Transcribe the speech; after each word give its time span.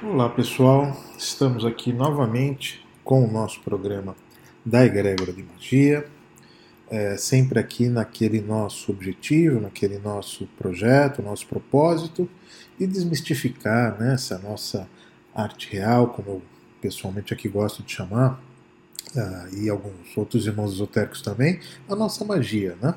Olá 0.00 0.28
pessoal, 0.28 0.96
estamos 1.18 1.64
aqui 1.64 1.92
novamente 1.92 2.86
com 3.02 3.24
o 3.24 3.28
nosso 3.28 3.60
programa 3.62 4.14
da 4.64 4.86
Egrégora 4.86 5.32
de 5.32 5.42
Magia, 5.42 6.06
é, 6.88 7.16
sempre 7.16 7.58
aqui 7.58 7.88
naquele 7.88 8.40
nosso 8.40 8.92
objetivo, 8.92 9.58
naquele 9.58 9.98
nosso 9.98 10.46
projeto, 10.56 11.20
nosso 11.20 11.48
propósito, 11.48 12.30
e 12.78 12.86
desmistificar 12.86 13.98
né, 13.98 14.14
essa 14.14 14.38
nossa 14.38 14.88
arte 15.34 15.68
real, 15.72 16.10
como 16.10 16.28
eu 16.28 16.42
pessoalmente 16.80 17.34
aqui 17.34 17.48
gosto 17.48 17.82
de 17.82 17.90
chamar, 17.90 18.40
uh, 19.16 19.56
e 19.56 19.68
alguns 19.68 20.16
outros 20.16 20.46
irmãos 20.46 20.74
esotéricos 20.74 21.22
também, 21.22 21.58
a 21.88 21.96
nossa 21.96 22.24
magia, 22.24 22.78
né? 22.80 22.94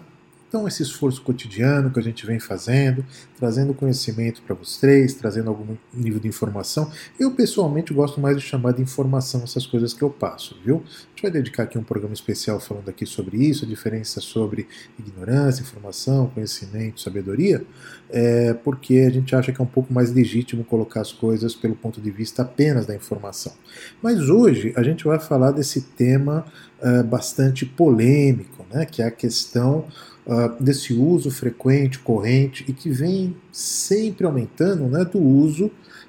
Então, 0.51 0.67
esse 0.67 0.83
esforço 0.83 1.21
cotidiano 1.21 1.89
que 1.89 1.97
a 1.97 2.03
gente 2.03 2.25
vem 2.25 2.37
fazendo, 2.37 3.05
trazendo 3.39 3.73
conhecimento 3.73 4.41
para 4.41 4.53
vocês, 4.53 5.13
trazendo 5.13 5.49
algum 5.49 5.77
nível 5.93 6.19
de 6.19 6.27
informação. 6.27 6.91
Eu, 7.17 7.31
pessoalmente, 7.31 7.93
gosto 7.93 8.19
mais 8.19 8.35
de 8.35 8.43
chamar 8.43 8.73
de 8.73 8.81
informação 8.81 9.43
essas 9.45 9.65
coisas 9.65 9.93
que 9.93 10.01
eu 10.01 10.09
passo, 10.09 10.57
viu? 10.61 10.83
A 10.85 11.09
gente 11.11 11.21
vai 11.21 11.31
dedicar 11.31 11.63
aqui 11.63 11.77
um 11.77 11.83
programa 11.83 12.13
especial 12.13 12.59
falando 12.59 12.89
aqui 12.89 13.05
sobre 13.05 13.37
isso, 13.37 13.63
a 13.63 13.67
diferença 13.67 14.19
sobre 14.19 14.67
ignorância, 14.99 15.61
informação, 15.61 16.27
conhecimento, 16.27 16.99
sabedoria, 16.99 17.65
é 18.09 18.53
porque 18.53 19.05
a 19.07 19.09
gente 19.09 19.33
acha 19.33 19.53
que 19.53 19.61
é 19.61 19.63
um 19.63 19.67
pouco 19.67 19.93
mais 19.93 20.11
legítimo 20.11 20.65
colocar 20.65 20.99
as 20.99 21.13
coisas 21.13 21.55
pelo 21.55 21.77
ponto 21.77 22.01
de 22.01 22.11
vista 22.11 22.41
apenas 22.41 22.85
da 22.85 22.93
informação. 22.93 23.53
Mas 24.01 24.27
hoje 24.27 24.73
a 24.75 24.83
gente 24.83 25.05
vai 25.05 25.17
falar 25.17 25.51
desse 25.51 25.79
tema 25.81 26.45
uh, 26.81 27.03
bastante 27.05 27.65
polêmico, 27.65 28.65
né, 28.69 28.85
que 28.85 29.01
é 29.01 29.05
a 29.05 29.11
questão 29.11 29.85
uh, 30.25 30.63
desse 30.63 30.93
uso 30.93 31.31
frequente, 31.31 31.99
corrente 31.99 32.65
e 32.67 32.73
que 32.73 32.89
vem 32.89 33.35
sempre 33.51 34.25
aumentando 34.25 34.83
né, 34.87 35.05
do 35.05 35.19
uso 35.19 35.65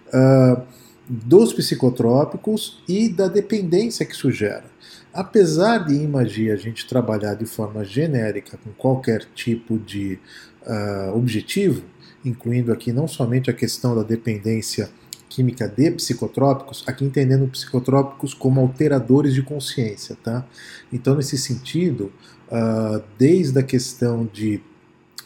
uh, 0.08 0.62
dos 1.08 1.52
psicotrópicos 1.52 2.82
e 2.88 3.08
da 3.08 3.28
dependência 3.28 4.06
que 4.06 4.14
isso 4.14 4.30
gera. 4.30 4.64
Apesar 5.12 5.78
de 5.86 5.94
em 5.94 6.06
magia 6.06 6.54
a 6.54 6.56
gente 6.56 6.86
trabalhar 6.86 7.34
de 7.34 7.44
forma 7.44 7.84
genérica 7.84 8.58
com 8.62 8.70
qualquer 8.72 9.26
tipo 9.34 9.78
de 9.78 10.18
uh, 10.66 11.16
objetivo, 11.16 11.82
incluindo 12.24 12.72
aqui 12.72 12.92
não 12.92 13.06
somente 13.06 13.50
a 13.50 13.52
questão 13.52 13.94
da 13.94 14.02
dependência 14.02 14.88
química 15.28 15.66
de 15.66 15.90
psicotrópicos, 15.92 16.84
aqui 16.86 17.04
entendendo 17.04 17.48
psicotrópicos 17.48 18.34
como 18.34 18.60
alteradores 18.60 19.32
de 19.32 19.42
consciência, 19.42 20.16
tá? 20.22 20.46
Então, 20.92 21.14
nesse 21.14 21.38
sentido, 21.38 22.12
desde 23.18 23.58
a 23.58 23.62
questão 23.62 24.28
de 24.30 24.60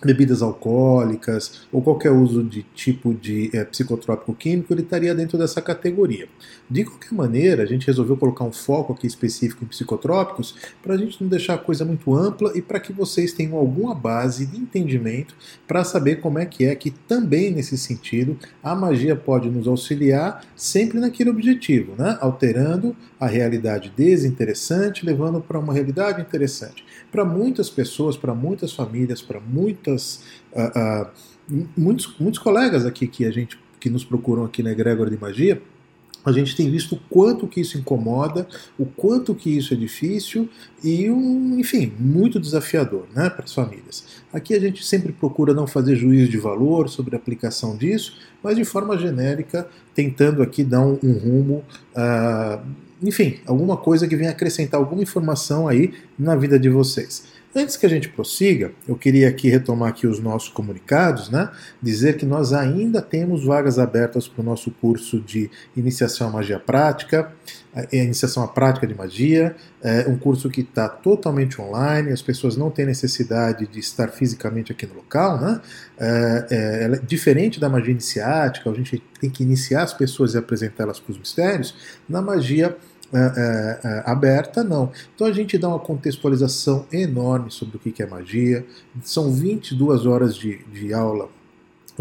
bebidas 0.04 0.42
alcoólicas 0.42 1.66
ou 1.72 1.80
qualquer 1.82 2.10
uso 2.10 2.42
de 2.42 2.62
tipo 2.74 3.14
de 3.14 3.50
é, 3.52 3.64
psicotrópico 3.64 4.34
químico, 4.34 4.72
ele 4.72 4.82
estaria 4.82 5.14
dentro 5.14 5.38
dessa 5.38 5.62
categoria. 5.62 6.28
De 6.68 6.84
qualquer 6.84 7.12
maneira, 7.12 7.62
a 7.62 7.66
gente 7.66 7.86
resolveu 7.86 8.16
colocar 8.16 8.44
um 8.44 8.52
foco 8.52 8.92
aqui 8.92 9.06
específico 9.06 9.64
em 9.64 9.68
psicotrópicos 9.68 10.54
para 10.82 10.94
a 10.94 10.96
gente 10.96 11.22
não 11.22 11.28
deixar 11.28 11.54
a 11.54 11.58
coisa 11.58 11.84
muito 11.84 12.14
ampla 12.14 12.52
e 12.54 12.62
para 12.62 12.80
que 12.80 12.92
vocês 12.92 13.32
tenham 13.32 13.56
alguma 13.56 13.94
base 13.94 14.46
de 14.46 14.58
entendimento 14.58 15.34
para 15.66 15.84
saber 15.84 16.16
como 16.16 16.38
é 16.38 16.46
que 16.46 16.64
é 16.64 16.74
que 16.74 16.90
também 16.90 17.50
nesse 17.50 17.78
sentido 17.78 18.38
a 18.62 18.74
magia 18.74 19.16
pode 19.16 19.48
nos 19.48 19.66
auxiliar 19.66 20.44
sempre 20.54 21.00
naquele 21.00 21.30
objetivo, 21.30 21.94
né? 21.96 22.18
alterando 22.20 22.94
a 23.18 23.26
realidade 23.26 23.92
desinteressante, 23.96 25.06
levando 25.06 25.40
para 25.40 25.58
uma 25.58 25.72
realidade 25.72 26.20
interessante. 26.20 26.84
Para 27.16 27.24
muitas 27.24 27.70
pessoas, 27.70 28.14
para 28.14 28.34
muitas 28.34 28.74
famílias, 28.74 29.22
para 29.22 29.40
muitas 29.40 30.22
uh, 30.52 31.06
uh, 31.06 31.10
muitos, 31.74 32.14
muitos 32.20 32.38
colegas 32.38 32.84
aqui 32.84 33.06
que 33.06 33.24
a 33.24 33.30
gente 33.30 33.58
que 33.80 33.88
nos 33.88 34.04
procuram 34.04 34.44
aqui 34.44 34.62
na 34.62 34.72
Egregor 34.72 35.08
de 35.08 35.16
Magia, 35.16 35.62
a 36.26 36.30
gente 36.30 36.54
tem 36.54 36.70
visto 36.70 36.96
o 36.96 37.00
quanto 37.08 37.48
que 37.48 37.62
isso 37.62 37.78
incomoda, 37.78 38.46
o 38.78 38.84
quanto 38.84 39.34
que 39.34 39.48
isso 39.48 39.72
é 39.72 39.76
difícil 39.78 40.46
e, 40.84 41.08
um, 41.08 41.58
enfim, 41.58 41.90
muito 41.98 42.38
desafiador 42.38 43.06
né, 43.14 43.30
para 43.30 43.44
as 43.44 43.54
famílias. 43.54 44.04
Aqui 44.30 44.52
a 44.52 44.60
gente 44.60 44.84
sempre 44.84 45.10
procura 45.10 45.54
não 45.54 45.66
fazer 45.66 45.96
juízo 45.96 46.30
de 46.30 46.36
valor 46.36 46.90
sobre 46.90 47.16
a 47.16 47.18
aplicação 47.18 47.78
disso, 47.78 48.18
mas 48.42 48.56
de 48.56 48.64
forma 48.66 48.98
genérica, 48.98 49.66
tentando 49.94 50.42
aqui 50.42 50.62
dar 50.62 50.82
um, 50.82 50.98
um 51.02 51.12
rumo 51.12 51.64
uh, 51.94 52.85
enfim, 53.02 53.40
alguma 53.46 53.76
coisa 53.76 54.06
que 54.06 54.16
venha 54.16 54.30
acrescentar 54.30 54.80
alguma 54.80 55.02
informação 55.02 55.68
aí 55.68 55.92
na 56.18 56.34
vida 56.34 56.58
de 56.58 56.68
vocês. 56.68 57.24
Antes 57.58 57.74
que 57.74 57.86
a 57.86 57.88
gente 57.88 58.10
prossiga, 58.10 58.72
eu 58.86 58.94
queria 58.96 59.30
aqui 59.30 59.48
retomar 59.48 59.88
aqui 59.88 60.06
os 60.06 60.20
nossos 60.20 60.50
comunicados, 60.50 61.30
né? 61.30 61.50
Dizer 61.80 62.18
que 62.18 62.26
nós 62.26 62.52
ainda 62.52 63.00
temos 63.00 63.46
vagas 63.46 63.78
abertas 63.78 64.28
para 64.28 64.42
o 64.42 64.44
nosso 64.44 64.70
curso 64.72 65.18
de 65.18 65.50
iniciação 65.74 66.28
à 66.28 66.30
magia 66.30 66.58
prática, 66.58 67.32
é, 67.74 68.04
iniciação 68.04 68.42
à 68.42 68.48
prática 68.48 68.86
de 68.86 68.94
magia, 68.94 69.56
é 69.82 70.06
um 70.06 70.18
curso 70.18 70.50
que 70.50 70.60
está 70.60 70.86
totalmente 70.86 71.58
online, 71.58 72.12
as 72.12 72.20
pessoas 72.20 72.58
não 72.58 72.70
têm 72.70 72.84
necessidade 72.84 73.66
de 73.66 73.78
estar 73.78 74.08
fisicamente 74.08 74.70
aqui 74.70 74.86
no 74.86 74.92
local, 74.92 75.40
né? 75.40 75.58
É, 75.98 76.46
é, 76.50 76.94
é 76.94 76.98
diferente 77.06 77.58
da 77.58 77.70
magia 77.70 77.92
iniciática, 77.92 78.68
a 78.68 78.74
gente 78.74 79.02
tem 79.18 79.30
que 79.30 79.42
iniciar 79.42 79.82
as 79.82 79.94
pessoas 79.94 80.34
e 80.34 80.38
apresentá-las 80.38 81.00
para 81.00 81.12
os 81.12 81.18
mistérios. 81.18 81.74
Na 82.06 82.20
magia 82.20 82.76
aberta, 84.04 84.64
não. 84.64 84.90
Então 85.14 85.26
a 85.26 85.32
gente 85.32 85.56
dá 85.56 85.68
uma 85.68 85.78
contextualização 85.78 86.86
enorme 86.92 87.50
sobre 87.50 87.76
o 87.76 87.80
que 87.80 88.02
é 88.02 88.06
magia. 88.06 88.66
São 89.02 89.32
22 89.32 90.06
horas 90.06 90.36
de, 90.36 90.58
de 90.72 90.92
aula 90.92 91.28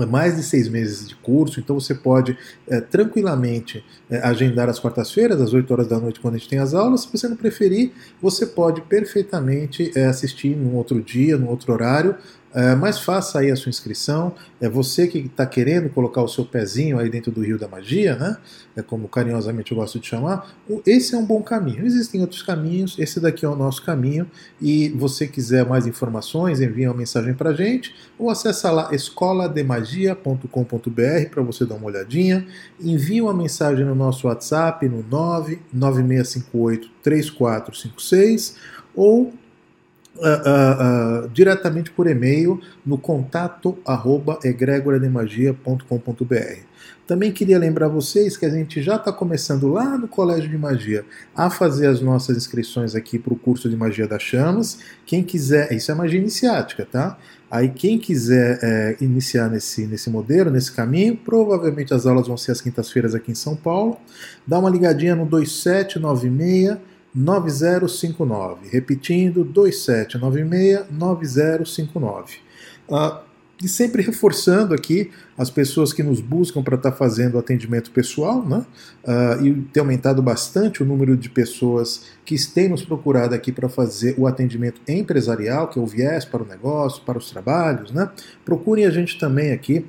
é 0.03 0.05
mais 0.05 0.35
de 0.35 0.43
seis 0.43 0.67
meses 0.67 1.07
de 1.07 1.15
curso, 1.15 1.59
então 1.59 1.79
você 1.79 1.95
pode 1.95 2.37
é, 2.67 2.81
tranquilamente 2.81 3.83
é, 4.09 4.17
agendar 4.19 4.67
as 4.67 4.77
quartas-feiras, 4.77 5.39
às 5.39 5.53
8 5.53 5.71
horas 5.71 5.87
da 5.87 5.99
noite, 5.99 6.19
quando 6.19 6.35
a 6.35 6.37
gente 6.37 6.49
tem 6.49 6.59
as 6.59 6.73
aulas. 6.73 7.01
Se 7.01 7.11
você 7.11 7.27
não 7.27 7.37
preferir, 7.37 7.91
você 8.21 8.45
pode 8.45 8.81
perfeitamente 8.81 9.91
é, 9.95 10.05
assistir 10.05 10.55
num 10.55 10.75
outro 10.75 11.01
dia, 11.01 11.37
num 11.37 11.47
outro 11.47 11.71
horário, 11.71 12.15
é, 12.44 12.44
mas 12.79 12.99
faça 12.99 13.39
aí 13.39 13.51
a 13.51 13.55
sua 13.55 13.69
inscrição. 13.69 14.33
É 14.61 14.69
você 14.69 15.07
que 15.07 15.19
está 15.19 15.45
querendo 15.45 15.89
colocar 15.89 16.21
o 16.21 16.27
seu 16.27 16.45
pezinho 16.45 16.97
aí 16.97 17.09
dentro 17.09 17.31
do 17.31 17.41
rio 17.41 17.59
da 17.59 17.67
magia, 17.67 18.15
né? 18.15 18.37
É 18.75 18.81
como 18.81 19.09
carinhosamente 19.09 19.71
eu 19.71 19.77
gosto 19.77 19.99
de 19.99 20.07
chamar. 20.07 20.55
Esse 20.85 21.15
é 21.15 21.17
um 21.17 21.25
bom 21.25 21.41
caminho. 21.41 21.85
Existem 21.85 22.21
outros 22.21 22.41
caminhos. 22.41 22.97
Esse 22.97 23.19
daqui 23.19 23.45
é 23.45 23.49
o 23.49 23.55
nosso 23.55 23.83
caminho. 23.83 24.29
E 24.61 24.89
você 24.89 25.27
quiser 25.27 25.65
mais 25.65 25.85
informações, 25.85 26.61
envie 26.61 26.87
uma 26.87 26.93
mensagem 26.93 27.33
para 27.33 27.53
gente 27.53 27.93
ou 28.17 28.29
acessa 28.29 28.71
lá 28.71 28.89
escolademagia.com.br 28.93 31.29
para 31.29 31.43
você 31.43 31.65
dar 31.65 31.75
uma 31.75 31.87
olhadinha. 31.87 32.47
Envie 32.79 33.21
uma 33.21 33.33
mensagem 33.33 33.85
no 33.85 33.95
nosso 33.95 34.27
WhatsApp 34.27 34.87
no 34.87 35.03
99658 35.03 36.89
3456 37.03 38.55
ou 38.95 39.33
Uh, 40.15 41.25
uh, 41.25 41.29
diretamente 41.29 41.91
por 41.91 42.07
e-mail 42.07 42.61
no 42.85 42.97
contato 42.97 43.77
arroba. 43.85 44.39
Também 47.07 47.31
queria 47.31 47.59
lembrar 47.59 47.87
vocês 47.87 48.35
que 48.35 48.45
a 48.47 48.49
gente 48.49 48.81
já 48.81 48.95
está 48.95 49.13
começando 49.13 49.67
lá 49.67 49.95
no 49.95 50.07
Colégio 50.07 50.49
de 50.49 50.57
Magia 50.57 51.05
a 51.35 51.51
fazer 51.51 51.85
as 51.85 52.01
nossas 52.01 52.35
inscrições 52.35 52.95
aqui 52.95 53.19
para 53.19 53.31
o 53.31 53.37
curso 53.37 53.69
de 53.69 53.75
Magia 53.75 54.07
das 54.07 54.23
Chamas. 54.23 54.79
Quem 55.05 55.23
quiser, 55.23 55.71
isso 55.71 55.91
é 55.91 55.95
magia 55.95 56.19
iniciática, 56.19 56.87
tá? 56.91 57.17
Aí 57.49 57.69
quem 57.69 57.99
quiser 57.99 58.59
é, 58.63 58.97
iniciar 58.99 59.49
nesse, 59.49 59.85
nesse 59.85 60.09
modelo, 60.09 60.49
nesse 60.49 60.71
caminho, 60.71 61.15
provavelmente 61.15 61.93
as 61.93 62.07
aulas 62.07 62.27
vão 62.27 62.37
ser 62.37 62.53
às 62.53 62.61
quintas-feiras 62.61 63.13
aqui 63.13 63.31
em 63.31 63.35
São 63.35 63.55
Paulo. 63.55 63.97
Dá 64.47 64.57
uma 64.57 64.69
ligadinha 64.69 65.15
no 65.15 65.25
2796 65.25 66.77
9059. 67.15 68.67
Repetindo, 68.69 69.45
2796-9059. 69.45 72.39
Ah, 72.91 73.21
e 73.63 73.69
sempre 73.69 74.01
reforçando 74.01 74.73
aqui 74.73 75.11
as 75.37 75.49
pessoas 75.49 75.93
que 75.93 76.03
nos 76.03 76.19
buscam 76.19 76.61
para 76.61 76.75
estar 76.75 76.91
tá 76.91 76.97
fazendo 76.97 77.37
atendimento 77.37 77.89
pessoal, 77.91 78.45
né? 78.45 78.65
Uh, 79.03 79.45
e 79.45 79.53
tem 79.71 79.79
aumentado 79.79 80.21
bastante 80.21 80.83
o 80.83 80.85
número 80.85 81.15
de 81.15 81.29
pessoas 81.29 82.03
que 82.25 82.35
têm 82.47 82.67
nos 82.67 82.83
procurado 82.83 83.33
aqui 83.33 83.53
para 83.53 83.69
fazer 83.69 84.15
o 84.17 84.27
atendimento 84.27 84.81
empresarial, 84.87 85.69
que 85.69 85.79
é 85.79 85.81
o 85.81 85.85
viés 85.85 86.25
para 86.25 86.43
o 86.43 86.45
negócio, 86.45 87.01
para 87.03 87.17
os 87.17 87.29
trabalhos, 87.29 87.91
né? 87.91 88.09
Procurem 88.43 88.85
a 88.85 88.91
gente 88.91 89.17
também 89.17 89.53
aqui, 89.53 89.85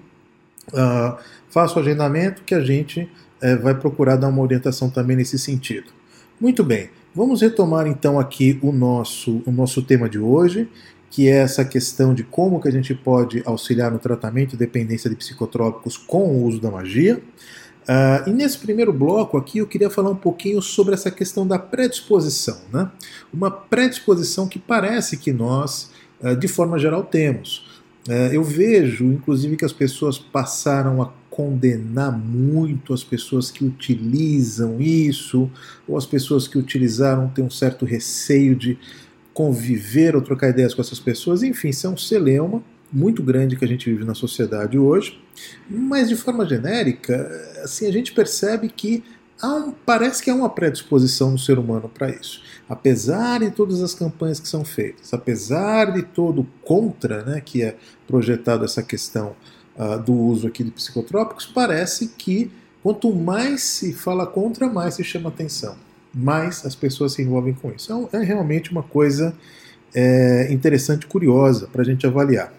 uh, 0.69 1.17
faça 1.51 1.77
o 1.77 1.83
agendamento 1.83 2.43
que 2.45 2.55
a 2.55 2.61
gente 2.61 3.11
uh, 3.43 3.63
vai 3.63 3.75
procurar 3.75 4.15
dar 4.15 4.29
uma 4.29 4.43
orientação 4.43 4.89
também 4.89 5.17
nesse 5.17 5.41
sentido. 5.41 5.96
Muito 6.39 6.63
bem. 6.63 6.91
Vamos 7.15 7.41
retomar 7.41 7.87
então 7.87 8.21
aqui 8.21 8.59
o 8.63 8.71
nosso, 8.71 9.43
o 9.47 9.51
nosso 9.51 9.81
tema 9.81 10.07
de 10.07 10.19
hoje, 10.19 10.69
que 11.11 11.29
é 11.29 11.37
essa 11.37 11.65
questão 11.65 12.13
de 12.13 12.23
como 12.23 12.61
que 12.61 12.69
a 12.69 12.71
gente 12.71 12.95
pode 12.95 13.43
auxiliar 13.47 13.91
no 13.91 13.99
tratamento 13.99 14.51
de 14.51 14.59
dependência 14.59 15.09
de 15.09 15.17
psicotrópicos 15.17 15.97
com 15.97 16.25
o 16.25 16.45
uso 16.45 16.61
da 16.61 16.71
magia. 16.71 17.23
Uh, 17.89 18.29
e 18.29 18.33
nesse 18.35 18.59
primeiro 18.59 18.93
bloco 18.93 19.39
aqui 19.39 19.59
eu 19.59 19.67
queria 19.67 19.89
falar 19.89 20.11
um 20.11 20.17
pouquinho 20.17 20.61
sobre 20.61 20.93
essa 20.93 21.11
questão 21.11 21.47
da 21.47 21.59
predisposição. 21.59 22.59
Né? 22.71 22.91
Uma 23.33 23.51
predisposição 23.51 24.47
que 24.47 24.59
parece 24.59 25.17
que 25.17 25.33
nós, 25.33 25.91
uh, 26.21 26.37
de 26.37 26.49
forma 26.49 26.79
geral, 26.79 27.03
temos. 27.03 27.81
Uh, 28.07 28.31
eu 28.31 28.45
vejo, 28.45 29.07
inclusive, 29.07 29.57
que 29.57 29.65
as 29.65 29.73
pessoas 29.73 30.19
passaram 30.19 31.01
a 31.01 31.07
condenar 31.37 32.19
muito 32.19 32.95
as 32.95 33.05
pessoas 33.05 33.51
que 33.51 33.63
utilizam 33.63 34.81
isso, 34.81 35.51
ou 35.87 35.99
as 35.99 36.07
pessoas 36.07 36.49
que 36.49 36.57
utilizaram 36.57 37.29
têm 37.29 37.45
um 37.45 37.51
certo 37.51 37.85
receio 37.85 38.57
de 38.57 38.79
conviver 39.35 40.17
ou 40.17 40.23
trocar 40.23 40.49
ideias 40.49 40.73
com 40.73 40.81
essas 40.81 40.99
pessoas. 40.99 41.43
Enfim, 41.43 41.69
isso 41.69 41.87
é 41.87 41.91
um 41.91 41.97
celeuma 41.97 42.63
muito 42.91 43.23
grande 43.23 43.55
que 43.55 43.67
a 43.67 43.69
gente 43.69 43.91
vive 43.91 44.03
na 44.03 44.15
sociedade 44.15 44.79
hoje. 44.79 45.21
Mas 45.69 46.09
de 46.09 46.17
forma 46.17 46.49
genérica, 46.49 47.31
assim, 47.63 47.87
a 47.87 47.93
gente 47.93 48.15
percebe 48.15 48.71
que 48.71 49.05
um, 49.45 49.73
parece 49.73 50.23
que 50.23 50.31
há 50.31 50.35
uma 50.35 50.49
predisposição 50.49 51.33
no 51.33 51.39
ser 51.39 51.59
humano 51.59 51.91
para 51.93 52.09
isso. 52.09 52.41
Apesar 52.67 53.41
de 53.41 53.51
todas 53.51 53.83
as 53.83 53.93
campanhas 53.93 54.41
que 54.41 54.49
são 54.49 54.65
feitas, 54.65 55.13
apesar 55.13 55.93
de 55.93 56.01
todo 56.01 56.47
contra 56.63 57.23
né, 57.27 57.43
que 57.45 57.63
é 57.63 57.77
projetado 58.07 58.65
essa 58.65 58.83
questão 58.83 59.37
uh, 59.79 59.99
do 60.03 60.13
uso 60.13 60.47
aqui 60.47 60.65
de 60.65 60.71
psicotrópicos, 60.71 61.47
parece 61.47 62.09
que 62.09 62.51
quanto 62.83 63.13
mais 63.15 63.63
se 63.63 63.93
fala 63.93 64.27
contra, 64.27 64.69
mais 64.69 64.95
se 64.95 65.05
chama 65.05 65.29
atenção, 65.29 65.77
mais 66.15 66.65
as 66.65 66.75
pessoas 66.75 67.13
se 67.13 67.23
envolvem 67.23 67.55
com 67.55 67.71
isso. 67.71 67.93
Então, 67.93 68.09
é 68.13 68.25
realmente 68.25 68.71
uma 68.71 68.83
coisa 68.83 69.35
é, 69.95 70.49
interessante, 70.51 71.07
curiosa 71.07 71.67
para 71.67 71.83
a 71.83 71.85
gente 71.85 72.07
avaliar. 72.07 72.53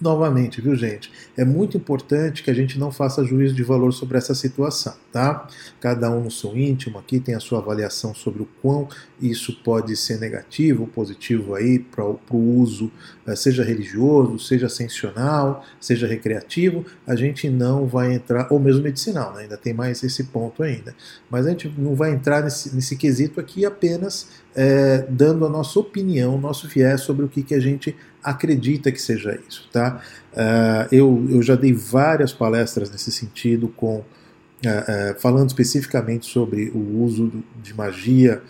Novamente, 0.00 0.60
viu, 0.60 0.76
gente? 0.76 1.10
É 1.36 1.44
muito 1.44 1.76
importante 1.76 2.44
que 2.44 2.50
a 2.50 2.54
gente 2.54 2.78
não 2.78 2.92
faça 2.92 3.24
juízo 3.24 3.52
de 3.52 3.64
valor 3.64 3.92
sobre 3.92 4.16
essa 4.16 4.32
situação, 4.32 4.94
tá? 5.12 5.48
Cada 5.80 6.08
um 6.08 6.22
no 6.22 6.30
seu 6.30 6.56
íntimo 6.56 6.98
aqui 6.98 7.18
tem 7.18 7.34
a 7.34 7.40
sua 7.40 7.58
avaliação 7.58 8.14
sobre 8.14 8.42
o 8.42 8.48
quão 8.62 8.88
isso 9.20 9.60
pode 9.64 9.96
ser 9.96 10.20
negativo 10.20 10.82
ou 10.82 10.86
positivo 10.86 11.56
aí 11.56 11.80
para 11.80 12.04
o 12.04 12.60
uso, 12.60 12.92
eh, 13.26 13.34
seja 13.34 13.64
religioso, 13.64 14.38
seja 14.38 14.66
ascensional, 14.66 15.64
seja 15.80 16.06
recreativo. 16.06 16.86
A 17.04 17.16
gente 17.16 17.50
não 17.50 17.84
vai 17.84 18.14
entrar, 18.14 18.46
ou 18.52 18.60
mesmo 18.60 18.84
medicinal, 18.84 19.34
né? 19.34 19.42
ainda 19.42 19.56
tem 19.56 19.74
mais 19.74 20.04
esse 20.04 20.24
ponto 20.24 20.62
ainda. 20.62 20.94
Mas 21.28 21.44
a 21.44 21.50
gente 21.50 21.74
não 21.76 21.96
vai 21.96 22.12
entrar 22.12 22.44
nesse, 22.44 22.72
nesse 22.72 22.96
quesito 22.96 23.40
aqui 23.40 23.66
apenas 23.66 24.28
é, 24.54 25.04
dando 25.08 25.44
a 25.44 25.48
nossa 25.48 25.78
opinião, 25.78 26.38
nosso 26.38 26.68
viés 26.68 27.00
sobre 27.00 27.24
o 27.24 27.28
que, 27.28 27.42
que 27.42 27.54
a 27.54 27.60
gente 27.60 27.96
acredita 28.28 28.92
que 28.92 29.00
seja 29.00 29.38
isso. 29.48 29.68
Tá? 29.72 30.02
Uh, 30.32 30.94
eu, 30.94 31.26
eu 31.30 31.42
já 31.42 31.54
dei 31.54 31.72
várias 31.72 32.32
palestras 32.32 32.90
nesse 32.90 33.10
sentido, 33.10 33.68
com 33.68 33.96
uh, 33.96 34.02
uh, 34.02 35.20
falando 35.20 35.48
especificamente 35.48 36.26
sobre 36.26 36.70
o 36.70 37.02
uso 37.02 37.32
de 37.62 37.74
magia 37.74 38.42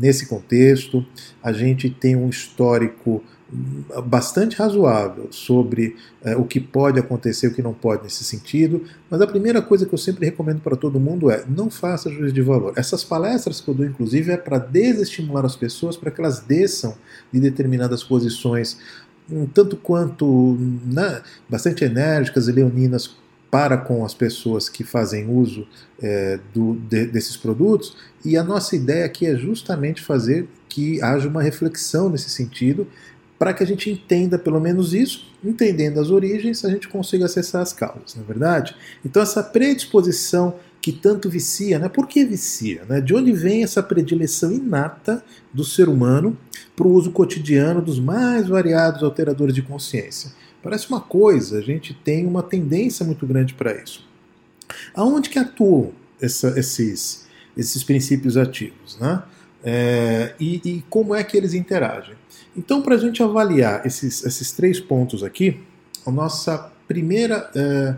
nesse 0.00 0.26
contexto. 0.26 1.04
A 1.42 1.52
gente 1.52 1.88
tem 1.88 2.16
um 2.16 2.28
histórico 2.28 3.22
bastante 4.04 4.56
razoável 4.56 5.28
sobre 5.30 5.96
é, 6.22 6.36
o 6.36 6.44
que 6.44 6.60
pode 6.60 7.00
acontecer 7.00 7.46
o 7.46 7.54
que 7.54 7.62
não 7.62 7.72
pode 7.72 8.02
nesse 8.02 8.22
sentido, 8.22 8.84
mas 9.08 9.22
a 9.22 9.26
primeira 9.26 9.62
coisa 9.62 9.86
que 9.86 9.94
eu 9.94 9.98
sempre 9.98 10.26
recomendo 10.26 10.60
para 10.60 10.76
todo 10.76 11.00
mundo 11.00 11.30
é 11.30 11.44
não 11.48 11.70
faça 11.70 12.10
juízo 12.10 12.34
de 12.34 12.42
valor. 12.42 12.74
Essas 12.76 13.02
palestras 13.02 13.60
que 13.60 13.68
eu 13.68 13.74
dou, 13.74 13.86
inclusive, 13.86 14.32
é 14.32 14.36
para 14.36 14.58
desestimular 14.58 15.46
as 15.46 15.56
pessoas 15.56 15.96
para 15.96 16.10
que 16.10 16.20
elas 16.20 16.40
desçam 16.40 16.94
de 17.32 17.40
determinadas 17.40 18.04
posições, 18.04 18.78
um 19.30 19.46
tanto 19.46 19.76
quanto 19.76 20.58
né, 20.84 21.22
bastante 21.48 21.84
enérgicas 21.84 22.48
e 22.48 22.52
leoninas 22.52 23.16
para 23.50 23.78
com 23.78 24.04
as 24.04 24.12
pessoas 24.12 24.68
que 24.68 24.84
fazem 24.84 25.26
uso 25.30 25.66
é, 26.02 26.38
do, 26.52 26.74
de, 26.74 27.06
desses 27.06 27.36
produtos, 27.36 27.96
e 28.22 28.36
a 28.36 28.44
nossa 28.44 28.76
ideia 28.76 29.06
aqui 29.06 29.24
é 29.24 29.36
justamente 29.36 30.02
fazer 30.02 30.46
que 30.68 31.00
haja 31.02 31.28
uma 31.28 31.42
reflexão 31.42 32.10
nesse 32.10 32.28
sentido 32.28 32.86
para 33.38 33.54
que 33.54 33.62
a 33.62 33.66
gente 33.66 33.90
entenda 33.90 34.38
pelo 34.38 34.60
menos 34.60 34.92
isso, 34.92 35.32
entendendo 35.44 36.00
as 36.00 36.10
origens, 36.10 36.64
a 36.64 36.70
gente 36.70 36.88
consiga 36.88 37.26
acessar 37.26 37.62
as 37.62 37.72
causas, 37.72 38.16
não 38.16 38.24
é 38.24 38.26
verdade? 38.26 38.74
Então 39.04 39.22
essa 39.22 39.42
predisposição 39.42 40.56
que 40.80 40.92
tanto 40.92 41.28
vicia, 41.28 41.78
né? 41.78 41.88
Por 41.88 42.06
que 42.06 42.24
vicia? 42.24 42.84
Né? 42.88 43.00
De 43.00 43.14
onde 43.14 43.32
vem 43.32 43.62
essa 43.62 43.82
predileção 43.82 44.52
inata 44.52 45.24
do 45.52 45.64
ser 45.64 45.88
humano 45.88 46.36
para 46.74 46.86
o 46.86 46.92
uso 46.92 47.10
cotidiano 47.10 47.82
dos 47.82 47.98
mais 47.98 48.48
variados 48.48 49.02
alteradores 49.02 49.54
de 49.54 49.62
consciência? 49.62 50.32
Parece 50.62 50.88
uma 50.88 51.00
coisa, 51.00 51.58
a 51.58 51.62
gente 51.62 51.94
tem 51.94 52.26
uma 52.26 52.42
tendência 52.42 53.04
muito 53.04 53.26
grande 53.26 53.54
para 53.54 53.74
isso. 53.80 54.06
Aonde 54.94 55.30
que 55.30 55.38
atuam 55.38 55.92
essa, 56.20 56.58
esses, 56.58 57.26
esses 57.56 57.82
princípios 57.84 58.36
ativos? 58.36 58.98
Né? 59.00 59.22
É, 59.62 60.34
e, 60.38 60.60
e 60.64 60.84
como 60.88 61.14
é 61.14 61.22
que 61.24 61.36
eles 61.36 61.54
interagem? 61.54 62.14
Então, 62.56 62.82
para 62.82 62.94
a 62.94 62.98
gente 62.98 63.22
avaliar 63.22 63.86
esses, 63.86 64.24
esses 64.24 64.52
três 64.52 64.80
pontos 64.80 65.22
aqui, 65.22 65.60
a 66.06 66.10
nossa 66.10 66.72
primeira 66.86 67.50
é, 67.54 67.94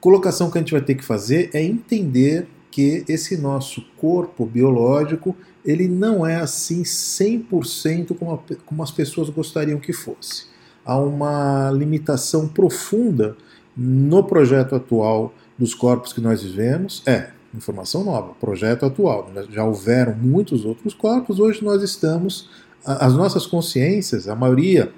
colocação 0.00 0.50
que 0.50 0.58
a 0.58 0.60
gente 0.60 0.72
vai 0.72 0.80
ter 0.80 0.94
que 0.94 1.04
fazer 1.04 1.50
é 1.52 1.62
entender 1.62 2.46
que 2.70 3.04
esse 3.08 3.36
nosso 3.36 3.82
corpo 3.96 4.44
biológico 4.44 5.36
ele 5.64 5.88
não 5.88 6.26
é 6.26 6.36
assim 6.36 6.82
100% 6.82 8.16
como, 8.16 8.34
a, 8.34 8.56
como 8.64 8.82
as 8.82 8.90
pessoas 8.90 9.28
gostariam 9.28 9.80
que 9.80 9.92
fosse. 9.92 10.46
Há 10.84 10.96
uma 10.98 11.70
limitação 11.70 12.46
profunda 12.46 13.36
no 13.76 14.22
projeto 14.22 14.76
atual 14.76 15.34
dos 15.58 15.74
corpos 15.74 16.12
que 16.12 16.20
nós 16.20 16.42
vivemos. 16.42 17.02
É, 17.04 17.30
informação 17.56 18.04
nova, 18.04 18.34
projeto 18.40 18.86
atual. 18.86 19.30
Já 19.50 19.64
houveram 19.64 20.14
muitos 20.14 20.64
outros 20.64 20.94
corpos, 20.94 21.40
hoje 21.40 21.64
nós 21.64 21.82
estamos 21.82 22.48
as 22.84 23.14
nossas 23.14 23.46
consciências, 23.46 24.28
a 24.28 24.36
maioria 24.36 24.92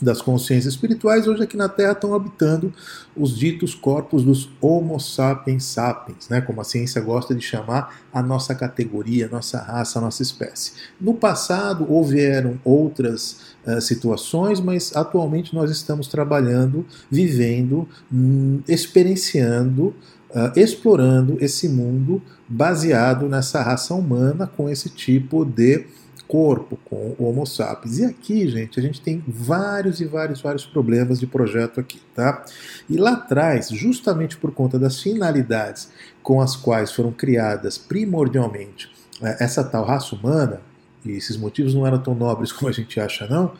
das 0.00 0.22
consciências 0.22 0.72
espirituais 0.72 1.26
hoje 1.26 1.42
aqui 1.42 1.56
na 1.56 1.68
Terra 1.68 1.92
estão 1.92 2.14
habitando 2.14 2.72
os 3.14 3.36
ditos 3.36 3.74
corpos 3.74 4.24
dos 4.24 4.48
Homo 4.60 4.98
sapiens 4.98 5.64
sapiens, 5.64 6.28
né, 6.28 6.40
como 6.40 6.60
a 6.60 6.64
ciência 6.64 7.00
gosta 7.00 7.34
de 7.34 7.42
chamar 7.42 8.00
a 8.12 8.22
nossa 8.22 8.54
categoria, 8.54 9.26
a 9.26 9.28
nossa 9.28 9.60
raça, 9.60 9.98
a 9.98 10.02
nossa 10.02 10.22
espécie. 10.22 10.72
No 10.98 11.14
passado 11.14 11.86
houveram 11.92 12.58
outras 12.64 13.54
uh, 13.66 13.80
situações, 13.80 14.58
mas 14.58 14.96
atualmente 14.96 15.54
nós 15.54 15.70
estamos 15.70 16.08
trabalhando, 16.08 16.86
vivendo, 17.10 17.86
hum, 18.10 18.62
experienciando, 18.66 19.94
uh, 20.34 20.58
explorando 20.58 21.36
esse 21.40 21.68
mundo 21.68 22.22
baseado 22.48 23.28
nessa 23.28 23.62
raça 23.62 23.94
humana 23.94 24.46
com 24.46 24.68
esse 24.68 24.88
tipo 24.90 25.44
de 25.44 25.86
corpo 26.30 26.78
com 26.84 27.16
o 27.18 27.28
Homo 27.28 27.44
sapiens. 27.44 27.98
E 27.98 28.04
aqui, 28.04 28.48
gente, 28.48 28.78
a 28.78 28.82
gente 28.82 29.00
tem 29.00 29.22
vários 29.26 30.00
e 30.00 30.04
vários, 30.04 30.40
vários 30.40 30.64
problemas 30.64 31.18
de 31.18 31.26
projeto 31.26 31.80
aqui, 31.80 32.00
tá? 32.14 32.44
E 32.88 32.96
lá 32.96 33.14
atrás, 33.14 33.68
justamente 33.70 34.36
por 34.36 34.52
conta 34.52 34.78
das 34.78 35.02
finalidades 35.02 35.90
com 36.22 36.40
as 36.40 36.54
quais 36.54 36.92
foram 36.92 37.10
criadas 37.10 37.76
primordialmente 37.76 38.88
eh, 39.20 39.38
essa 39.40 39.64
tal 39.64 39.84
raça 39.84 40.14
humana, 40.14 40.60
e 41.04 41.12
esses 41.12 41.36
motivos 41.36 41.74
não 41.74 41.84
eram 41.84 41.98
tão 41.98 42.14
nobres 42.14 42.52
como 42.54 42.68
a 42.68 42.72
gente 42.72 43.00
acha, 43.00 43.26
não, 43.26 43.52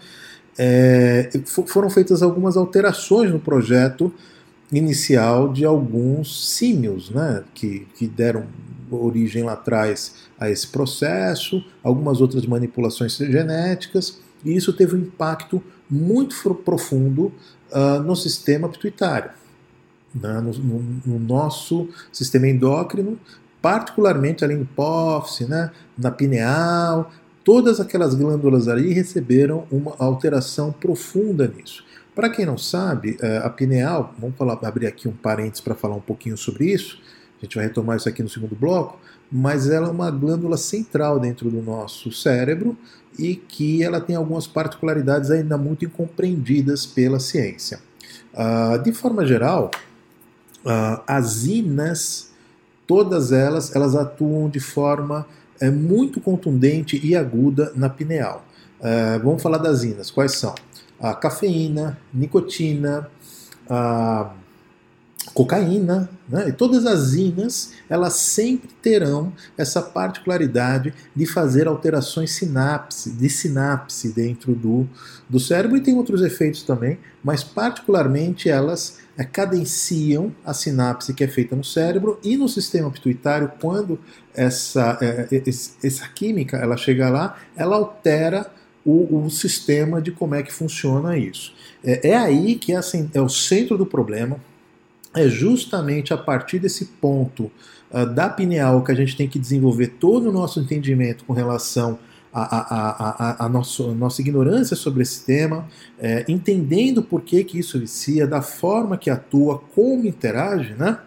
é, 0.56 1.28
foram 1.66 1.90
feitas 1.90 2.22
algumas 2.22 2.56
alterações 2.56 3.32
no 3.32 3.40
projeto 3.40 4.14
inicial 4.72 5.52
de 5.52 5.64
alguns 5.64 6.56
símios, 6.56 7.10
né, 7.10 7.42
que, 7.54 7.86
que 7.96 8.06
deram 8.06 8.46
origem 8.90 9.42
lá 9.42 9.52
atrás 9.52 10.14
a 10.38 10.50
esse 10.50 10.66
processo, 10.66 11.64
algumas 11.82 12.20
outras 12.20 12.46
manipulações 12.46 13.16
genéticas, 13.16 14.20
e 14.44 14.54
isso 14.54 14.72
teve 14.72 14.96
um 14.96 15.00
impacto 15.00 15.62
muito 15.88 16.54
profundo 16.54 17.32
uh, 17.72 18.02
no 18.04 18.16
sistema 18.16 18.68
pituitário, 18.68 19.30
né, 20.14 20.40
no, 20.40 20.52
no, 20.52 21.00
no, 21.06 21.18
nosso 21.18 21.88
sistema 22.12 22.48
endócrino, 22.48 23.18
particularmente 23.60 24.44
ali 24.44 24.54
no 24.54 24.62
hipófise, 24.62 25.46
né, 25.46 25.70
na 25.96 26.10
pineal, 26.10 27.12
todas 27.44 27.80
aquelas 27.80 28.14
glândulas 28.14 28.68
ali 28.68 28.92
receberam 28.92 29.66
uma 29.70 29.94
alteração 29.98 30.72
profunda 30.72 31.46
nisso. 31.46 31.84
Para 32.14 32.28
quem 32.28 32.44
não 32.44 32.58
sabe, 32.58 33.16
eh, 33.20 33.40
a 33.42 33.48
pineal, 33.48 34.14
vamos 34.18 34.36
falar, 34.36 34.58
abrir 34.62 34.86
aqui 34.86 35.08
um 35.08 35.12
parênteses 35.12 35.60
para 35.60 35.74
falar 35.74 35.94
um 35.94 36.00
pouquinho 36.00 36.36
sobre 36.36 36.66
isso, 36.72 37.00
a 37.40 37.44
gente 37.44 37.56
vai 37.56 37.64
retomar 37.66 37.96
isso 37.96 38.08
aqui 38.08 38.22
no 38.22 38.28
segundo 38.28 38.54
bloco, 38.54 38.98
mas 39.30 39.70
ela 39.70 39.88
é 39.88 39.90
uma 39.90 40.10
glândula 40.10 40.56
central 40.56 41.18
dentro 41.18 41.50
do 41.50 41.62
nosso 41.62 42.12
cérebro 42.12 42.76
e 43.18 43.36
que 43.36 43.82
ela 43.82 44.00
tem 44.00 44.16
algumas 44.16 44.46
particularidades 44.46 45.30
ainda 45.30 45.56
muito 45.56 45.84
incompreendidas 45.84 46.84
pela 46.84 47.20
ciência. 47.20 47.80
Uh, 48.34 48.82
de 48.82 48.92
forma 48.92 49.24
geral, 49.24 49.70
uh, 50.64 51.02
as 51.06 51.44
inas, 51.44 52.30
todas 52.86 53.32
elas, 53.32 53.74
elas 53.74 53.94
atuam 53.94 54.48
de 54.48 54.60
forma 54.60 55.26
é, 55.60 55.70
muito 55.70 56.20
contundente 56.20 57.00
e 57.04 57.14
aguda 57.14 57.72
na 57.74 57.88
pineal. 57.88 58.44
Uh, 58.80 59.22
vamos 59.22 59.42
falar 59.42 59.58
das 59.58 59.84
inas. 59.84 60.10
Quais 60.10 60.32
são? 60.32 60.54
A 61.00 61.14
cafeína, 61.14 61.98
nicotina, 62.12 63.08
a 63.68 64.32
cocaína, 65.32 66.10
né? 66.28 66.48
e 66.48 66.52
todas 66.52 66.86
as 66.86 67.14
inas, 67.14 67.72
elas 67.88 68.14
sempre 68.14 68.70
terão 68.82 69.32
essa 69.56 69.80
particularidade 69.80 70.92
de 71.14 71.26
fazer 71.26 71.68
alterações 71.68 72.32
sinapse, 72.32 73.10
de 73.10 73.28
sinapse 73.28 74.12
dentro 74.12 74.54
do, 74.54 74.88
do 75.28 75.38
cérebro, 75.38 75.76
e 75.76 75.80
tem 75.80 75.96
outros 75.96 76.22
efeitos 76.22 76.62
também, 76.62 76.98
mas 77.22 77.44
particularmente 77.44 78.48
elas 78.48 78.98
é, 79.16 79.24
cadenciam 79.24 80.34
a 80.44 80.54
sinapse 80.54 81.14
que 81.14 81.22
é 81.22 81.28
feita 81.28 81.54
no 81.54 81.64
cérebro 81.64 82.18
e 82.24 82.36
no 82.36 82.48
sistema 82.48 82.90
pituitário, 82.90 83.52
quando 83.60 84.00
essa, 84.34 84.98
é, 85.00 85.42
essa 85.82 86.08
química 86.08 86.56
ela 86.56 86.76
chega 86.76 87.08
lá, 87.08 87.38
ela 87.54 87.76
altera 87.76 88.50
o, 88.84 89.24
o, 89.24 89.30
sistema 89.30 90.00
de 90.00 90.10
como 90.10 90.34
é 90.34 90.42
que 90.42 90.52
funciona 90.52 91.16
isso. 91.16 91.52
É, 91.84 92.10
é 92.10 92.16
aí 92.16 92.54
que 92.54 92.72
é, 92.72 92.76
assim, 92.76 93.10
é 93.12 93.20
o 93.20 93.28
centro 93.28 93.76
do 93.76 93.86
problema, 93.86 94.38
é 95.14 95.28
justamente 95.28 96.14
a 96.14 96.16
partir 96.16 96.58
desse 96.58 96.84
ponto 96.84 97.50
uh, 97.90 98.06
da 98.06 98.28
pineal 98.28 98.82
que 98.82 98.92
a 98.92 98.94
gente 98.94 99.16
tem 99.16 99.28
que 99.28 99.38
desenvolver 99.38 99.88
todo 99.98 100.28
o 100.28 100.32
nosso 100.32 100.60
entendimento 100.60 101.24
com 101.24 101.32
relação 101.32 101.98
a, 102.32 102.42
a, 102.42 102.90
a, 103.42 103.46
a, 103.46 103.48
nosso, 103.48 103.90
a 103.90 103.94
nossa 103.94 104.20
ignorância 104.20 104.76
sobre 104.76 105.02
esse 105.02 105.24
tema, 105.24 105.66
é, 105.98 106.24
entendendo 106.28 107.02
por 107.02 107.22
que, 107.22 107.42
que 107.42 107.58
isso 107.58 107.78
vicia, 107.78 108.24
da 108.24 108.40
forma 108.40 108.96
que 108.96 109.10
atua, 109.10 109.58
como 109.74 110.06
interage, 110.06 110.74
né? 110.74 110.98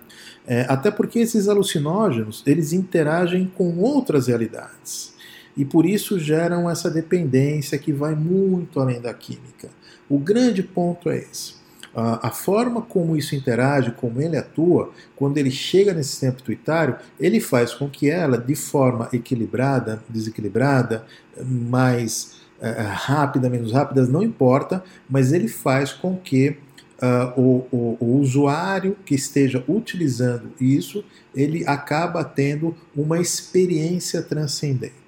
É, 0.46 0.66
até 0.68 0.92
porque 0.92 1.20
esses 1.20 1.48
alucinógenos 1.48 2.44
eles 2.46 2.74
interagem 2.74 3.50
com 3.56 3.78
outras 3.78 4.28
realidades 4.28 5.13
e 5.56 5.64
por 5.64 5.86
isso 5.86 6.20
geram 6.20 6.70
essa 6.70 6.90
dependência 6.90 7.78
que 7.78 7.92
vai 7.92 8.16
muito 8.16 8.80
além 8.80 9.00
da 9.00 9.14
química. 9.14 9.70
O 10.10 10.18
grande 10.18 10.64
ponto 10.64 11.10
é 11.10 11.18
esse 11.18 11.64
a, 11.96 12.32
forma 12.32 12.82
como 12.82 13.16
isso 13.16 13.36
interage, 13.36 13.92
como 13.92 14.20
ele 14.20 14.36
atua, 14.36 14.92
quando 15.16 15.38
ele 15.38 15.52
chega 15.52 15.94
nesse 15.94 16.10
sistema 16.10 16.34
pituitário, 16.34 16.96
ele 17.20 17.40
faz 17.40 17.74
com 17.74 17.88
que 17.88 18.10
ela, 18.10 18.38
de 18.38 18.56
forma 18.56 19.08
equilibrada, 19.14 20.04
desequilibrada, 20.10 21.06
mais 21.46 22.42
é, 22.60 22.82
rápida, 22.82 23.50
menos 23.50 23.72
rápida, 23.72 24.06
não 24.08 24.24
importa, 24.24 24.84
mas 25.08 25.32
ele 25.32 25.48
faz 25.48 25.94
com 25.94 26.18
que 26.18 26.58
Uh, 27.02 27.38
o, 27.38 27.68
o, 27.70 27.98
o, 28.00 28.20
usuário 28.22 28.96
que 29.04 29.14
esteja 29.14 29.62
utilizando 29.68 30.54
isso, 30.58 31.04
ele 31.36 31.68
acaba 31.68 32.24
tendo 32.24 32.78
uma 32.96 33.20
experiência 33.20 34.22
transcendente. 34.22 35.03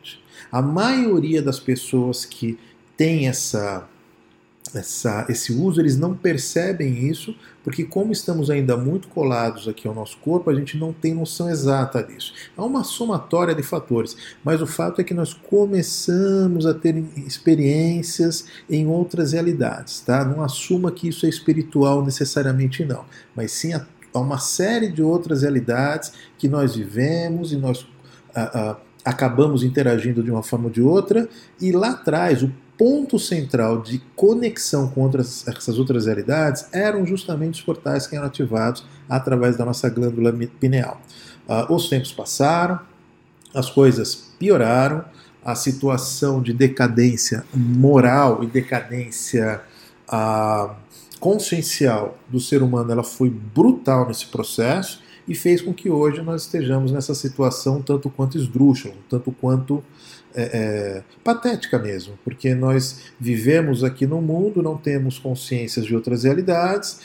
A 0.55 0.61
maioria 0.61 1.41
das 1.41 1.59
pessoas 1.59 2.23
que 2.23 2.57
tem 2.95 3.27
essa 3.27 3.85
essa, 4.73 5.25
esse 5.27 5.51
uso, 5.51 5.81
eles 5.81 5.97
não 5.97 6.15
percebem 6.15 7.09
isso, 7.09 7.35
porque 7.61 7.83
como 7.83 8.13
estamos 8.13 8.49
ainda 8.49 8.77
muito 8.77 9.09
colados 9.09 9.67
aqui 9.67 9.85
ao 9.85 9.93
nosso 9.93 10.17
corpo, 10.19 10.49
a 10.49 10.55
gente 10.55 10.77
não 10.77 10.93
tem 10.93 11.13
noção 11.13 11.49
exata 11.49 12.01
disso. 12.01 12.33
É 12.57 12.61
uma 12.61 12.85
somatória 12.85 13.53
de 13.53 13.63
fatores, 13.63 14.15
mas 14.45 14.61
o 14.61 14.67
fato 14.67 15.01
é 15.01 15.03
que 15.03 15.13
nós 15.13 15.33
começamos 15.33 16.65
a 16.65 16.73
ter 16.73 16.95
experiências 17.17 18.45
em 18.69 18.87
outras 18.87 19.33
realidades, 19.33 19.99
tá? 19.99 20.23
Não 20.23 20.41
assuma 20.41 20.89
que 20.89 21.09
isso 21.09 21.25
é 21.25 21.29
espiritual 21.29 22.03
necessariamente 22.03 22.85
não, 22.85 23.03
mas 23.35 23.51
sim 23.51 23.73
há 23.73 23.85
uma 24.13 24.39
série 24.39 24.89
de 24.89 25.01
outras 25.01 25.41
realidades 25.41 26.13
que 26.37 26.47
nós 26.47 26.75
vivemos 26.75 27.51
e 27.51 27.57
nós 27.57 27.85
ah, 28.33 28.51
ah, 28.53 28.77
acabamos 29.05 29.63
interagindo 29.63 30.23
de 30.23 30.31
uma 30.31 30.41
forma 30.41 30.65
ou 30.65 30.71
de 30.71 30.81
outra, 30.81 31.29
e 31.61 31.71
lá 31.71 31.91
atrás 31.91 32.41
o 32.41 32.51
ponto 32.75 33.17
central 33.19 33.81
de 33.81 33.99
conexão 34.15 34.89
com 34.89 35.01
outras, 35.01 35.47
essas 35.47 35.77
outras 35.77 36.07
realidades 36.07 36.67
eram 36.73 37.05
justamente 37.05 37.59
os 37.59 37.61
portais 37.61 38.07
que 38.07 38.15
eram 38.15 38.25
ativados 38.25 38.83
através 39.07 39.55
da 39.55 39.63
nossa 39.63 39.87
glândula 39.89 40.33
pineal. 40.59 40.99
Uh, 41.47 41.73
os 41.73 41.87
tempos 41.87 42.11
passaram, 42.11 42.79
as 43.53 43.69
coisas 43.69 44.33
pioraram, 44.37 45.05
a 45.43 45.53
situação 45.53 46.41
de 46.41 46.51
decadência 46.51 47.45
moral 47.53 48.43
e 48.43 48.47
decadência 48.47 49.61
uh, 50.09 50.75
consciencial 51.19 52.17
do 52.27 52.39
ser 52.39 52.63
humano 52.63 52.91
ela 52.91 53.03
foi 53.03 53.29
brutal 53.29 54.07
nesse 54.07 54.25
processo 54.25 55.04
e 55.27 55.33
fez 55.33 55.61
com 55.61 55.73
que 55.73 55.89
hoje 55.89 56.21
nós 56.21 56.43
estejamos 56.43 56.91
nessa 56.91 57.15
situação 57.15 57.81
tanto 57.81 58.09
quanto 58.09 58.37
esdrúxula, 58.37 58.93
tanto 59.09 59.31
quanto 59.31 59.83
é, 60.33 60.43
é, 60.43 61.03
patética 61.23 61.79
mesmo, 61.79 62.17
porque 62.23 62.53
nós 62.53 63.11
vivemos 63.19 63.83
aqui 63.83 64.05
no 64.05 64.21
mundo, 64.21 64.61
não 64.61 64.77
temos 64.77 65.17
consciências 65.17 65.85
de 65.85 65.95
outras 65.95 66.23
realidades. 66.23 66.99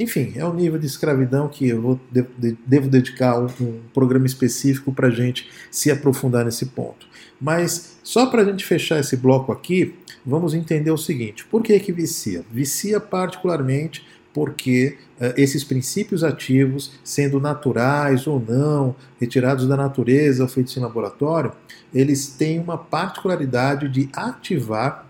Enfim, 0.00 0.32
é 0.36 0.46
um 0.46 0.54
nível 0.54 0.78
de 0.78 0.86
escravidão 0.86 1.48
que 1.48 1.68
eu 1.68 1.82
vou, 1.82 2.00
devo, 2.10 2.28
devo 2.64 2.88
dedicar 2.88 3.38
um, 3.38 3.48
um 3.60 3.80
programa 3.92 4.26
específico 4.26 4.92
para 4.92 5.08
a 5.08 5.10
gente 5.10 5.50
se 5.70 5.90
aprofundar 5.90 6.44
nesse 6.44 6.66
ponto. 6.66 7.06
Mas 7.40 7.98
só 8.02 8.26
para 8.26 8.42
a 8.42 8.44
gente 8.44 8.64
fechar 8.64 9.00
esse 9.00 9.16
bloco 9.16 9.50
aqui, 9.50 9.94
vamos 10.24 10.54
entender 10.54 10.90
o 10.92 10.96
seguinte: 10.96 11.44
por 11.46 11.62
que, 11.62 11.78
que 11.80 11.92
vicia? 11.92 12.44
Vicia 12.50 13.00
particularmente 13.00 14.06
porque 14.32 14.96
esses 15.36 15.64
princípios 15.64 16.22
ativos, 16.22 16.92
sendo 17.02 17.40
naturais 17.40 18.26
ou 18.26 18.40
não, 18.40 18.94
retirados 19.20 19.66
da 19.66 19.76
natureza 19.76 20.42
ou 20.42 20.48
feitos 20.48 20.76
em 20.76 20.80
laboratório, 20.80 21.52
eles 21.92 22.28
têm 22.28 22.60
uma 22.60 22.78
particularidade 22.78 23.88
de 23.88 24.08
ativar 24.12 25.06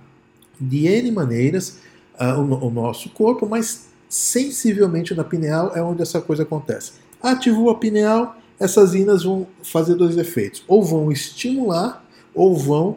de 0.61 0.87
N 0.87 1.13
maneiras 1.13 1.79
uh, 2.21 2.41
o, 2.41 2.67
o, 2.67 2.71
nosso 2.71 3.11
corpo, 3.11 3.47
mas 3.47 3.89
sensivelmente 4.09 5.15
na 5.15 5.25
pineal 5.25 5.73
é 5.75 5.83
onde 5.83 6.03
essa 6.03 6.21
coisa 6.21 6.43
acontece. 6.43 6.93
Ativou 7.23 7.71
a 7.71 7.75
pineal, 7.75 8.37
essas 8.59 8.95
inas 8.95 9.25
vão 9.25 9.47
fazer 9.63 9.95
dois 9.95 10.17
efeitos: 10.17 10.65
ou 10.67 10.83
vão 10.83 11.13
estimular 11.13 12.05
ou 12.39 12.57
vão 12.57 12.97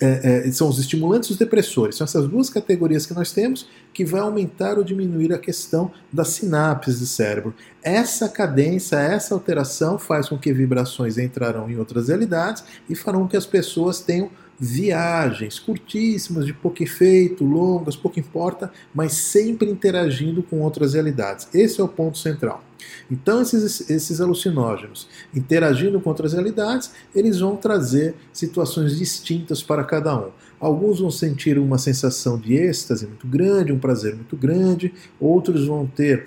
é, 0.00 0.46
é, 0.46 0.52
são 0.52 0.68
os 0.68 0.78
estimulantes 0.78 1.30
e 1.30 1.32
os 1.32 1.38
depressores. 1.38 1.96
São 1.96 2.04
essas 2.04 2.28
duas 2.28 2.50
categorias 2.50 3.06
que 3.06 3.14
nós 3.14 3.32
temos 3.32 3.66
que 3.92 4.04
vai 4.04 4.20
aumentar 4.20 4.76
ou 4.76 4.84
diminuir 4.84 5.32
a 5.32 5.38
questão 5.38 5.90
das 6.12 6.28
sinapses 6.28 7.00
do 7.00 7.06
cérebro. 7.06 7.54
Essa 7.82 8.28
cadência, 8.28 8.96
essa 8.96 9.34
alteração 9.34 9.98
faz 9.98 10.28
com 10.28 10.36
que 10.36 10.52
vibrações 10.52 11.16
entrarão 11.16 11.70
em 11.70 11.78
outras 11.78 12.08
realidades 12.08 12.62
e 12.88 12.94
farão 12.94 13.22
com 13.22 13.28
que 13.28 13.36
as 13.36 13.46
pessoas 13.46 14.00
tenham 14.00 14.30
viagens 14.58 15.58
curtíssimas, 15.58 16.46
de 16.46 16.52
pouco 16.52 16.82
efeito, 16.82 17.44
longas, 17.44 17.94
pouco 17.94 18.18
importa, 18.18 18.72
mas 18.94 19.12
sempre 19.12 19.70
interagindo 19.70 20.42
com 20.42 20.60
outras 20.60 20.94
realidades. 20.94 21.48
Esse 21.52 21.80
é 21.80 21.84
o 21.84 21.88
ponto 21.88 22.16
central. 22.16 22.64
Então, 23.10 23.42
esses, 23.42 23.88
esses 23.88 24.20
alucinógenos, 24.20 25.08
interagindo 25.34 26.00
com 26.00 26.08
outras 26.08 26.32
realidades, 26.32 26.90
eles 27.14 27.40
vão 27.40 27.56
trazer 27.56 28.14
situações 28.32 28.98
distintas 28.98 29.62
para 29.62 29.84
cada 29.84 30.16
um. 30.16 30.30
Alguns 30.58 31.00
vão 31.00 31.10
sentir 31.10 31.58
uma 31.58 31.78
sensação 31.78 32.38
de 32.38 32.54
êxtase 32.54 33.06
muito 33.06 33.26
grande, 33.26 33.72
um 33.72 33.78
prazer 33.78 34.14
muito 34.14 34.36
grande, 34.36 34.92
outros 35.20 35.66
vão 35.66 35.86
ter 35.86 36.26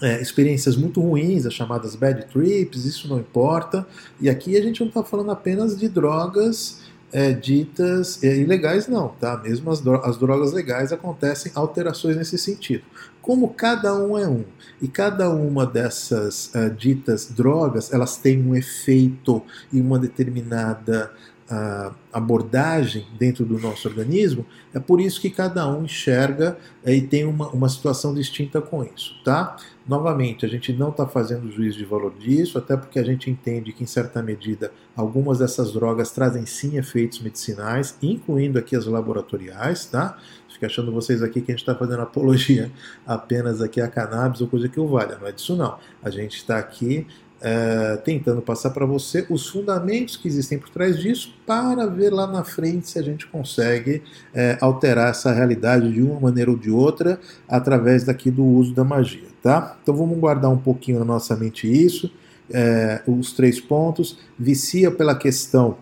é, 0.00 0.22
experiências 0.22 0.76
muito 0.76 1.00
ruins, 1.00 1.44
as 1.44 1.54
chamadas 1.54 1.96
bad 1.96 2.26
trips, 2.26 2.84
isso 2.84 3.08
não 3.08 3.18
importa. 3.18 3.86
E 4.20 4.30
aqui 4.30 4.56
a 4.56 4.62
gente 4.62 4.80
não 4.80 4.88
está 4.88 5.02
falando 5.02 5.30
apenas 5.30 5.76
de 5.76 5.88
drogas 5.88 6.87
é, 7.12 7.32
ditas 7.32 8.22
é, 8.22 8.36
ilegais, 8.36 8.86
não, 8.86 9.08
tá? 9.08 9.36
Mesmo 9.38 9.70
as, 9.70 9.84
as 10.04 10.18
drogas 10.18 10.52
legais 10.52 10.92
acontecem 10.92 11.52
alterações 11.54 12.16
nesse 12.16 12.36
sentido. 12.38 12.84
Como 13.22 13.48
cada 13.50 13.94
um 13.94 14.16
é 14.16 14.26
um 14.26 14.44
e 14.80 14.88
cada 14.88 15.28
uma 15.30 15.66
dessas 15.66 16.50
uh, 16.54 16.70
ditas 16.70 17.30
drogas 17.30 17.92
elas 17.92 18.16
têm 18.16 18.42
um 18.42 18.54
efeito 18.54 19.42
e 19.72 19.80
uma 19.80 19.98
determinada 19.98 21.12
uh, 21.50 21.94
abordagem 22.12 23.06
dentro 23.18 23.44
do 23.44 23.58
nosso 23.58 23.88
organismo, 23.88 24.46
é 24.72 24.78
por 24.78 25.00
isso 25.00 25.20
que 25.20 25.30
cada 25.30 25.66
um 25.68 25.84
enxerga 25.84 26.56
uh, 26.84 26.90
e 26.90 27.02
tem 27.02 27.24
uma, 27.24 27.48
uma 27.48 27.68
situação 27.68 28.14
distinta 28.14 28.62
com 28.62 28.82
isso, 28.82 29.14
tá? 29.24 29.56
Novamente, 29.88 30.44
a 30.44 30.48
gente 30.48 30.70
não 30.70 30.90
está 30.90 31.06
fazendo 31.06 31.50
juízo 31.50 31.78
de 31.78 31.84
valor 31.86 32.12
disso, 32.18 32.58
até 32.58 32.76
porque 32.76 32.98
a 32.98 33.02
gente 33.02 33.30
entende 33.30 33.72
que, 33.72 33.82
em 33.82 33.86
certa 33.86 34.22
medida, 34.22 34.70
algumas 34.94 35.38
dessas 35.38 35.72
drogas 35.72 36.10
trazem 36.10 36.44
sim 36.44 36.76
efeitos 36.76 37.20
medicinais, 37.20 37.96
incluindo 38.02 38.58
aqui 38.58 38.76
as 38.76 38.84
laboratoriais, 38.84 39.86
tá? 39.86 40.18
Fico 40.52 40.66
achando 40.66 40.92
vocês 40.92 41.22
aqui 41.22 41.40
que 41.40 41.52
a 41.52 41.54
gente 41.54 41.62
está 41.62 41.74
fazendo 41.74 42.02
apologia 42.02 42.70
apenas 43.06 43.62
aqui 43.62 43.80
a 43.80 43.88
cannabis 43.88 44.42
ou 44.42 44.48
coisa 44.48 44.68
que 44.68 44.78
o 44.78 44.86
valha. 44.86 45.16
Não 45.18 45.26
é 45.26 45.32
disso 45.32 45.56
não. 45.56 45.78
A 46.02 46.10
gente 46.10 46.36
está 46.36 46.58
aqui 46.58 47.06
é, 47.40 47.96
tentando 47.98 48.42
passar 48.42 48.70
para 48.70 48.84
você 48.84 49.26
os 49.30 49.48
fundamentos 49.48 50.16
que 50.16 50.26
existem 50.26 50.58
por 50.58 50.68
trás 50.70 50.98
disso 50.98 51.32
para 51.46 51.86
ver 51.86 52.12
lá 52.12 52.26
na 52.26 52.42
frente 52.42 52.90
se 52.90 52.98
a 52.98 53.02
gente 53.02 53.26
consegue 53.26 54.02
é, 54.34 54.58
alterar 54.60 55.10
essa 55.10 55.32
realidade 55.32 55.92
de 55.92 56.02
uma 56.02 56.18
maneira 56.18 56.50
ou 56.50 56.56
de 56.56 56.70
outra 56.70 57.20
através 57.48 58.04
daqui 58.04 58.30
do 58.30 58.44
uso 58.44 58.74
da 58.74 58.84
magia, 58.84 59.27
tá? 59.42 59.76
Então 59.82 59.94
vamos 59.94 60.18
guardar 60.18 60.50
um 60.50 60.58
pouquinho 60.58 60.98
na 60.98 61.04
nossa 61.04 61.36
mente 61.36 61.66
isso, 61.66 62.10
é, 62.50 63.02
os 63.06 63.32
três 63.32 63.60
pontos, 63.60 64.18
vicia 64.38 64.90
pela 64.90 65.14
questão 65.14 65.76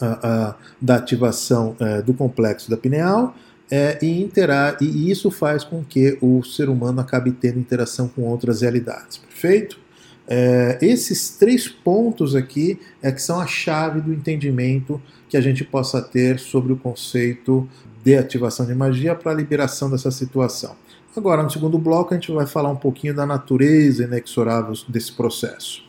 uh, 0.00 0.50
uh, 0.50 0.54
da 0.80 0.96
ativação 0.96 1.76
uh, 1.80 2.02
do 2.02 2.12
complexo 2.12 2.70
da 2.70 2.76
pineal, 2.76 3.34
é, 3.70 3.98
e, 4.00 4.22
interar, 4.22 4.76
e 4.80 5.10
isso 5.10 5.30
faz 5.30 5.64
com 5.64 5.84
que 5.84 6.16
o 6.20 6.42
ser 6.44 6.68
humano 6.68 7.00
acabe 7.00 7.32
tendo 7.32 7.58
interação 7.58 8.06
com 8.08 8.22
outras 8.22 8.60
realidades. 8.60 9.18
Perfeito? 9.18 9.78
É, 10.28 10.78
esses 10.80 11.30
três 11.30 11.68
pontos 11.68 12.34
aqui 12.34 12.78
é 13.02 13.12
que 13.12 13.22
são 13.22 13.40
a 13.40 13.46
chave 13.46 14.00
do 14.00 14.12
entendimento 14.12 15.00
que 15.28 15.36
a 15.36 15.40
gente 15.40 15.64
possa 15.64 16.00
ter 16.00 16.38
sobre 16.38 16.72
o 16.72 16.76
conceito 16.76 17.68
de 18.04 18.16
ativação 18.16 18.66
de 18.66 18.74
magia 18.74 19.14
para 19.14 19.32
a 19.32 19.34
liberação 19.34 19.90
dessa 19.90 20.10
situação. 20.10 20.76
Agora, 21.16 21.42
no 21.42 21.50
segundo 21.50 21.78
bloco, 21.78 22.12
a 22.12 22.16
gente 22.18 22.30
vai 22.30 22.46
falar 22.46 22.68
um 22.68 22.76
pouquinho 22.76 23.14
da 23.14 23.24
natureza 23.24 24.04
inexorável 24.04 24.74
desse 24.86 25.12
processo. 25.12 25.82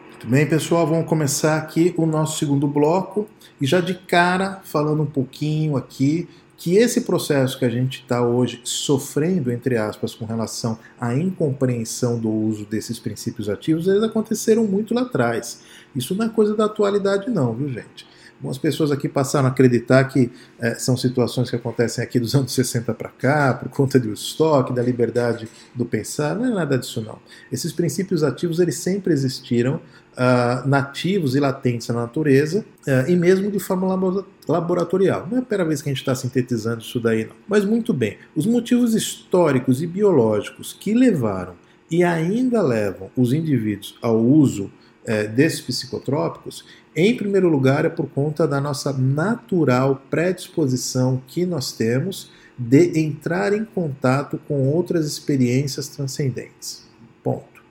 Muito 0.00 0.26
bem, 0.28 0.46
pessoal, 0.46 0.86
vamos 0.86 1.08
começar 1.08 1.56
aqui 1.56 1.92
o 1.96 2.06
nosso 2.06 2.38
segundo 2.38 2.68
bloco 2.68 3.28
e 3.60 3.66
já 3.66 3.80
de 3.80 3.94
cara 3.94 4.60
falando 4.62 5.02
um 5.02 5.06
pouquinho 5.06 5.76
aqui 5.76 6.28
que 6.56 6.76
esse 6.76 7.02
processo 7.02 7.58
que 7.58 7.64
a 7.64 7.68
gente 7.68 8.00
está 8.00 8.20
hoje 8.20 8.60
sofrendo, 8.64 9.50
entre 9.50 9.76
aspas, 9.76 10.14
com 10.14 10.24
relação 10.24 10.78
à 11.00 11.14
incompreensão 11.14 12.18
do 12.18 12.30
uso 12.30 12.64
desses 12.64 12.98
princípios 12.98 13.48
ativos, 13.48 13.86
eles 13.86 14.02
aconteceram 14.02 14.64
muito 14.64 14.94
lá 14.94 15.02
atrás. 15.02 15.62
Isso 15.94 16.14
não 16.14 16.26
é 16.26 16.28
coisa 16.28 16.56
da 16.56 16.64
atualidade, 16.64 17.30
não, 17.30 17.54
viu, 17.54 17.68
gente? 17.68 18.07
Algumas 18.38 18.56
pessoas 18.56 18.92
aqui 18.92 19.08
passaram 19.08 19.48
a 19.48 19.50
acreditar 19.50 20.04
que 20.04 20.30
é, 20.60 20.76
são 20.76 20.96
situações 20.96 21.50
que 21.50 21.56
acontecem 21.56 22.02
aqui 22.04 22.20
dos 22.20 22.36
anos 22.36 22.52
60 22.52 22.94
para 22.94 23.08
cá, 23.08 23.54
por 23.54 23.68
conta 23.68 23.98
do 23.98 24.12
estoque, 24.12 24.72
da 24.72 24.80
liberdade 24.80 25.48
do 25.74 25.84
pensar. 25.84 26.36
Não 26.36 26.46
é 26.46 26.50
nada 26.50 26.78
disso, 26.78 27.00
não. 27.00 27.18
Esses 27.50 27.72
princípios 27.72 28.22
ativos, 28.22 28.60
eles 28.60 28.76
sempre 28.76 29.12
existiram, 29.12 29.80
uh, 30.18 30.68
nativos 30.68 31.34
e 31.34 31.40
latentes 31.40 31.88
na 31.88 31.94
natureza, 31.94 32.64
uh, 32.86 33.10
e 33.10 33.16
mesmo 33.16 33.50
de 33.50 33.58
forma 33.58 34.24
laboratorial. 34.46 35.26
Não 35.28 35.38
é 35.38 35.40
a 35.40 35.42
primeira 35.44 35.68
vez 35.68 35.82
que 35.82 35.88
a 35.88 35.92
gente 35.92 36.00
está 36.00 36.14
sintetizando 36.14 36.80
isso 36.80 37.00
daí, 37.00 37.24
não. 37.24 37.34
Mas 37.48 37.64
muito 37.64 37.92
bem, 37.92 38.18
os 38.36 38.46
motivos 38.46 38.94
históricos 38.94 39.82
e 39.82 39.86
biológicos 39.86 40.72
que 40.72 40.94
levaram 40.94 41.54
e 41.90 42.04
ainda 42.04 42.60
levam 42.60 43.10
os 43.16 43.32
indivíduos 43.32 43.96
ao 44.02 44.18
uso 44.18 44.70
é, 45.08 45.26
desses 45.26 45.62
psicotrópicos, 45.62 46.66
em 46.94 47.16
primeiro 47.16 47.48
lugar, 47.48 47.86
é 47.86 47.88
por 47.88 48.06
conta 48.10 48.46
da 48.46 48.60
nossa 48.60 48.92
natural 48.92 50.02
predisposição 50.10 51.22
que 51.26 51.46
nós 51.46 51.72
temos 51.72 52.30
de 52.58 53.00
entrar 53.00 53.54
em 53.54 53.64
contato 53.64 54.38
com 54.46 54.68
outras 54.68 55.06
experiências 55.06 55.88
transcendentes. 55.88 56.84
Ponto. 57.24 57.62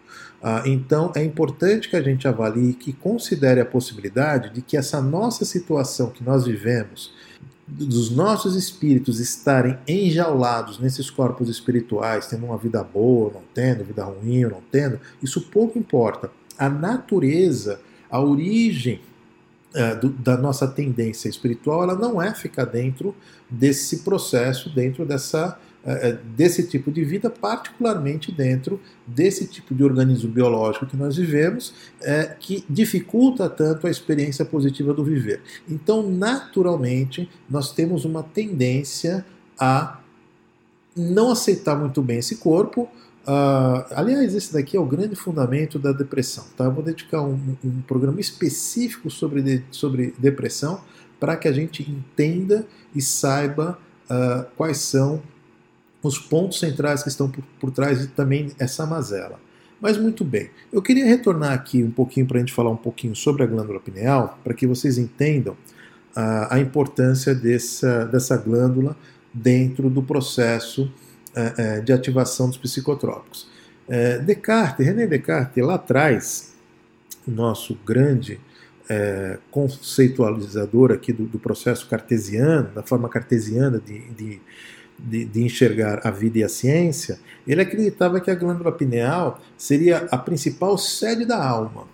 Ah, 0.42 0.64
então, 0.66 1.12
é 1.16 1.24
importante 1.24 1.90
que 1.90 1.96
a 1.96 2.02
gente 2.02 2.28
avalie 2.28 2.74
que 2.74 2.92
considere 2.92 3.62
a 3.62 3.66
possibilidade 3.66 4.52
de 4.52 4.64
que 4.64 4.76
essa 4.76 5.00
nossa 5.00 5.46
situação 5.46 6.10
que 6.10 6.24
nós 6.24 6.46
vivemos, 6.46 7.14
dos 7.68 8.10
nossos 8.10 8.56
espíritos 8.56 9.20
estarem 9.20 9.78
enjaulados 9.88 10.80
nesses 10.80 11.12
corpos 11.12 11.50
espirituais, 11.50 12.26
tendo 12.26 12.46
uma 12.46 12.58
vida 12.58 12.82
boa, 12.84 13.32
não 13.32 13.42
tendo, 13.54 13.84
vida 13.84 14.06
ruim 14.06 14.42
não 14.44 14.62
tendo, 14.72 15.00
isso 15.22 15.42
pouco 15.42 15.78
importa 15.78 16.32
a 16.58 16.70
natureza, 16.70 17.80
a 18.10 18.20
origem 18.20 19.02
é, 19.76 19.96
do, 19.96 20.10
da 20.10 20.38
nossa 20.38 20.68
tendência 20.68 21.30
espiritual, 21.30 21.84
ela 21.84 21.96
não 21.96 22.22
é 22.22 22.34
ficar 22.34 22.66
dentro 22.66 23.14
desse 23.50 24.00
processo, 24.00 24.74
dentro 24.74 25.06
dessa, 25.06 25.60
é, 25.86 26.10
é, 26.10 26.20
desse 26.36 26.68
tipo 26.68 26.92
de 26.92 27.04
vida, 27.04 27.30
particularmente 27.30 28.32
dentro 28.32 28.80
desse 29.06 29.46
tipo 29.46 29.76
de 29.76 29.84
organismo 29.84 30.32
biológico 30.32 30.86
que 30.86 30.98
nós 30.98 31.18
vivemos, 31.18 31.74
que 32.40 32.64
dificulta 32.70 33.50
tanto 33.50 33.86
a 33.86 33.92
experiência 33.92 34.46
positiva 34.46 34.94
do 34.94 35.04
viver. 35.04 35.42
Então, 35.70 36.10
naturalmente, 36.10 37.30
nós 37.50 37.72
temos 37.72 38.06
uma 38.06 38.24
tendência 38.24 39.26
a 39.60 40.00
não 40.96 41.32
aceitar 41.32 41.76
muito 41.78 42.02
bem 42.02 42.18
esse 42.18 42.38
corpo, 42.38 42.90
Uh, 43.28 43.84
aliás, 43.92 44.34
esse 44.34 44.54
daqui 44.54 44.78
é 44.78 44.80
o 44.80 44.86
grande 44.86 45.14
fundamento 45.14 45.78
da 45.78 45.92
depressão. 45.92 46.46
Tá? 46.56 46.64
Eu 46.64 46.72
vou 46.72 46.82
dedicar 46.82 47.22
um, 47.22 47.38
um 47.62 47.82
programa 47.82 48.22
específico 48.22 49.10
sobre, 49.12 49.42
de, 49.42 49.64
sobre 49.70 50.14
depressão 50.18 50.80
para 51.20 51.36
que 51.36 51.46
a 51.46 51.52
gente 51.52 51.84
entenda 51.84 52.66
e 52.96 53.02
saiba 53.02 53.78
uh, 54.10 54.46
quais 54.56 54.78
são 54.78 55.22
os 56.02 56.18
pontos 56.18 56.60
centrais 56.60 57.04
que 57.04 57.10
estão 57.10 57.30
por, 57.30 57.44
por 57.60 57.72
trás 57.72 58.00
de 58.00 58.08
também 58.08 58.52
essa 58.58 58.86
mazela. 58.86 59.38
Mas 59.82 59.98
muito 59.98 60.24
bem, 60.24 60.50
eu 60.72 60.82
queria 60.82 61.06
retornar 61.06 61.52
aqui 61.52 61.84
um 61.84 61.92
pouquinho 61.92 62.26
para 62.26 62.38
a 62.38 62.40
gente 62.40 62.54
falar 62.54 62.70
um 62.70 62.78
pouquinho 62.78 63.16
sobre 63.16 63.44
a 63.44 63.46
glândula 63.46 63.80
pineal, 63.80 64.40
para 64.42 64.54
que 64.54 64.66
vocês 64.66 64.98
entendam 64.98 65.54
uh, 65.54 66.48
a 66.50 66.60
importância 66.60 67.36
dessa, 67.36 68.06
dessa 68.06 68.38
glândula 68.38 68.96
dentro 69.34 69.90
do 69.90 70.02
processo 70.02 70.90
de 71.84 71.94
ativação 71.94 72.48
dos 72.48 72.58
psicotrópicos. 72.58 73.48
É, 73.88 74.20
Descartes, 74.20 74.86
René 74.86 75.08
Descartes, 75.08 75.64
lá 75.64 75.76
atrás, 75.76 76.54
o 77.28 77.32
nosso 77.32 77.78
grande 77.86 78.40
é, 78.90 79.38
conceitualizador 79.52 80.92
aqui 80.92 81.12
do, 81.12 81.26
do, 81.26 81.40
processo 81.40 81.88
cartesiano, 81.88 82.70
da 82.74 82.84
forma 82.84 83.10
cartesiana 83.10 83.80
de, 83.80 84.00
de, 84.12 84.42
de, 84.98 85.26
de, 85.26 85.44
enxergar 85.44 86.02
a 86.06 86.12
vida 86.12 86.40
e 86.40 86.44
a 86.44 86.50
ciência, 86.50 87.20
ele 87.46 87.62
acreditava 87.62 88.20
que 88.20 88.32
a 88.32 88.36
glândula 88.36 88.72
pineal 88.72 89.42
seria 89.58 90.08
a 90.10 90.18
principal 90.18 90.78
sede 90.78 91.26
da 91.26 91.42
alma. 91.42 91.88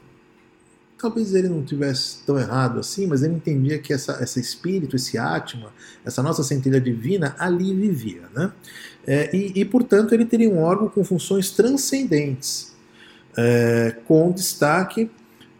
Talvez 0.97 1.35
ele 1.35 1.49
não 1.49 1.63
tivesse 1.63 2.23
tão 2.25 2.39
errado 2.39 2.79
assim, 2.79 3.05
mas 3.07 3.23
ele 3.23 3.33
entendia 3.33 3.77
que 3.77 3.91
essa, 3.91 4.23
esse 4.23 4.39
espírito, 4.39 4.95
esse 4.95 5.17
átma, 5.17 5.73
essa 6.05 6.23
nossa 6.23 6.43
centelha 6.43 6.79
divina 6.79 7.35
ali 7.37 7.73
vivia. 7.73 8.21
Né? 8.33 8.53
É, 9.05 9.35
e, 9.35 9.59
e, 9.61 9.65
portanto, 9.65 10.13
ele 10.13 10.25
teria 10.25 10.49
um 10.49 10.61
órgão 10.61 10.87
com 10.87 11.03
funções 11.03 11.51
transcendentes, 11.51 12.73
é, 13.37 13.95
com 14.07 14.31
destaque. 14.31 15.09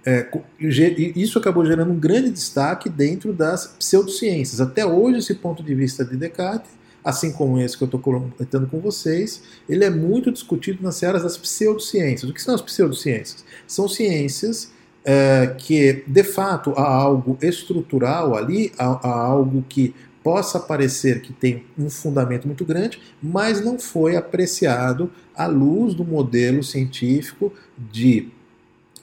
É, 0.05 0.27
isso 0.59 1.39
acabou 1.39 1.65
gerando 1.65 1.91
um 1.91 1.99
grande 1.99 2.29
destaque 2.29 2.89
dentro 2.89 3.33
das 3.33 3.67
pseudociências. 3.67 4.59
Até 4.59 4.85
hoje, 4.85 5.19
esse 5.19 5.35
ponto 5.35 5.63
de 5.63 5.73
vista 5.73 6.03
de 6.03 6.15
Descartes, 6.17 6.71
assim 7.03 7.31
como 7.31 7.59
esse 7.59 7.77
que 7.77 7.83
eu 7.83 7.85
estou 7.85 7.99
comentando 7.99 8.67
com 8.67 8.79
vocês, 8.79 9.43
ele 9.67 9.83
é 9.83 9.89
muito 9.89 10.31
discutido 10.31 10.81
nas 10.81 11.03
áreas 11.03 11.23
das 11.23 11.37
pseudociências. 11.37 12.29
O 12.29 12.33
que 12.33 12.41
são 12.41 12.55
as 12.55 12.61
pseudociências? 12.61 13.43
São 13.67 13.87
ciências 13.89 14.71
é, 15.03 15.53
que, 15.57 16.03
de 16.07 16.23
fato, 16.23 16.71
há 16.77 16.87
algo 16.87 17.37
estrutural 17.41 18.35
ali, 18.35 18.71
há, 18.77 18.85
há 18.85 19.25
algo 19.25 19.63
que 19.67 19.93
possa 20.23 20.59
parecer 20.59 21.21
que 21.21 21.33
tem 21.33 21.65
um 21.77 21.89
fundamento 21.89 22.47
muito 22.47 22.63
grande, 22.63 22.99
mas 23.21 23.63
não 23.63 23.77
foi 23.77 24.15
apreciado 24.15 25.11
à 25.35 25.45
luz 25.45 25.93
do 25.93 26.05
modelo 26.05 26.63
científico 26.63 27.51
de, 27.77 28.29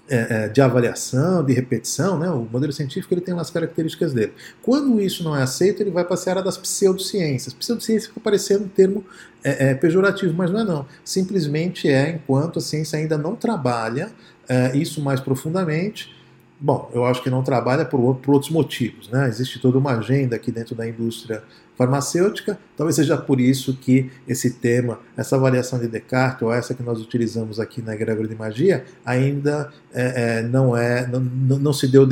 é, 0.09 0.45
é 0.45 0.49
de 0.49 0.63
avaliação, 0.63 1.45
de 1.45 1.53
repetição. 1.53 2.19
Né? 2.19 2.31
O 2.31 2.49
modelo 2.51 2.73
científico 2.73 3.13
ele 3.13 3.21
tem 3.21 3.35
umas 3.35 3.51
características 3.51 4.15
dele. 4.15 4.33
Quando 4.63 5.01
isso 5.01 5.23
não 5.23 5.37
é 5.37 5.43
aceito, 5.43 5.83
ele 5.83 5.91
vai 5.91 6.05
para 6.05 6.17
a 6.17 6.31
área 6.31 6.43
das 6.43 6.57
pseudociências. 6.57 7.53
Pseudociência 7.53 8.09
fica 8.09 8.21
parecendo 8.21 8.65
um 8.65 8.69
termo 8.69 9.05
é, 9.45 9.71
é, 9.71 9.75
pejorativo, 9.75 10.33
mas 10.35 10.51
não 10.51 10.61
é 10.61 10.65
não. 10.65 10.87
Simplesmente 11.05 11.87
é 11.89 12.11
enquanto 12.11 12.59
a 12.59 12.63
ciência 12.63 12.99
ainda 12.99 13.19
não 13.19 13.37
trabalha 13.37 14.11
é, 14.49 14.75
isso 14.77 15.03
mais 15.03 15.21
profundamente. 15.21 16.20
Bom, 16.63 16.91
eu 16.93 17.07
acho 17.07 17.23
que 17.23 17.31
não 17.31 17.43
trabalha 17.43 17.87
por, 17.87 18.17
por, 18.17 18.35
outros 18.35 18.51
motivos. 18.51 19.09
Né? 19.09 19.27
Existe 19.29 19.59
toda 19.59 19.79
uma 19.79 19.93
agenda 19.93 20.37
aqui 20.37 20.53
dentro 20.53 20.75
da 20.75 20.87
indústria 20.87 21.43
farmacêutica, 21.75 22.59
talvez 22.77 22.97
seja 22.97 23.17
por 23.17 23.41
isso 23.41 23.75
que 23.75 24.11
esse 24.29 24.51
tema, 24.51 25.01
essa 25.17 25.37
avaliação 25.37 25.79
de 25.79 25.89
Descartes, 25.89 26.43
ou 26.43 26.53
essa 26.53 26.75
que 26.75 26.83
nós 26.83 27.01
utilizamos 27.01 27.59
aqui 27.59 27.81
na 27.81 27.95
egrégora 27.95 28.29
de 28.29 28.35
magia, 28.35 28.85
ainda 29.03 29.73
é, 29.91 30.41
é, 30.41 30.43
não, 30.43 30.77
é, 30.77 31.07
não, 31.07 31.21
não, 31.21 31.73
se 31.73 31.89
deu 31.89 32.07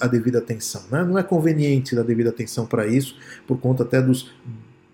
a 0.00 0.06
devida 0.06 0.38
atenção. 0.38 0.82
Né? 0.90 1.04
Não 1.04 1.18
é 1.18 1.22
conveniente 1.22 1.94
dar 1.94 2.02
devida 2.02 2.30
atenção 2.30 2.64
para 2.64 2.86
isso, 2.86 3.14
por 3.46 3.58
conta 3.60 3.82
até 3.82 4.00
dos 4.00 4.32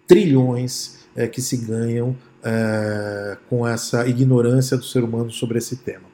trilhões 0.08 1.06
é, 1.14 1.28
que 1.28 1.40
se 1.40 1.58
ganham 1.58 2.16
é, 2.42 3.36
com 3.48 3.64
essa 3.64 4.04
ignorância 4.08 4.76
do 4.76 4.84
ser 4.84 5.04
humano 5.04 5.30
sobre 5.30 5.58
esse 5.58 5.76
tema. 5.76 6.06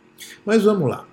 Mas 0.45 0.65
vamos 0.65 0.91
lá. 0.91 1.07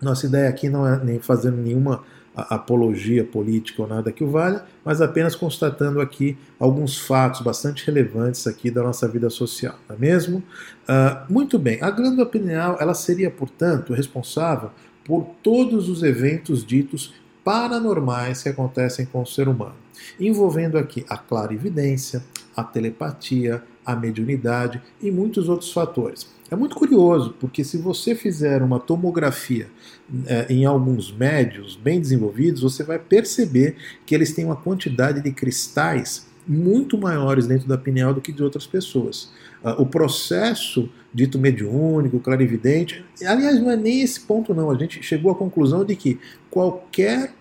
Nossa 0.00 0.26
ideia 0.26 0.48
aqui 0.48 0.68
não 0.68 0.86
é 0.86 1.02
nem 1.02 1.18
fazendo 1.18 1.56
nenhuma 1.56 2.02
apologia 2.36 3.24
política 3.24 3.82
ou 3.82 3.88
nada 3.88 4.12
que 4.12 4.22
o 4.22 4.30
valha, 4.30 4.62
mas 4.84 5.00
apenas 5.00 5.34
constatando 5.34 6.00
aqui 6.00 6.36
alguns 6.58 6.98
fatos 6.98 7.40
bastante 7.40 7.86
relevantes 7.86 8.46
aqui 8.46 8.70
da 8.70 8.82
nossa 8.82 9.08
vida 9.08 9.30
social, 9.30 9.74
não 9.88 9.96
é 9.96 9.98
mesmo? 9.98 10.38
Uh, 10.38 11.32
muito 11.32 11.58
bem, 11.58 11.78
a 11.80 11.90
glândula 11.90 12.26
pineal 12.26 12.76
ela 12.78 12.92
seria, 12.92 13.30
portanto, 13.30 13.94
responsável 13.94 14.70
por 15.02 15.26
todos 15.42 15.88
os 15.88 16.02
eventos 16.02 16.64
ditos 16.64 17.14
paranormais 17.42 18.42
que 18.42 18.48
acontecem 18.48 19.06
com 19.06 19.22
o 19.22 19.26
ser 19.26 19.48
humano, 19.48 19.76
envolvendo 20.20 20.76
aqui 20.76 21.06
a 21.08 21.16
clarividência, 21.16 22.22
a 22.54 22.62
telepatia, 22.62 23.62
a 23.84 23.94
mediunidade 23.94 24.82
e 25.00 25.10
muitos 25.10 25.48
outros 25.48 25.72
fatores. 25.72 26.35
É 26.50 26.54
muito 26.54 26.76
curioso, 26.76 27.34
porque 27.40 27.64
se 27.64 27.76
você 27.76 28.14
fizer 28.14 28.62
uma 28.62 28.78
tomografia 28.78 29.68
é, 30.26 30.46
em 30.48 30.64
alguns 30.64 31.12
médios 31.12 31.76
bem 31.76 32.00
desenvolvidos, 32.00 32.62
você 32.62 32.84
vai 32.84 32.98
perceber 32.98 33.76
que 34.04 34.14
eles 34.14 34.32
têm 34.32 34.44
uma 34.44 34.56
quantidade 34.56 35.20
de 35.20 35.32
cristais 35.32 36.26
muito 36.46 36.96
maiores 36.96 37.46
dentro 37.46 37.66
da 37.66 37.76
pineal 37.76 38.14
do 38.14 38.20
que 38.20 38.30
de 38.30 38.42
outras 38.42 38.66
pessoas. 38.66 39.30
Uh, 39.64 39.82
o 39.82 39.86
processo 39.86 40.88
dito 41.12 41.38
mediúnico, 41.38 42.20
clarividente, 42.20 43.04
aliás, 43.24 43.58
não 43.60 43.70
é 43.70 43.76
nem 43.76 44.02
esse 44.02 44.20
ponto 44.20 44.54
não. 44.54 44.70
A 44.70 44.78
gente 44.78 45.02
chegou 45.02 45.32
à 45.32 45.34
conclusão 45.34 45.84
de 45.84 45.96
que 45.96 46.20
qualquer 46.50 47.34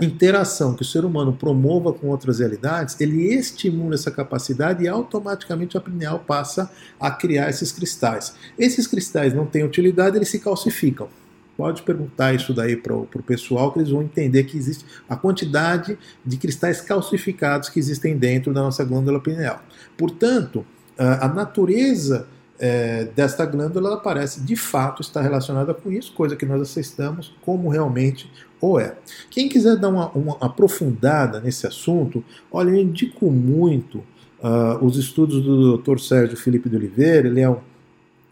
interação 0.00 0.74
que 0.74 0.82
o 0.82 0.84
ser 0.84 1.04
humano 1.04 1.32
promova 1.32 1.92
com 1.92 2.08
outras 2.08 2.40
realidades, 2.40 3.00
ele 3.00 3.32
estimula 3.32 3.94
essa 3.94 4.10
capacidade 4.10 4.82
e 4.82 4.88
automaticamente 4.88 5.76
a 5.76 5.80
pineal 5.80 6.18
passa 6.18 6.70
a 6.98 7.10
criar 7.10 7.48
esses 7.48 7.70
cristais. 7.70 8.34
Esses 8.58 8.86
cristais 8.86 9.32
não 9.32 9.46
têm 9.46 9.62
utilidade, 9.64 10.16
eles 10.16 10.28
se 10.28 10.40
calcificam. 10.40 11.08
Pode 11.56 11.82
perguntar 11.82 12.34
isso 12.34 12.52
daí 12.52 12.76
para 12.76 12.96
o 12.96 13.06
pessoal, 13.24 13.72
que 13.72 13.78
eles 13.78 13.90
vão 13.90 14.02
entender 14.02 14.42
que 14.42 14.56
existe 14.56 14.84
a 15.08 15.14
quantidade 15.14 15.96
de 16.26 16.36
cristais 16.36 16.80
calcificados 16.80 17.68
que 17.68 17.78
existem 17.78 18.16
dentro 18.16 18.52
da 18.52 18.62
nossa 18.62 18.84
glândula 18.84 19.20
pineal. 19.20 19.62
Portanto, 19.96 20.66
a 20.98 21.28
natureza 21.28 22.26
é, 22.58 23.04
desta 23.16 23.44
glândula 23.44 23.88
ela 23.88 23.96
parece 23.96 24.40
de 24.40 24.56
fato 24.56 25.02
estar 25.02 25.22
relacionada 25.22 25.74
com 25.74 25.90
isso, 25.90 26.12
coisa 26.12 26.36
que 26.36 26.46
nós 26.46 26.60
aceitamos 26.60 27.34
como 27.42 27.68
realmente 27.68 28.30
ou 28.60 28.80
é. 28.80 28.96
Quem 29.30 29.48
quiser 29.48 29.76
dar 29.76 29.88
uma, 29.88 30.08
uma 30.10 30.36
aprofundada 30.40 31.40
nesse 31.40 31.66
assunto, 31.66 32.24
olha, 32.50 32.70
eu 32.70 32.76
indico 32.76 33.30
muito 33.30 33.98
uh, 34.40 34.82
os 34.82 34.96
estudos 34.96 35.42
do 35.42 35.76
Dr. 35.78 35.98
Sérgio 35.98 36.36
Felipe 36.36 36.68
de 36.68 36.76
Oliveira, 36.76 37.28
ele 37.28 37.40
é 37.40 37.50
um, 37.50 37.58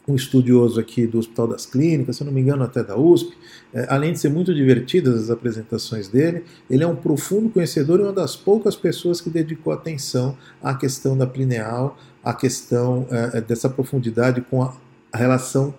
um 0.06 0.16
estudioso 0.16 0.80
aqui 0.80 1.06
do 1.06 1.18
Hospital 1.18 1.48
das 1.48 1.64
Clínicas, 1.64 2.16
se 2.16 2.24
não 2.24 2.32
me 2.32 2.40
engano 2.40 2.64
até 2.64 2.82
da 2.82 2.96
USP, 2.96 3.32
é, 3.72 3.86
além 3.88 4.12
de 4.12 4.18
ser 4.18 4.30
muito 4.30 4.52
divertidas 4.54 5.24
as 5.24 5.30
apresentações 5.30 6.08
dele, 6.08 6.44
ele 6.68 6.82
é 6.82 6.86
um 6.86 6.96
profundo 6.96 7.48
conhecedor 7.48 8.00
e 8.00 8.02
uma 8.02 8.12
das 8.12 8.34
poucas 8.34 8.74
pessoas 8.74 9.20
que 9.20 9.30
dedicou 9.30 9.72
atenção 9.72 10.36
à 10.62 10.74
questão 10.74 11.16
da 11.16 11.26
plineal, 11.26 11.96
à 12.22 12.34
questão 12.34 13.06
é, 13.10 13.40
dessa 13.40 13.68
profundidade 13.68 14.40
com 14.40 14.62
a 14.62 14.74
relação 15.14 15.74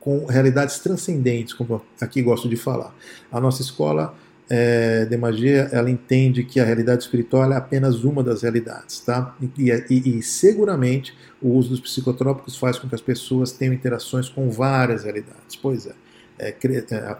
com 0.00 0.24
realidades 0.26 0.78
transcendentes, 0.78 1.52
como 1.52 1.82
aqui 2.00 2.22
gosto 2.22 2.48
de 2.48 2.56
falar. 2.56 2.94
A 3.30 3.40
nossa 3.40 3.62
escola 3.62 4.14
é, 4.50 5.04
de 5.04 5.16
magia, 5.16 5.68
ela 5.72 5.90
entende 5.90 6.42
que 6.42 6.58
a 6.58 6.64
realidade 6.64 7.02
espiritual 7.02 7.52
é 7.52 7.56
apenas 7.56 8.02
uma 8.02 8.22
das 8.22 8.42
realidades, 8.42 9.00
tá? 9.00 9.36
E, 9.58 9.70
e, 9.90 10.18
e, 10.18 10.22
seguramente 10.22 11.14
o 11.40 11.50
uso 11.50 11.70
dos 11.70 11.80
psicotrópicos 11.80 12.56
faz 12.56 12.78
com 12.78 12.88
que 12.88 12.94
as 12.94 13.00
pessoas 13.00 13.52
tenham 13.52 13.74
interações 13.74 14.28
com 14.28 14.50
várias 14.50 15.04
realidades. 15.04 15.54
Pois 15.60 15.86
é, 15.86 15.92
é, 16.38 16.48
é 16.50 17.16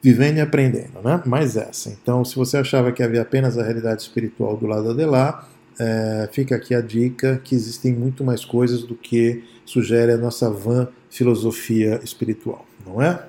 vivendo 0.00 0.36
e 0.36 0.40
aprendendo, 0.40 1.02
né? 1.02 1.20
Mais 1.26 1.56
essa. 1.56 1.90
Então, 1.90 2.24
se 2.24 2.36
você 2.36 2.56
achava 2.56 2.92
que 2.92 3.02
havia 3.02 3.22
apenas 3.22 3.58
a 3.58 3.62
realidade 3.64 4.02
espiritual 4.02 4.56
do 4.56 4.66
lado 4.66 4.94
de 4.94 5.04
lá, 5.04 5.48
é, 5.78 6.28
fica 6.32 6.56
aqui 6.56 6.74
a 6.74 6.80
dica 6.80 7.40
que 7.42 7.54
existem 7.54 7.92
muito 7.92 8.24
mais 8.24 8.44
coisas 8.44 8.82
do 8.82 8.94
que 8.94 9.44
sugere 9.64 10.12
a 10.12 10.16
nossa 10.16 10.50
van 10.50 10.88
filosofia 11.10 12.00
espiritual, 12.02 12.66
não 12.86 13.00
é? 13.02 13.26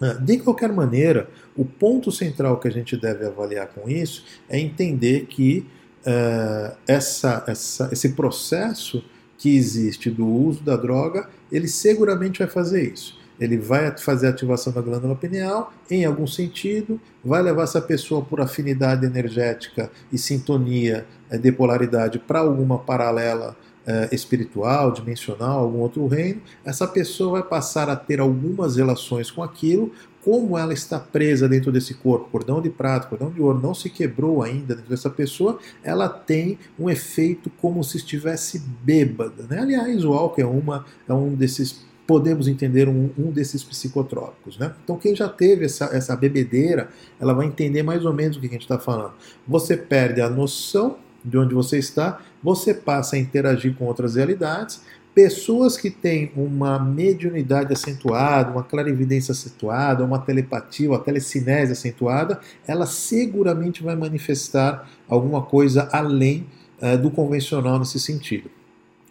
é? 0.00 0.14
De 0.14 0.38
qualquer 0.38 0.72
maneira, 0.72 1.28
o 1.56 1.64
ponto 1.64 2.10
central 2.10 2.58
que 2.58 2.68
a 2.68 2.70
gente 2.70 2.96
deve 2.96 3.26
avaliar 3.26 3.68
com 3.68 3.88
isso 3.88 4.24
é 4.48 4.58
entender 4.58 5.26
que 5.26 5.66
uh, 6.06 6.76
essa, 6.86 7.44
essa, 7.46 7.88
esse 7.92 8.10
processo 8.10 9.04
que 9.36 9.56
existe 9.56 10.10
do 10.10 10.26
uso 10.26 10.62
da 10.62 10.76
droga, 10.76 11.28
ele 11.50 11.68
seguramente 11.68 12.38
vai 12.38 12.48
fazer 12.48 12.92
isso. 12.92 13.20
Ele 13.40 13.58
vai 13.58 13.96
fazer 13.98 14.28
a 14.28 14.30
ativação 14.30 14.72
da 14.72 14.80
glândula 14.80 15.16
pineal, 15.16 15.72
em 15.90 16.04
algum 16.04 16.26
sentido, 16.26 17.00
vai 17.24 17.42
levar 17.42 17.64
essa 17.64 17.80
pessoa 17.80 18.22
por 18.22 18.40
afinidade 18.40 19.04
energética 19.04 19.90
e 20.12 20.18
sintonia 20.18 21.04
eh, 21.28 21.38
de 21.38 21.50
polaridade 21.50 22.20
para 22.20 22.38
alguma 22.38 22.78
paralela 22.78 23.56
é, 23.84 24.08
espiritual, 24.12 24.92
dimensional, 24.92 25.58
algum 25.58 25.80
outro 25.80 26.06
reino, 26.06 26.40
essa 26.64 26.86
pessoa 26.86 27.40
vai 27.40 27.42
passar 27.42 27.90
a 27.90 27.96
ter 27.96 28.20
algumas 28.20 28.76
relações 28.76 29.28
com 29.28 29.42
aquilo, 29.42 29.90
como 30.24 30.56
ela 30.56 30.72
está 30.72 31.00
presa 31.00 31.48
dentro 31.48 31.72
desse 31.72 31.94
corpo, 31.94 32.30
cordão 32.30 32.62
de 32.62 32.70
prata, 32.70 33.08
cordão 33.08 33.30
de 33.30 33.40
ouro, 33.42 33.60
não 33.60 33.74
se 33.74 33.90
quebrou 33.90 34.42
ainda 34.42 34.74
dentro 34.74 34.90
dessa 34.90 35.10
pessoa, 35.10 35.58
ela 35.82 36.08
tem 36.08 36.58
um 36.78 36.88
efeito 36.88 37.50
como 37.60 37.82
se 37.82 37.96
estivesse 37.96 38.60
bêbada. 38.82 39.44
Né? 39.48 39.58
Aliás, 39.58 40.04
o 40.04 40.12
álcool 40.12 40.40
é, 40.40 40.46
uma, 40.46 40.86
é 41.08 41.12
um 41.12 41.34
desses 41.34 41.84
podemos 42.06 42.48
entender 42.48 42.88
um, 42.88 43.10
um, 43.16 43.30
desses 43.30 43.62
psicotrópicos. 43.62 44.58
Né? 44.58 44.74
Então, 44.82 44.98
quem 44.98 45.14
já 45.14 45.28
teve 45.28 45.64
essa, 45.64 45.86
essa 45.86 46.16
bebedeira, 46.16 46.90
ela 47.18 47.32
vai 47.32 47.46
entender 47.46 47.82
mais 47.82 48.04
ou 48.04 48.12
menos 48.12 48.36
o 48.36 48.40
que 48.40 48.46
a 48.46 48.50
gente 48.50 48.62
está 48.62 48.78
falando. 48.78 49.14
Você 49.46 49.76
perde 49.76 50.20
a 50.20 50.28
noção 50.28 50.98
de 51.24 51.38
onde 51.38 51.54
você 51.54 51.78
está, 51.78 52.20
você 52.42 52.74
passa 52.74 53.16
a 53.16 53.18
interagir 53.18 53.74
com 53.76 53.84
outras 53.84 54.16
realidades. 54.16 54.82
Pessoas 55.14 55.76
que 55.76 55.90
têm 55.90 56.32
uma 56.34 56.78
mediunidade 56.78 57.70
acentuada, 57.70 58.50
uma 58.50 58.62
clarividência 58.62 59.32
acentuada, 59.32 60.02
uma 60.02 60.18
telepatia, 60.18 60.88
uma 60.88 60.98
telecinese 60.98 61.72
acentuada, 61.72 62.40
ela 62.66 62.86
seguramente 62.86 63.82
vai 63.82 63.94
manifestar 63.94 64.88
alguma 65.06 65.42
coisa 65.42 65.86
além 65.92 66.46
uh, 66.80 66.96
do 66.96 67.10
convencional 67.10 67.78
nesse 67.78 68.00
sentido. 68.00 68.50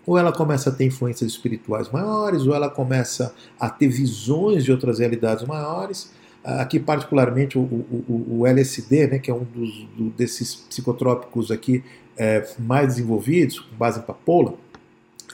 Ou 0.04 0.18
ela 0.18 0.32
começa 0.32 0.72
a 0.72 0.74
ter 0.74 0.86
influências 0.86 1.32
espirituais 1.32 1.92
maiores, 1.92 2.48
ou 2.48 2.56
ela 2.56 2.70
começa 2.70 3.36
a 3.60 3.70
ter 3.70 3.88
visões 3.88 4.64
de 4.64 4.72
outras 4.72 4.98
realidades 4.98 5.46
maiores. 5.46 6.12
Aqui, 6.44 6.80
particularmente, 6.80 7.60
o, 7.60 7.62
o, 7.62 8.40
o 8.40 8.48
LSD, 8.48 9.06
né, 9.06 9.20
que 9.20 9.30
é 9.30 9.34
um 9.34 9.44
dos, 9.44 9.88
do, 9.96 10.10
desses 10.10 10.56
psicotrópicos 10.56 11.52
aqui 11.52 11.84
é, 12.18 12.44
mais 12.58 12.88
desenvolvidos, 12.88 13.60
com 13.60 13.76
base 13.76 14.00
em 14.00 14.02
papoula, 14.02 14.56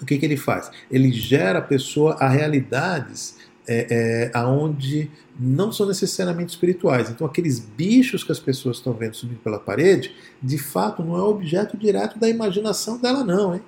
o 0.01 0.05
que, 0.05 0.17
que 0.17 0.25
ele 0.25 0.37
faz? 0.37 0.69
Ele 0.89 1.11
gera 1.11 1.59
a 1.59 1.61
pessoa 1.61 2.13
a 2.19 2.27
realidades 2.27 3.35
é, 3.67 3.87
é, 3.89 4.31
aonde 4.33 5.11
não 5.39 5.71
são 5.71 5.85
necessariamente 5.85 6.51
espirituais. 6.51 7.09
Então, 7.09 7.27
aqueles 7.27 7.59
bichos 7.59 8.23
que 8.23 8.31
as 8.31 8.39
pessoas 8.39 8.77
estão 8.77 8.93
vendo 8.93 9.15
subindo 9.15 9.39
pela 9.39 9.59
parede, 9.59 10.15
de 10.41 10.57
fato, 10.57 11.03
não 11.03 11.15
é 11.17 11.21
objeto 11.21 11.77
direto 11.77 12.17
da 12.17 12.29
imaginação 12.29 12.97
dela, 12.97 13.23
não. 13.23 13.55
Hein? 13.55 13.61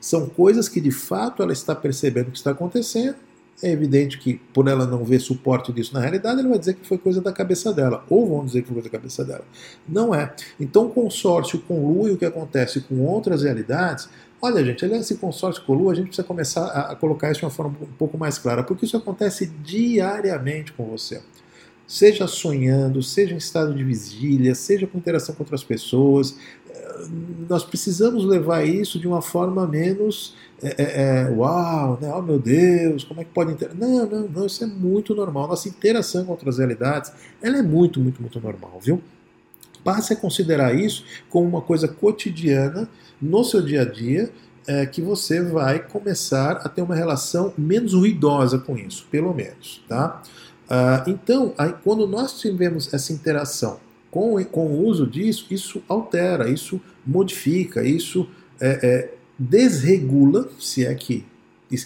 São 0.00 0.28
coisas 0.28 0.68
que, 0.68 0.80
de 0.80 0.90
fato, 0.90 1.42
ela 1.42 1.52
está 1.52 1.74
percebendo 1.74 2.30
que 2.30 2.36
está 2.36 2.50
acontecendo 2.50 3.16
é 3.62 3.70
evidente 3.70 4.18
que, 4.18 4.34
por 4.52 4.68
ela 4.68 4.86
não 4.86 5.04
ver 5.04 5.20
suporte 5.20 5.72
disso 5.72 5.94
na 5.94 6.00
realidade, 6.00 6.40
ela 6.40 6.48
vai 6.48 6.58
dizer 6.58 6.74
que 6.74 6.86
foi 6.86 6.98
coisa 6.98 7.20
da 7.20 7.32
cabeça 7.32 7.72
dela, 7.72 8.04
ou 8.10 8.28
vão 8.28 8.44
dizer 8.44 8.62
que 8.62 8.68
foi 8.68 8.74
coisa 8.74 8.88
da 8.88 8.98
cabeça 8.98 9.24
dela. 9.24 9.44
Não 9.88 10.14
é. 10.14 10.34
Então, 10.58 10.88
consórcio 10.88 11.60
com 11.60 11.86
Lua 11.86 12.08
e 12.08 12.12
o 12.12 12.16
que 12.16 12.24
acontece 12.24 12.80
com 12.80 13.00
outras 13.00 13.42
realidades. 13.42 14.08
Olha, 14.44 14.62
gente, 14.62 14.84
aliás, 14.84 15.04
esse 15.04 15.16
consórcio 15.16 15.64
com 15.64 15.72
Lua, 15.72 15.92
a 15.92 15.94
gente 15.94 16.08
precisa 16.08 16.26
começar 16.26 16.66
a 16.66 16.94
colocar 16.94 17.30
isso 17.30 17.40
de 17.40 17.46
uma 17.46 17.50
forma 17.50 17.74
um 17.80 17.96
pouco 17.96 18.18
mais 18.18 18.36
clara, 18.38 18.62
porque 18.62 18.84
isso 18.84 18.94
acontece 18.94 19.46
diariamente 19.46 20.70
com 20.72 20.84
você 20.84 21.22
seja 21.86 22.26
sonhando, 22.26 23.02
seja 23.02 23.34
em 23.34 23.38
estado 23.38 23.74
de 23.74 23.84
vigília, 23.84 24.54
seja 24.54 24.86
com 24.86 24.98
interação 24.98 25.34
com 25.34 25.42
outras 25.42 25.62
pessoas. 25.62 26.38
Eh, 26.70 27.06
nós 27.48 27.64
precisamos 27.64 28.24
levar 28.24 28.66
isso 28.66 28.98
de 28.98 29.06
uma 29.06 29.20
forma 29.20 29.66
menos 29.66 30.34
é, 30.62 31.26
é, 31.26 31.30
uau, 31.30 31.98
né? 32.00 32.10
oh 32.14 32.22
meu 32.22 32.38
Deus, 32.38 33.04
como 33.04 33.20
é 33.20 33.24
que 33.24 33.30
pode 33.30 33.52
interagir? 33.52 33.78
Não, 33.78 34.06
não, 34.06 34.28
não, 34.28 34.46
isso 34.46 34.64
é 34.64 34.66
muito 34.66 35.14
normal. 35.14 35.48
Nossa 35.48 35.68
interação 35.68 36.24
com 36.24 36.32
outras 36.32 36.58
realidades, 36.58 37.12
ela 37.42 37.58
é 37.58 37.62
muito, 37.62 38.00
muito, 38.00 38.20
muito 38.20 38.40
normal, 38.40 38.78
viu? 38.82 39.02
Passe 39.84 40.14
a 40.14 40.16
considerar 40.16 40.74
isso 40.74 41.04
como 41.28 41.46
uma 41.46 41.60
coisa 41.60 41.86
cotidiana 41.86 42.88
no 43.20 43.44
seu 43.44 43.62
dia 43.62 43.82
a 43.82 43.84
dia, 43.84 44.30
é, 44.66 44.86
que 44.86 45.02
você 45.02 45.42
vai 45.42 45.78
começar 45.78 46.52
a 46.64 46.68
ter 46.68 46.82
uma 46.82 46.94
relação 46.94 47.52
menos 47.56 47.92
ruidosa 47.92 48.58
com 48.58 48.76
isso, 48.78 49.06
pelo 49.10 49.34
menos, 49.34 49.84
tá? 49.86 50.22
Ah, 50.68 51.04
então, 51.06 51.52
aí, 51.58 51.74
quando 51.84 52.06
nós 52.06 52.40
tivemos 52.40 52.92
essa 52.92 53.12
interação 53.12 53.78
com, 54.10 54.42
com 54.44 54.66
o 54.66 54.86
uso 54.86 55.06
disso, 55.06 55.46
isso 55.50 55.82
altera, 55.88 56.48
isso 56.48 56.80
modifica, 57.06 57.84
isso 57.84 58.28
é, 58.60 58.78
é, 58.82 59.14
desregula, 59.38 60.48
se 60.58 60.86
é 60.86 60.94
que 60.94 61.24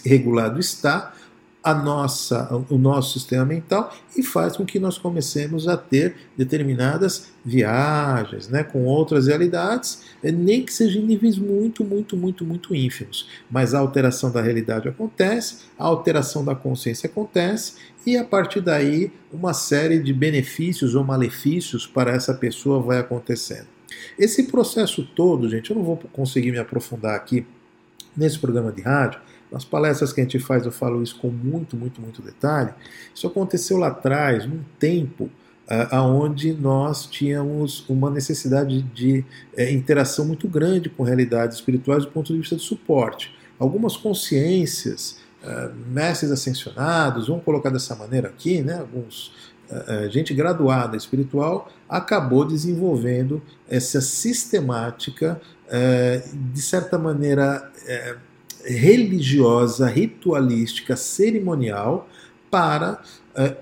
regulado 0.05 0.59
está, 0.59 1.13
a 1.61 1.73
nossa, 1.73 2.65
o 2.69 2.77
nosso 2.77 3.19
sistema 3.19 3.43
mental 3.43 3.93
e 4.15 4.23
faz 4.23 4.55
com 4.55 4.65
que 4.65 4.79
nós 4.79 4.97
comecemos 4.97 5.67
a 5.67 5.75
ter 5.75 6.15
determinadas 6.37 7.31
viagens 7.43 8.47
né, 8.47 8.63
com 8.63 8.85
outras 8.85 9.27
realidades, 9.27 10.03
eh, 10.23 10.31
nem 10.31 10.63
que 10.63 10.73
sejam 10.73 11.01
em 11.01 11.05
níveis 11.05 11.37
muito, 11.37 11.83
muito, 11.83 12.15
muito, 12.15 12.45
muito 12.45 12.73
ínfimos. 12.73 13.27
Mas 13.51 13.73
a 13.73 13.79
alteração 13.79 14.31
da 14.31 14.41
realidade 14.41 14.87
acontece, 14.87 15.65
a 15.77 15.85
alteração 15.85 16.45
da 16.45 16.55
consciência 16.55 17.07
acontece 17.07 17.73
e 18.05 18.15
a 18.15 18.23
partir 18.23 18.61
daí 18.61 19.11
uma 19.31 19.53
série 19.53 19.99
de 19.99 20.13
benefícios 20.13 20.95
ou 20.95 21.03
malefícios 21.03 21.85
para 21.85 22.11
essa 22.11 22.33
pessoa 22.33 22.81
vai 22.81 22.99
acontecendo. 22.99 23.67
Esse 24.17 24.43
processo 24.43 25.05
todo, 25.15 25.49
gente, 25.49 25.71
eu 25.71 25.75
não 25.75 25.83
vou 25.83 25.97
conseguir 26.13 26.51
me 26.51 26.57
aprofundar 26.57 27.15
aqui 27.15 27.45
nesse 28.15 28.39
programa 28.39 28.71
de 28.71 28.81
rádio. 28.81 29.19
Nas 29.51 29.65
palestras 29.65 30.13
que 30.13 30.21
a 30.21 30.23
gente 30.23 30.39
faz, 30.39 30.65
eu 30.65 30.71
falo 30.71 31.01
isso 31.01 31.17
com 31.19 31.29
muito, 31.29 31.75
muito, 31.75 32.01
muito 32.01 32.21
detalhe. 32.21 32.71
Isso 33.13 33.25
aconteceu 33.25 33.77
lá 33.77 33.87
atrás, 33.87 34.45
num 34.45 34.61
tempo 34.79 35.23
uh, 35.69 35.87
aonde 35.91 36.53
nós 36.53 37.05
tínhamos 37.05 37.83
uma 37.87 38.09
necessidade 38.09 38.81
de 38.81 39.25
uh, 39.57 39.61
interação 39.61 40.25
muito 40.25 40.47
grande 40.47 40.89
com 40.89 41.03
realidades 41.03 41.57
espirituais 41.57 42.05
do 42.05 42.11
ponto 42.11 42.33
de 42.33 42.39
vista 42.39 42.55
de 42.55 42.61
suporte. 42.61 43.33
Algumas 43.57 43.97
consciências, 43.97 45.19
uh, 45.43 45.73
mestres 45.87 46.31
ascensionados, 46.31 47.27
vamos 47.27 47.43
colocar 47.43 47.69
dessa 47.69 47.95
maneira 47.95 48.29
aqui, 48.29 48.61
né, 48.61 48.79
alguns 48.79 49.27
uh, 49.69 50.09
gente 50.09 50.33
graduada 50.33 50.97
espiritual, 50.97 51.71
acabou 51.87 52.45
desenvolvendo 52.45 53.41
essa 53.67 54.01
sistemática, 54.01 55.39
uh, 55.67 56.37
de 56.53 56.61
certa 56.61 56.97
maneira, 56.97 57.71
religiosa, 58.65 59.87
ritualística, 59.87 60.95
cerimonial, 60.95 62.09
para 62.51 63.01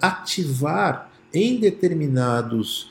ativar 0.01 1.12
em 1.33 1.60
determinados 1.60 2.89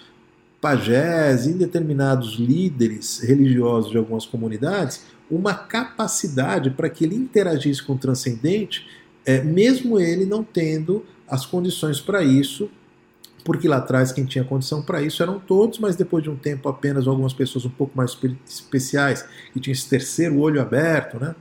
pajés, 0.60 1.46
em 1.46 1.56
determinados 1.56 2.34
líderes 2.34 3.20
religiosos 3.20 3.90
de 3.90 3.98
algumas 3.98 4.26
comunidades, 4.26 5.04
uma 5.30 5.54
capacidade 5.54 6.70
para 6.70 6.88
que 6.88 7.04
ele 7.04 7.14
interagisse 7.14 7.82
com 7.82 7.94
o 7.94 7.98
transcendente, 7.98 8.86
é, 9.24 9.42
mesmo 9.42 9.98
ele 9.98 10.24
não 10.24 10.42
tendo 10.42 11.04
as 11.28 11.44
condições 11.44 12.00
para 12.00 12.22
isso, 12.22 12.70
porque 13.44 13.68
lá 13.68 13.76
atrás 13.76 14.12
quem 14.12 14.24
tinha 14.24 14.44
condição 14.44 14.82
para 14.82 15.02
isso 15.02 15.22
eram 15.22 15.38
todos, 15.38 15.78
mas 15.78 15.94
depois 15.94 16.22
de 16.22 16.30
um 16.30 16.36
tempo 16.36 16.68
apenas 16.68 17.06
algumas 17.06 17.32
pessoas 17.32 17.64
um 17.64 17.70
pouco 17.70 17.96
mais 17.96 18.16
especiais, 18.48 19.24
que 19.52 19.60
tinham 19.60 19.72
esse 19.72 19.88
terceiro 19.88 20.38
olho 20.38 20.60
aberto, 20.60 21.18
né? 21.20 21.34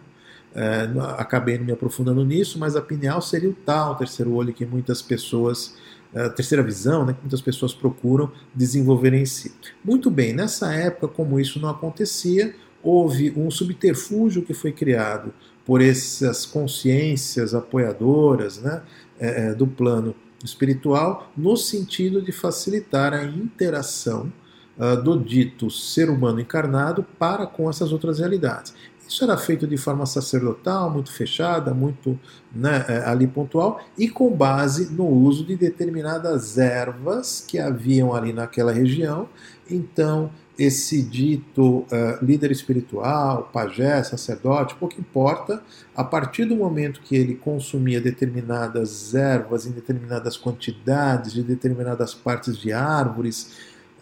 É, 0.55 0.89
acabei 1.17 1.57
me 1.57 1.71
aprofundando 1.71 2.23
nisso, 2.23 2.57
mas 2.57 2.77
a 2.77 2.81
pineal 2.81 3.21
seria 3.21 3.49
o 3.49 3.53
tal 3.53 3.95
terceiro 3.95 4.33
olho 4.33 4.53
que 4.53 4.65
muitas 4.65 5.01
pessoas 5.01 5.75
a 6.15 6.29
terceira 6.29 6.63
visão, 6.63 7.05
né, 7.05 7.11
que 7.11 7.19
muitas 7.19 7.41
pessoas 7.41 7.73
procuram 7.73 8.31
desenvolver 8.53 9.13
em 9.13 9.25
si. 9.25 9.53
Muito 9.83 10.09
bem, 10.09 10.33
nessa 10.33 10.73
época, 10.73 11.09
como 11.09 11.37
isso 11.39 11.59
não 11.59 11.67
acontecia, 11.67 12.55
houve 12.81 13.33
um 13.35 13.51
subterfúgio 13.51 14.41
que 14.41 14.53
foi 14.53 14.71
criado 14.71 15.33
por 15.65 15.81
essas 15.81 16.45
consciências 16.45 17.53
apoiadoras 17.53 18.61
né, 18.61 18.81
é, 19.19 19.47
é 19.47 19.53
do 19.53 19.67
plano 19.67 20.15
espiritual, 20.43 21.31
no 21.35 21.57
sentido 21.57 22.21
de 22.21 22.31
facilitar 22.31 23.13
a 23.13 23.23
interação 23.25 24.31
uh, 24.77 25.01
do 25.01 25.19
dito 25.19 25.71
ser 25.71 26.09
humano 26.09 26.39
encarnado 26.39 27.03
para 27.17 27.47
com 27.47 27.69
essas 27.69 27.91
outras 27.91 28.19
realidades. 28.19 28.73
Isso 29.07 29.23
era 29.23 29.37
feito 29.37 29.67
de 29.67 29.77
forma 29.77 30.05
sacerdotal, 30.05 30.89
muito 30.89 31.11
fechada, 31.11 31.73
muito 31.73 32.19
né, 32.53 32.85
é, 32.87 32.97
ali 33.05 33.27
pontual, 33.27 33.79
e 33.97 34.09
com 34.09 34.31
base 34.31 34.91
no 34.91 35.07
uso 35.07 35.45
de 35.45 35.55
determinadas 35.55 36.57
ervas 36.57 37.43
que 37.47 37.59
haviam 37.59 38.13
ali 38.13 38.33
naquela 38.33 38.71
região. 38.71 39.29
Então, 39.69 40.31
esse 40.57 41.01
dito 41.01 41.79
uh, 41.79 42.23
líder 42.23 42.49
espiritual, 42.51 43.49
pajé, 43.51 44.01
sacerdote, 44.03 44.75
pouco 44.75 44.99
importa, 44.99 45.61
a 45.95 46.03
partir 46.03 46.45
do 46.45 46.55
momento 46.55 47.01
que 47.01 47.15
ele 47.15 47.35
consumia 47.35 47.99
determinadas 47.99 49.13
ervas 49.13 49.65
em 49.65 49.71
determinadas 49.71 50.37
quantidades, 50.37 51.33
de 51.33 51.43
determinadas 51.43 52.13
partes 52.13 52.57
de 52.57 52.71
árvores, 52.71 53.51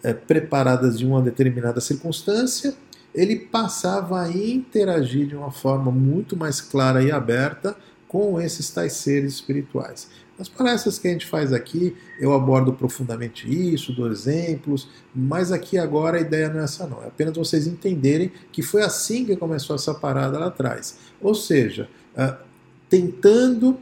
uh, 0.04 0.14
preparadas 0.26 0.98
de 0.98 1.04
uma 1.04 1.20
determinada 1.20 1.80
circunstância, 1.80 2.74
ele 3.14 3.36
passava 3.36 4.20
a 4.20 4.28
interagir 4.28 5.26
de 5.26 5.36
uma 5.36 5.50
forma 5.50 5.90
muito 5.90 6.36
mais 6.36 6.60
clara 6.60 7.02
e 7.02 7.12
aberta 7.12 7.76
com 8.08 8.40
esses 8.40 8.70
tais 8.70 8.94
seres 8.94 9.34
espirituais. 9.34 10.08
Nas 10.38 10.48
palestras 10.48 10.98
que 10.98 11.06
a 11.06 11.12
gente 11.12 11.26
faz 11.26 11.52
aqui, 11.52 11.96
eu 12.18 12.32
abordo 12.32 12.72
profundamente 12.72 13.48
isso, 13.48 13.92
dou 13.92 14.10
exemplos, 14.10 14.88
mas 15.14 15.52
aqui 15.52 15.78
agora 15.78 16.18
a 16.18 16.20
ideia 16.20 16.48
não 16.48 16.60
é 16.60 16.64
essa 16.64 16.88
não, 16.88 17.02
é 17.02 17.06
apenas 17.06 17.36
vocês 17.36 17.68
entenderem 17.68 18.32
que 18.50 18.60
foi 18.60 18.82
assim 18.82 19.24
que 19.24 19.36
começou 19.36 19.76
essa 19.76 19.94
parada 19.94 20.38
lá 20.38 20.46
atrás. 20.46 20.98
Ou 21.20 21.36
seja, 21.36 21.88
uh, 22.16 22.36
tentando 22.88 23.78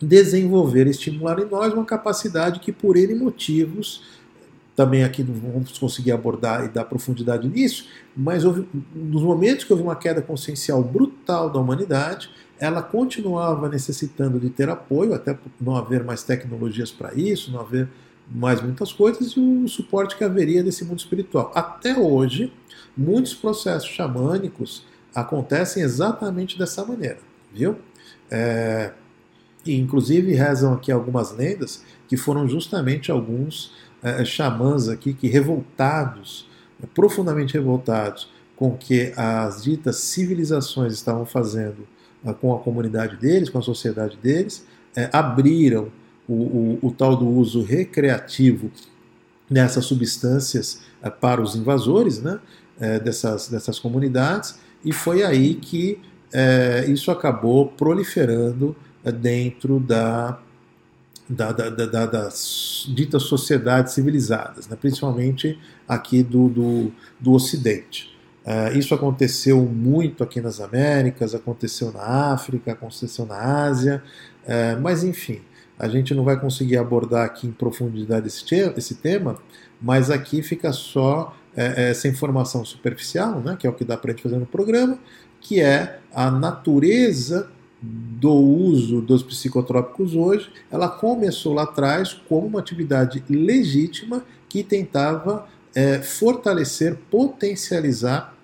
desenvolver, 0.00 0.88
estimular 0.88 1.38
em 1.38 1.46
nós 1.46 1.72
uma 1.72 1.84
capacidade 1.84 2.60
que 2.60 2.72
por 2.72 2.96
N 2.96 3.14
motivos 3.14 4.02
também 4.76 5.02
aqui 5.02 5.24
não 5.24 5.34
vamos 5.34 5.78
conseguir 5.78 6.12
abordar 6.12 6.66
e 6.66 6.68
dar 6.68 6.84
profundidade 6.84 7.48
nisso, 7.48 7.88
mas 8.14 8.44
houve, 8.44 8.68
nos 8.94 9.22
momentos 9.22 9.64
que 9.64 9.72
houve 9.72 9.82
uma 9.82 9.96
queda 9.96 10.20
consciencial 10.20 10.84
brutal 10.84 11.50
da 11.50 11.58
humanidade, 11.58 12.28
ela 12.60 12.82
continuava 12.82 13.68
necessitando 13.68 14.38
de 14.38 14.50
ter 14.50 14.68
apoio, 14.68 15.14
até 15.14 15.36
não 15.58 15.74
haver 15.74 16.04
mais 16.04 16.22
tecnologias 16.22 16.90
para 16.90 17.14
isso, 17.14 17.50
não 17.50 17.60
haver 17.60 17.88
mais 18.30 18.60
muitas 18.60 18.92
coisas, 18.92 19.32
e 19.32 19.40
o 19.40 19.66
suporte 19.66 20.16
que 20.16 20.24
haveria 20.24 20.62
desse 20.62 20.84
mundo 20.84 20.98
espiritual. 20.98 21.50
Até 21.54 21.98
hoje, 21.98 22.52
muitos 22.96 23.34
processos 23.34 23.88
xamânicos 23.88 24.84
acontecem 25.14 25.82
exatamente 25.82 26.58
dessa 26.58 26.84
maneira, 26.84 27.18
viu? 27.52 27.76
É, 28.30 28.92
e 29.64 29.78
inclusive 29.78 30.32
rezam 30.34 30.74
aqui 30.74 30.92
algumas 30.92 31.32
lendas 31.32 31.82
que 32.08 32.16
foram 32.16 32.48
justamente 32.48 33.10
alguns 33.10 33.72
é, 34.06 34.24
xamãs 34.24 34.88
aqui 34.88 35.12
que 35.12 35.26
revoltados, 35.26 36.48
profundamente 36.94 37.54
revoltados 37.54 38.30
com 38.54 38.68
o 38.68 38.76
que 38.76 39.12
as 39.16 39.64
ditas 39.64 39.96
civilizações 39.96 40.92
estavam 40.92 41.26
fazendo 41.26 41.86
uh, 42.24 42.32
com 42.34 42.54
a 42.54 42.58
comunidade 42.58 43.16
deles, 43.16 43.50
com 43.50 43.58
a 43.58 43.62
sociedade 43.62 44.16
deles, 44.22 44.64
é, 44.94 45.10
abriram 45.12 45.90
o, 46.28 46.34
o, 46.34 46.78
o, 46.82 46.90
tal 46.90 47.16
do 47.16 47.28
uso 47.28 47.62
recreativo 47.62 48.70
dessas 49.50 49.84
substâncias 49.84 50.82
é, 51.02 51.10
para 51.10 51.42
os 51.42 51.54
invasores 51.54 52.22
né, 52.22 52.38
é, 52.80 52.98
dessas, 52.98 53.48
dessas 53.48 53.78
comunidades, 53.78 54.58
e 54.84 54.92
foi 54.92 55.22
aí 55.22 55.54
que 55.54 56.00
é, 56.32 56.84
isso 56.88 57.10
acabou 57.10 57.68
proliferando 57.68 58.74
é, 59.04 59.10
dentro 59.12 59.80
da 59.80 60.38
da, 61.28 61.52
da, 61.52 61.70
da, 61.70 62.06
das 62.06 62.86
ditas 62.88 63.24
sociedades 63.24 63.94
civilizadas, 63.94 64.68
né? 64.68 64.76
principalmente 64.80 65.58
aqui 65.88 66.22
do, 66.22 66.48
do, 66.48 66.92
do 67.18 67.32
Ocidente. 67.32 68.14
Uh, 68.44 68.78
isso 68.78 68.94
aconteceu 68.94 69.60
muito 69.64 70.22
aqui 70.22 70.40
nas 70.40 70.60
Américas, 70.60 71.34
aconteceu 71.34 71.92
na 71.92 72.32
África, 72.32 72.72
aconteceu 72.72 73.26
na 73.26 73.64
Ásia, 73.64 74.02
uh, 74.44 74.80
mas 74.80 75.02
enfim, 75.02 75.40
a 75.76 75.88
gente 75.88 76.14
não 76.14 76.22
vai 76.22 76.38
conseguir 76.38 76.76
abordar 76.76 77.24
aqui 77.24 77.48
em 77.48 77.52
profundidade 77.52 78.28
esse, 78.28 78.44
esse 78.76 78.94
tema, 78.94 79.36
mas 79.82 80.10
aqui 80.10 80.42
fica 80.42 80.72
só 80.72 81.36
é, 81.56 81.90
essa 81.90 82.06
informação 82.06 82.64
superficial, 82.64 83.40
né, 83.40 83.56
que 83.58 83.66
é 83.66 83.70
o 83.70 83.72
que 83.72 83.84
dá 83.84 83.96
para 83.96 84.10
a 84.10 84.14
gente 84.14 84.22
fazer 84.22 84.38
no 84.38 84.46
programa, 84.46 84.98
que 85.40 85.60
é 85.60 85.98
a 86.14 86.30
natureza 86.30 87.50
do 88.18 88.32
uso 88.32 89.00
dos 89.00 89.22
psicotrópicos 89.22 90.14
hoje, 90.14 90.50
ela 90.70 90.88
começou 90.88 91.54
lá 91.54 91.64
atrás 91.64 92.12
como 92.12 92.46
uma 92.46 92.60
atividade 92.60 93.22
legítima 93.28 94.24
que 94.48 94.62
tentava 94.62 95.46
é, 95.74 96.00
fortalecer, 96.00 96.96
potencializar 97.10 98.34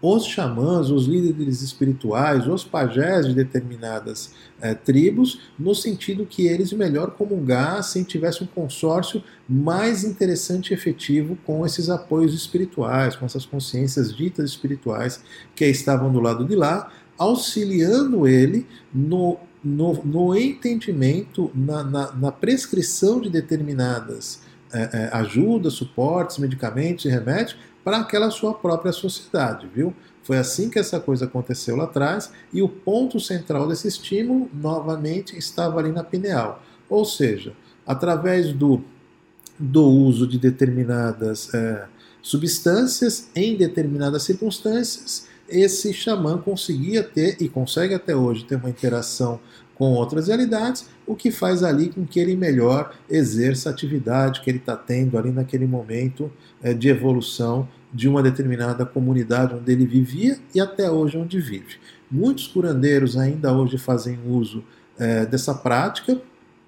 os 0.00 0.24
xamãs, 0.24 0.90
os 0.90 1.06
líderes 1.06 1.60
espirituais, 1.60 2.46
os 2.46 2.62
pajés 2.64 3.26
de 3.26 3.34
determinadas 3.34 4.32
é, 4.60 4.72
tribos, 4.72 5.40
no 5.58 5.74
sentido 5.74 6.24
que 6.24 6.46
eles 6.46 6.72
melhor 6.72 7.10
comungassem, 7.10 8.04
tivessem 8.04 8.46
um 8.46 8.50
consórcio 8.62 9.22
mais 9.48 10.04
interessante 10.04 10.70
e 10.70 10.74
efetivo 10.74 11.36
com 11.44 11.66
esses 11.66 11.90
apoios 11.90 12.32
espirituais, 12.32 13.16
com 13.16 13.26
essas 13.26 13.44
consciências 13.44 14.16
ditas 14.16 14.50
espirituais 14.50 15.20
que 15.54 15.64
estavam 15.66 16.12
do 16.12 16.20
lado 16.20 16.44
de 16.44 16.54
lá, 16.54 16.92
auxiliando 17.18 18.26
ele 18.26 18.66
no, 18.94 19.36
no, 19.62 19.92
no 20.04 20.36
entendimento, 20.36 21.50
na, 21.54 21.82
na, 21.82 22.12
na, 22.12 22.32
prescrição 22.32 23.20
de 23.20 23.28
determinadas 23.28 24.40
é, 24.72 24.90
é, 24.92 25.10
ajudas, 25.12 25.74
suportes, 25.74 26.38
medicamentos 26.38 27.04
e 27.04 27.08
remédios 27.08 27.56
para 27.82 27.98
aquela 27.98 28.30
sua 28.30 28.54
própria 28.54 28.92
sociedade, 28.92 29.68
viu? 29.74 29.94
Foi 30.22 30.36
assim 30.36 30.68
que 30.68 30.78
essa 30.78 31.00
coisa 31.00 31.24
aconteceu 31.24 31.74
lá 31.74 31.84
atrás 31.84 32.30
e 32.52 32.60
o 32.60 32.68
ponto 32.68 33.18
central 33.18 33.66
desse 33.66 33.88
estímulo, 33.88 34.50
novamente, 34.52 35.36
estava 35.38 35.80
ali 35.80 35.90
na 35.90 36.04
pineal. 36.04 36.62
Ou 36.88 37.04
seja, 37.04 37.54
através 37.86 38.52
do, 38.52 38.82
do 39.58 39.86
uso 39.86 40.26
de 40.26 40.38
determinadas 40.38 41.52
é, 41.54 41.86
substâncias 42.20 43.30
em 43.34 43.56
determinadas 43.56 44.22
circunstâncias, 44.22 45.26
esse 45.48 45.92
xamã 45.92 46.38
conseguia 46.38 47.02
ter 47.02 47.36
e 47.40 47.48
consegue 47.48 47.94
até 47.94 48.14
hoje 48.14 48.44
ter 48.44 48.56
uma 48.56 48.70
interação 48.70 49.40
com 49.74 49.92
outras 49.92 50.26
realidades, 50.26 50.86
o 51.06 51.14
que 51.14 51.30
faz 51.30 51.62
ali 51.62 51.88
com 51.88 52.04
que 52.04 52.18
ele 52.18 52.34
melhor 52.34 52.92
exerça 53.08 53.68
a 53.68 53.72
atividade 53.72 54.40
que 54.40 54.50
ele 54.50 54.58
está 54.58 54.76
tendo 54.76 55.16
ali 55.16 55.30
naquele 55.30 55.66
momento 55.66 56.30
é, 56.60 56.74
de 56.74 56.88
evolução 56.88 57.68
de 57.94 58.08
uma 58.08 58.22
determinada 58.22 58.84
comunidade 58.84 59.54
onde 59.54 59.70
ele 59.70 59.86
vivia 59.86 60.38
e 60.52 60.60
até 60.60 60.90
hoje 60.90 61.16
onde 61.16 61.40
vive. 61.40 61.76
Muitos 62.10 62.48
curandeiros 62.48 63.16
ainda 63.16 63.52
hoje 63.52 63.78
fazem 63.78 64.18
uso 64.26 64.64
é, 64.98 65.24
dessa 65.24 65.54
prática, 65.54 66.20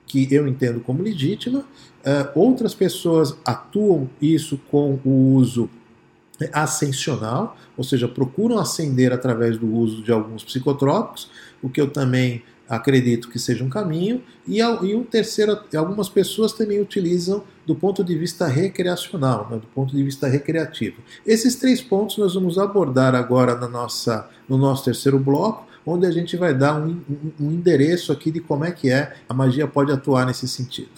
que 0.06 0.32
eu 0.32 0.46
entendo 0.46 0.80
como 0.80 1.02
legítima, 1.02 1.64
é, 2.04 2.30
outras 2.34 2.74
pessoas 2.74 3.36
atuam 3.44 4.08
isso 4.20 4.58
com 4.70 4.98
o 5.04 5.34
uso 5.34 5.68
ascensional, 6.52 7.56
ou 7.76 7.84
seja, 7.84 8.08
procuram 8.08 8.58
ascender 8.58 9.12
através 9.12 9.58
do 9.58 9.66
uso 9.72 10.02
de 10.02 10.12
alguns 10.12 10.42
psicotrópicos, 10.42 11.30
o 11.62 11.68
que 11.68 11.80
eu 11.80 11.90
também 11.90 12.42
acredito 12.68 13.28
que 13.28 13.38
seja 13.38 13.64
um 13.64 13.68
caminho, 13.68 14.22
e, 14.46 14.62
um 14.62 15.02
terceiro, 15.02 15.58
algumas 15.76 16.08
pessoas 16.08 16.52
também 16.52 16.80
utilizam 16.80 17.42
do 17.66 17.74
ponto 17.74 18.04
de 18.04 18.16
vista 18.16 18.46
recreacional, 18.46 19.48
né, 19.50 19.56
do 19.56 19.66
ponto 19.66 19.94
de 19.94 20.02
vista 20.02 20.28
recreativo. 20.28 20.98
Esses 21.26 21.56
três 21.56 21.80
pontos 21.80 22.16
nós 22.16 22.34
vamos 22.34 22.58
abordar 22.58 23.14
agora 23.14 23.56
na 23.56 23.68
nossa, 23.68 24.28
no 24.48 24.56
nosso 24.56 24.84
terceiro 24.84 25.18
bloco, 25.18 25.66
onde 25.84 26.06
a 26.06 26.10
gente 26.12 26.36
vai 26.36 26.54
dar 26.54 26.80
um, 26.80 27.00
um, 27.10 27.32
um 27.40 27.50
endereço 27.50 28.12
aqui 28.12 28.30
de 28.30 28.38
como 28.38 28.64
é 28.64 28.70
que 28.70 28.90
é 28.90 29.16
a 29.28 29.34
magia 29.34 29.66
pode 29.66 29.90
atuar 29.90 30.24
nesse 30.26 30.46
sentido. 30.46 30.90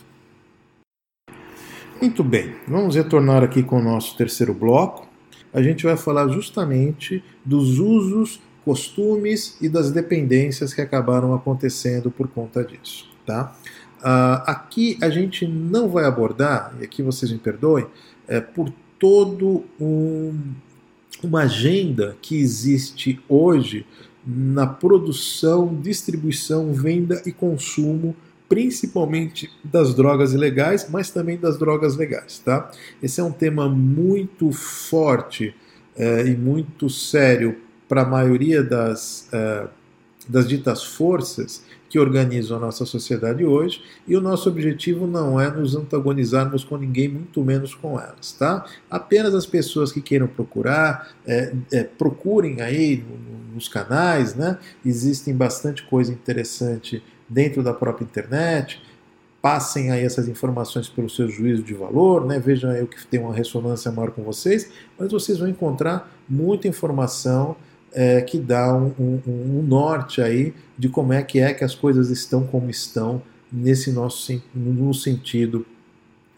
Muito 2.00 2.22
bem, 2.24 2.54
vamos 2.66 2.96
retornar 2.96 3.42
aqui 3.42 3.62
com 3.62 3.78
o 3.78 3.82
nosso 3.82 4.16
terceiro 4.16 4.52
bloco. 4.52 5.11
A 5.52 5.62
gente 5.62 5.84
vai 5.84 5.96
falar 5.96 6.28
justamente 6.28 7.22
dos 7.44 7.78
usos 7.78 8.40
costumes 8.64 9.56
e 9.60 9.68
das 9.68 9.90
dependências 9.90 10.72
que 10.72 10.80
acabaram 10.80 11.34
acontecendo 11.34 12.10
por 12.10 12.28
conta 12.28 12.64
disso. 12.64 13.10
Tá? 13.26 13.54
Uh, 13.98 14.42
aqui 14.46 14.98
a 15.00 15.10
gente 15.10 15.46
não 15.46 15.88
vai 15.88 16.04
abordar, 16.04 16.74
e 16.80 16.84
aqui 16.84 17.02
vocês 17.02 17.30
me 17.30 17.38
perdoem, 17.38 17.86
é, 18.26 18.40
por 18.40 18.72
todo 18.98 19.64
um, 19.80 20.38
uma 21.22 21.42
agenda 21.42 22.16
que 22.22 22.36
existe 22.36 23.20
hoje 23.28 23.86
na 24.24 24.66
produção, 24.66 25.74
distribuição, 25.80 26.72
venda 26.72 27.20
e 27.26 27.32
consumo, 27.32 28.14
principalmente 28.52 29.50
das 29.64 29.94
drogas 29.94 30.34
ilegais, 30.34 30.86
mas 30.90 31.10
também 31.10 31.38
das 31.38 31.58
drogas 31.58 31.96
legais. 31.96 32.38
Tá? 32.38 32.70
Esse 33.02 33.18
é 33.18 33.24
um 33.24 33.32
tema 33.32 33.66
muito 33.66 34.52
forte 34.52 35.54
é, 35.96 36.26
e 36.26 36.36
muito 36.36 36.90
sério 36.90 37.56
para 37.88 38.02
a 38.02 38.04
maioria 38.04 38.62
das, 38.62 39.26
uh, 39.32 39.70
das 40.28 40.46
ditas 40.46 40.84
forças 40.84 41.64
que 41.88 41.98
organizam 41.98 42.58
a 42.58 42.60
nossa 42.60 42.84
sociedade 42.84 43.42
hoje, 43.42 43.82
e 44.06 44.14
o 44.16 44.20
nosso 44.20 44.50
objetivo 44.50 45.06
não 45.06 45.40
é 45.40 45.50
nos 45.50 45.74
antagonizarmos 45.74 46.62
com 46.62 46.76
ninguém, 46.76 47.08
muito 47.08 47.42
menos 47.42 47.74
com 47.74 47.98
elas, 47.98 48.32
tá? 48.32 48.66
Apenas 48.90 49.34
as 49.34 49.46
pessoas 49.46 49.92
que 49.92 50.00
queiram 50.02 50.26
procurar, 50.26 51.10
é, 51.26 51.54
é, 51.70 51.84
procurem 51.84 52.60
aí 52.60 53.02
nos 53.54 53.68
canais, 53.68 54.34
né? 54.34 54.58
Existem 54.84 55.34
bastante 55.34 55.82
coisa 55.84 56.12
interessante 56.12 57.02
dentro 57.32 57.62
da 57.62 57.72
própria 57.72 58.04
internet, 58.04 58.82
passem 59.40 59.90
aí 59.90 60.04
essas 60.04 60.28
informações 60.28 60.88
pelo 60.88 61.10
seu 61.10 61.28
juízo 61.28 61.62
de 61.62 61.74
valor, 61.74 62.24
né? 62.24 62.38
vejam 62.38 62.70
aí 62.70 62.82
o 62.82 62.86
que 62.86 63.04
tem 63.06 63.18
uma 63.18 63.34
ressonância 63.34 63.90
maior 63.90 64.12
com 64.12 64.22
vocês, 64.22 64.70
mas 64.96 65.10
vocês 65.10 65.38
vão 65.38 65.48
encontrar 65.48 66.12
muita 66.28 66.68
informação 66.68 67.56
é, 67.92 68.20
que 68.20 68.38
dá 68.38 68.72
um, 68.72 68.92
um, 68.98 69.20
um, 69.26 69.62
norte 69.62 70.22
aí 70.22 70.54
de 70.78 70.88
como 70.88 71.12
é 71.12 71.22
que 71.22 71.40
é 71.40 71.52
que 71.52 71.64
as 71.64 71.74
coisas 71.74 72.08
estão 72.08 72.46
como 72.46 72.70
estão 72.70 73.20
nesse 73.52 73.92
nosso 73.92 74.40
no 74.54 74.94
sentido 74.94 75.66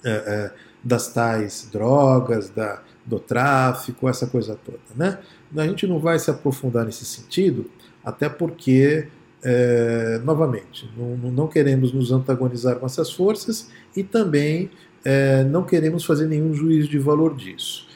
é, 0.04 0.10
é, 0.10 0.52
das 0.82 1.12
tais 1.12 1.68
drogas, 1.70 2.48
da, 2.48 2.82
do 3.04 3.20
tráfico, 3.20 4.08
essa 4.08 4.26
coisa 4.26 4.58
toda, 4.64 4.78
né? 4.96 5.18
A 5.56 5.66
gente 5.66 5.86
não 5.86 6.00
vai 6.00 6.18
se 6.18 6.30
aprofundar 6.30 6.84
nesse 6.84 7.04
sentido, 7.04 7.70
até 8.04 8.28
porque 8.28 9.08
é, 9.44 10.20
novamente, 10.24 10.90
não, 10.96 11.30
não, 11.30 11.46
queremos 11.46 11.92
nos 11.92 12.10
antagonizar 12.10 12.76
com 12.76 12.86
essas 12.86 13.12
forças 13.12 13.68
e 13.94 14.02
também 14.02 14.70
é, 15.04 15.44
não 15.44 15.62
queremos 15.62 16.02
fazer 16.04 16.26
nenhum 16.26 16.54
juízo 16.54 16.88
de 16.88 16.98
valor 16.98 17.36
disso. 17.36 17.86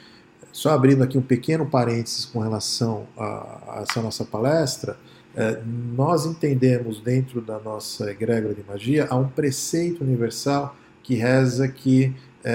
Só 0.51 0.69
abrindo 0.69 1.03
aqui 1.03 1.17
um 1.17 1.23
pequeno 1.23 1.65
parênteses 1.65 2.25
com 2.25 2.39
relação 2.39 3.07
a, 3.17 3.23
a 3.23 3.85
essa 3.89 3.99
nossa 3.99 4.23
palestra, 4.23 4.95
é, 5.35 5.59
nós 5.65 6.27
entendemos 6.27 7.01
dentro 7.01 7.41
da 7.41 7.57
nossa 7.59 8.11
egrégora 8.11 8.53
de 8.53 8.63
magia 8.67 9.07
há 9.09 9.15
um 9.15 9.27
preceito 9.27 10.03
universal 10.03 10.75
que 11.01 11.15
reza 11.15 11.67
que 11.67 12.13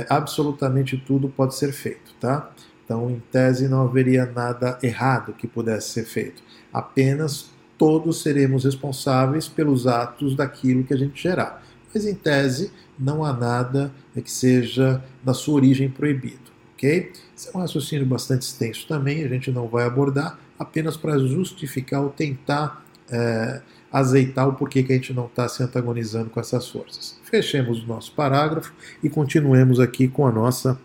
absolutamente 0.09 0.97
tudo 0.97 1.29
pode 1.29 1.55
ser 1.55 1.71
feito, 1.71 2.15
tá? 2.19 2.51
Então, 2.85 3.11
em 3.11 3.23
tese, 3.31 3.69
não 3.69 3.83
haveria 3.83 4.25
nada 4.25 4.79
errado 4.83 5.35
que 5.35 5.47
pudesse 5.47 5.91
ser 5.91 6.05
feito. 6.05 6.43
Apenas 6.73 7.51
todos 7.79 8.23
seremos 8.23 8.65
responsáveis 8.65 9.49
pelos 9.49 9.87
atos 9.87 10.35
daquilo 10.37 10.85
que 10.85 10.95
a 10.95 10.99
gente 10.99 11.23
gerar. 11.23 11.63
Mas, 11.93 12.07
em 12.07 12.15
tese, 12.15 12.73
não 12.99 13.25
há 13.25 13.33
nada 13.33 13.93
que 14.15 14.31
seja 14.31 15.03
da 15.23 15.35
sua 15.35 15.55
origem 15.55 15.89
proibido 15.89 16.45
ok? 16.85 17.13
Esse 17.37 17.49
é 17.49 17.57
um 17.57 17.61
raciocínio 17.61 18.07
bastante 18.07 18.43
extenso 18.43 18.87
também, 18.87 19.25
a 19.25 19.29
gente 19.29 19.51
não 19.51 19.67
vai 19.67 19.85
abordar, 19.85 20.39
apenas 20.59 20.97
para 20.97 21.19
justificar 21.19 22.03
ou 22.03 22.11
tentar 22.11 22.85
é, 23.11 23.63
azeitar 23.91 24.49
o 24.49 24.53
porquê 24.53 24.83
que 24.83 24.93
a 24.93 24.97
gente 24.97 25.13
não 25.13 25.27
está 25.27 25.49
se 25.49 25.63
antagonizando 25.63 26.31
com 26.31 26.39
essas 26.39 26.69
forças. 26.69 27.19
Fechemos 27.25 27.83
o 27.83 27.87
nosso 27.87 28.13
parágrafo 28.13 28.73
e 29.03 29.09
continuemos 29.09 29.81
aqui 29.81 30.07
com 30.07 30.27
a 30.27 30.33
nossa 30.33 30.79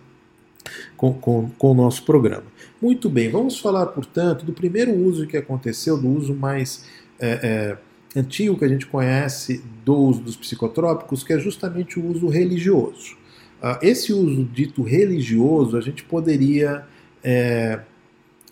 com, 1.00 1.50
com, 1.58 1.72
o 1.72 1.74
nosso 1.74 2.04
programa. 2.04 2.44
Muito 2.82 3.10
bem, 3.10 3.30
vamos 3.30 3.58
falar, 3.58 3.86
portanto, 3.88 4.46
do 4.46 4.52
primeiro 4.52 4.94
uso 4.94 5.26
que 5.26 5.38
aconteceu, 5.38 5.98
do 5.98 6.10
uso 6.10 6.36
mais 6.36 6.86
é, 7.18 7.78
é, 8.14 8.20
antigo 8.20 8.58
que 8.58 8.66
a 8.66 8.68
gente 8.68 8.86
conhece 8.86 9.64
do 9.86 9.96
uso 9.96 10.20
dos 10.20 10.36
psicotrópicos, 10.36 11.24
que 11.24 11.32
é 11.32 11.40
justamente 11.40 11.98
o 11.98 12.06
uso 12.06 12.28
religioso. 12.28 13.18
Ah, 13.62 13.80
esse 13.82 14.12
uso 14.12 14.44
dito 14.44 14.84
religioso, 14.84 15.78
a 15.78 15.82
gente 15.82 16.04
poderia, 16.04 16.86
é, 17.24 17.80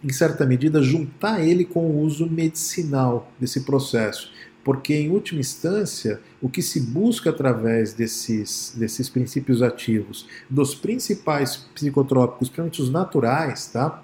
em 0.01 0.13
certa 0.13 0.45
medida, 0.45 0.81
juntar 0.81 1.45
ele 1.45 1.65
com 1.65 1.81
o 1.81 2.01
uso 2.01 2.29
medicinal 2.29 3.29
desse 3.37 3.65
processo. 3.65 4.31
Porque, 4.67 4.93
em 4.93 5.09
última 5.09 5.39
instância, 5.39 6.19
o 6.41 6.49
que 6.49 6.61
se 6.61 6.81
busca 6.81 7.29
através 7.29 7.93
desses, 7.93 8.73
desses 8.75 9.07
princípios 9.07 9.61
ativos, 9.61 10.27
dos 10.49 10.75
principais 10.75 11.55
psicotrópicos, 11.73 12.49
principalmente 12.49 12.81
os 12.81 12.89
naturais, 12.89 13.67
tá? 13.67 14.03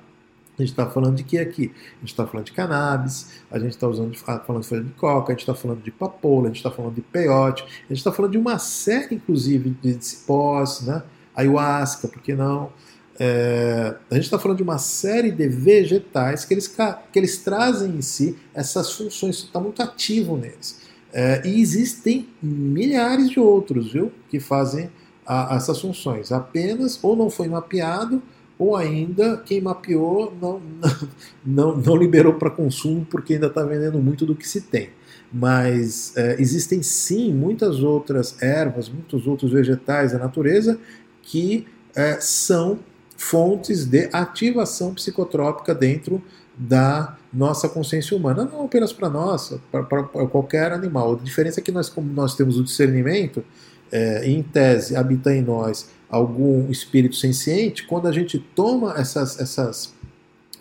A 0.58 0.62
gente 0.62 0.72
está 0.72 0.90
falando 0.90 1.18
de 1.18 1.26
que 1.26 1.38
aqui? 1.38 1.74
A 1.98 2.00
gente 2.00 2.12
está 2.14 2.26
falando 2.26 2.46
de 2.46 2.54
cannabis, 2.54 3.42
a 3.52 3.60
gente 3.60 3.72
está 3.72 3.88
ah, 3.88 4.40
falando 4.40 4.86
de 4.86 4.94
coca, 4.94 5.34
a 5.34 5.36
gente 5.36 5.42
está 5.42 5.54
falando 5.54 5.84
de 5.84 5.92
papoula, 5.92 6.46
a 6.46 6.48
gente 6.48 6.56
está 6.60 6.72
falando 6.72 6.96
de 6.96 7.02
peiote, 7.02 7.64
a 7.64 7.88
gente 7.90 7.98
está 7.98 8.14
falando 8.14 8.32
de 8.32 8.38
uma 8.38 8.58
série, 8.58 9.16
inclusive, 9.16 9.76
de 9.82 10.02
cipós, 10.02 10.84
né? 10.84 11.04
ayahuasca, 11.36 12.08
por 12.08 12.22
que 12.22 12.34
não? 12.34 12.72
É, 13.20 13.96
a 14.10 14.16
gente 14.16 14.24
está 14.24 14.40
falando 14.40 14.58
de 14.58 14.64
uma 14.64 14.78
série 14.78 15.32
de 15.32 15.48
vegetais 15.48 16.46
que 16.46 16.54
eles, 16.54 16.68
que 16.68 17.20
eles 17.20 17.38
trazem 17.38 17.92
em 17.92 18.02
si 18.02 18.38
essas 18.54 18.92
funções, 18.92 19.38
está 19.38 19.60
muito 19.60 19.82
ativo 19.82 20.38
neles. 20.38 20.82
É, 21.12 21.46
e 21.46 21.62
existem 21.62 22.28
milhares 22.42 23.30
de 23.30 23.40
outros, 23.40 23.94
viu, 23.94 24.12
que 24.30 24.40
fazem 24.40 24.90
a, 25.26 25.56
essas 25.56 25.80
funções. 25.80 26.32
Apenas 26.32 27.00
ou 27.04 27.16
não 27.16 27.30
foi 27.30 27.48
mapeado 27.48 28.22
ou 28.58 28.76
ainda 28.76 29.38
quem 29.38 29.62
mapeou 29.62 30.34
não, 30.42 30.62
não, 31.46 31.78
não 31.78 31.96
liberou 31.96 32.34
para 32.34 32.50
consumo 32.50 33.06
porque 33.10 33.34
ainda 33.34 33.48
está 33.48 33.64
vendendo 33.64 34.00
muito 34.00 34.26
do 34.26 34.36
que 34.36 34.48
se 34.48 34.62
tem. 34.62 34.90
Mas 35.32 36.16
é, 36.16 36.40
existem 36.40 36.82
sim 36.82 37.34
muitas 37.34 37.82
outras 37.82 38.42
ervas, 38.42 38.90
muitos 38.90 39.28
outros 39.28 39.52
vegetais 39.52 40.12
da 40.12 40.20
natureza 40.20 40.80
que 41.22 41.68
é, 41.96 42.20
são 42.20 42.80
fontes 43.24 43.86
de 43.86 44.10
ativação 44.12 44.94
psicotrópica 44.94 45.74
dentro 45.74 46.22
da 46.58 47.18
nossa 47.34 47.70
consciência 47.70 48.16
humana, 48.16 48.48
não 48.52 48.66
apenas 48.66 48.92
para 48.92 49.10
nós, 49.10 49.58
para 49.72 50.04
qualquer 50.28 50.72
animal. 50.72 51.14
A 51.14 51.24
diferença 51.24 51.60
é 51.60 51.64
que 51.64 51.72
nós, 51.72 51.90
como 51.90 52.12
nós 52.12 52.36
temos 52.36 52.58
o 52.58 52.64
discernimento, 52.64 53.44
é, 53.92 54.28
em 54.28 54.44
tese 54.44 54.96
habita 54.96 55.34
em 55.34 55.42
nós 55.42 55.90
algum 56.10 56.70
espírito 56.70 57.16
senciente, 57.16 57.88
quando 57.88 58.08
a 58.08 58.12
gente 58.12 58.38
toma 58.38 58.94
essas, 58.98 59.40
essas, 59.40 59.94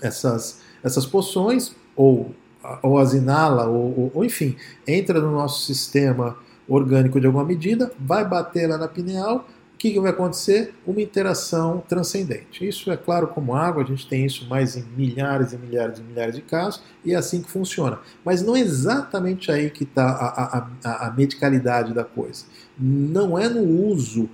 essas, 0.01 0.61
essas 0.83 1.05
poções, 1.05 1.72
ou, 1.96 2.35
ou 2.83 2.98
as 2.98 3.12
inala, 3.12 3.66
ou, 3.66 3.98
ou, 3.98 4.12
ou 4.14 4.25
enfim, 4.25 4.57
entra 4.87 5.20
no 5.20 5.33
nosso 5.33 5.66
sistema 5.66 6.37
orgânico 6.66 7.20
de 7.20 7.27
alguma 7.27 7.44
medida, 7.44 7.92
vai 7.98 8.27
bater 8.27 8.66
lá 8.66 8.79
na 8.79 8.88
pineal, 8.88 9.46
que, 9.83 9.90
que 9.90 9.99
vai 9.99 10.12
acontecer? 10.12 10.73
Uma 10.87 11.03
interação 11.03 11.83
transcendente. 11.88 12.64
Isso 12.64 12.88
é 12.92 12.97
claro 12.97 13.27
como 13.27 13.53
água, 13.53 13.83
a 13.83 13.87
gente 13.87 14.07
tem 14.07 14.25
isso 14.25 14.47
mais 14.49 14.77
em 14.77 14.85
milhares 14.97 15.53
e 15.53 15.59
milhares 15.59 15.99
e 15.99 16.03
milhares 16.03 16.37
de 16.37 16.42
casos, 16.42 16.81
e 17.05 17.12
é 17.12 17.16
assim 17.16 17.42
que 17.42 17.51
funciona. 17.51 17.99
Mas 18.25 18.42
não 18.42 18.55
é 18.55 18.61
exatamente 18.61 19.51
aí 19.51 19.68
que 19.70 19.83
está 19.83 20.07
a, 20.07 20.59
a, 20.59 20.70
a, 20.85 21.07
a 21.09 21.11
medicalidade 21.11 21.93
da 21.93 22.05
coisa. 22.05 22.45
Não 22.78 23.37
é 23.37 23.49
no 23.49 23.64
uso 23.64 24.30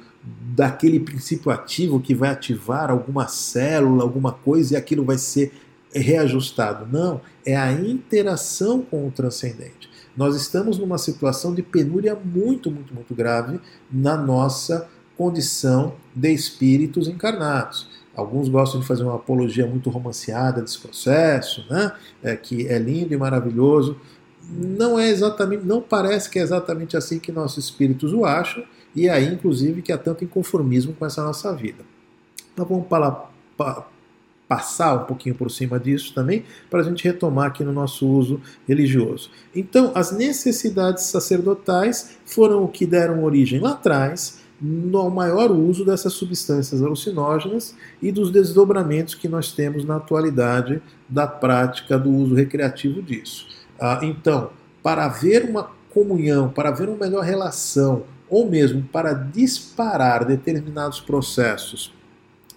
daquele 0.54 1.00
princípio 1.00 1.50
ativo 1.50 1.98
que 1.98 2.14
vai 2.14 2.28
ativar 2.28 2.90
alguma 2.90 3.26
célula, 3.26 4.02
alguma 4.02 4.32
coisa 4.32 4.74
e 4.74 4.76
aquilo 4.76 5.02
vai 5.02 5.16
ser 5.16 5.50
reajustado. 5.94 6.86
Não, 6.92 7.22
é 7.46 7.56
a 7.56 7.72
interação 7.72 8.82
com 8.82 9.08
o 9.08 9.10
transcendente. 9.10 9.88
Nós 10.14 10.36
estamos 10.36 10.76
numa 10.76 10.98
situação 10.98 11.54
de 11.54 11.62
penúria 11.62 12.14
muito, 12.14 12.70
muito, 12.70 12.92
muito 12.92 13.14
grave 13.14 13.58
na 13.90 14.14
nossa 14.14 14.86
condição 15.18 15.94
de 16.14 16.32
espíritos 16.32 17.08
encarnados. 17.08 17.88
Alguns 18.14 18.48
gostam 18.48 18.80
de 18.80 18.86
fazer 18.86 19.02
uma 19.02 19.16
apologia 19.16 19.66
muito 19.66 19.90
romanceada 19.90 20.62
desse 20.62 20.78
processo, 20.78 21.66
né? 21.68 21.92
É, 22.22 22.36
que 22.36 22.66
é 22.68 22.78
lindo 22.78 23.12
e 23.12 23.16
maravilhoso, 23.16 24.00
não 24.50 24.98
é 24.98 25.08
exatamente, 25.08 25.64
não 25.64 25.82
parece 25.82 26.30
que 26.30 26.38
é 26.38 26.42
exatamente 26.42 26.96
assim 26.96 27.18
que 27.18 27.30
nossos 27.30 27.64
espíritos 27.64 28.12
o 28.12 28.24
acham, 28.24 28.64
e 28.94 29.08
aí, 29.08 29.26
inclusive, 29.26 29.82
que 29.82 29.92
há 29.92 29.98
tanto 29.98 30.24
inconformismo 30.24 30.94
com 30.94 31.04
essa 31.04 31.22
nossa 31.22 31.54
vida. 31.54 31.84
Então 32.52 32.64
vamos 32.64 32.86
para, 32.86 33.26
para 33.56 33.86
passar 34.48 35.02
um 35.02 35.04
pouquinho 35.04 35.34
por 35.34 35.50
cima 35.50 35.78
disso 35.78 36.14
também, 36.14 36.44
para 36.70 36.80
a 36.80 36.82
gente 36.82 37.04
retomar 37.04 37.48
aqui 37.48 37.62
no 37.62 37.72
nosso 37.72 38.08
uso 38.08 38.40
religioso. 38.66 39.30
Então, 39.54 39.92
as 39.94 40.10
necessidades 40.10 41.04
sacerdotais 41.04 42.16
foram 42.24 42.64
o 42.64 42.68
que 42.68 42.86
deram 42.86 43.22
origem 43.22 43.60
lá 43.60 43.72
atrás 43.72 44.37
no 44.60 45.08
maior 45.10 45.50
uso 45.50 45.84
dessas 45.84 46.12
substâncias 46.14 46.82
alucinógenas 46.82 47.74
e 48.02 48.10
dos 48.10 48.30
desdobramentos 48.32 49.14
que 49.14 49.28
nós 49.28 49.52
temos 49.52 49.84
na 49.84 49.96
atualidade 49.96 50.82
da 51.08 51.26
prática 51.26 51.98
do 51.98 52.10
uso 52.10 52.34
recreativo 52.34 53.00
disso. 53.00 53.46
Ah, 53.80 54.00
então, 54.02 54.50
para 54.82 55.04
haver 55.04 55.44
uma 55.44 55.70
comunhão, 55.90 56.48
para 56.48 56.70
haver 56.70 56.88
uma 56.88 56.98
melhor 56.98 57.22
relação, 57.22 58.04
ou 58.28 58.48
mesmo 58.48 58.82
para 58.82 59.12
disparar 59.12 60.24
determinados 60.24 61.00
processos 61.00 61.92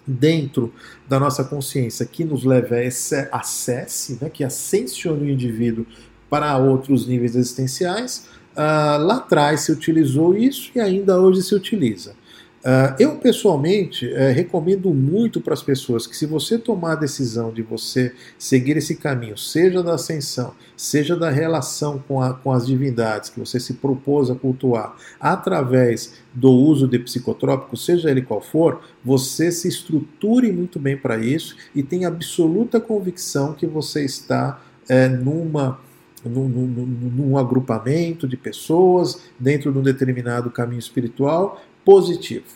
dentro 0.06 0.72
da 1.08 1.18
nossa 1.18 1.44
consciência 1.44 2.04
que 2.04 2.24
nos 2.24 2.44
leva 2.44 2.74
a 2.74 2.84
esse 2.84 3.28
acesse, 3.30 4.18
né, 4.20 4.28
que 4.28 4.42
ascensione 4.42 5.30
o 5.30 5.30
indivíduo 5.30 5.86
para 6.28 6.56
outros 6.56 7.06
níveis 7.06 7.36
existenciais, 7.36 8.26
uh, 8.52 9.02
lá 9.02 9.16
atrás 9.16 9.62
se 9.62 9.72
utilizou 9.72 10.36
isso 10.36 10.70
e 10.74 10.80
ainda 10.80 11.20
hoje 11.20 11.42
se 11.42 11.54
utiliza. 11.54 12.14
Uh, 12.62 12.94
eu, 12.96 13.16
pessoalmente, 13.16 14.06
uh, 14.06 14.32
recomendo 14.32 14.94
muito 14.94 15.40
para 15.40 15.52
as 15.52 15.64
pessoas 15.64 16.06
que, 16.06 16.16
se 16.16 16.26
você 16.26 16.56
tomar 16.56 16.92
a 16.92 16.96
decisão 16.96 17.52
de 17.52 17.60
você 17.60 18.14
seguir 18.38 18.76
esse 18.76 18.94
caminho, 18.94 19.36
seja 19.36 19.82
da 19.82 19.94
ascensão, 19.94 20.54
seja 20.76 21.16
da 21.16 21.28
relação 21.28 21.98
com, 22.06 22.22
a, 22.22 22.32
com 22.32 22.52
as 22.52 22.64
divindades 22.64 23.30
que 23.30 23.40
você 23.40 23.58
se 23.58 23.74
propôs 23.74 24.30
a 24.30 24.36
cultuar, 24.36 24.94
através 25.18 26.14
do 26.32 26.52
uso 26.52 26.86
de 26.86 27.00
psicotrópicos, 27.00 27.84
seja 27.84 28.08
ele 28.08 28.22
qual 28.22 28.40
for, 28.40 28.80
você 29.04 29.50
se 29.50 29.66
estruture 29.66 30.52
muito 30.52 30.78
bem 30.78 30.96
para 30.96 31.18
isso 31.18 31.56
e 31.74 31.82
tenha 31.82 32.06
absoluta 32.06 32.80
convicção 32.80 33.54
que 33.54 33.66
você 33.66 34.04
está 34.04 34.62
é, 34.88 35.08
numa 35.08 35.80
num, 36.24 36.48
num, 36.48 36.66
num, 36.66 37.38
agrupamento 37.38 38.26
de 38.28 38.36
pessoas, 38.36 39.22
dentro 39.38 39.72
de 39.72 39.78
um 39.78 39.82
determinado 39.82 40.50
caminho 40.50 40.78
espiritual, 40.78 41.62
positivo. 41.84 42.46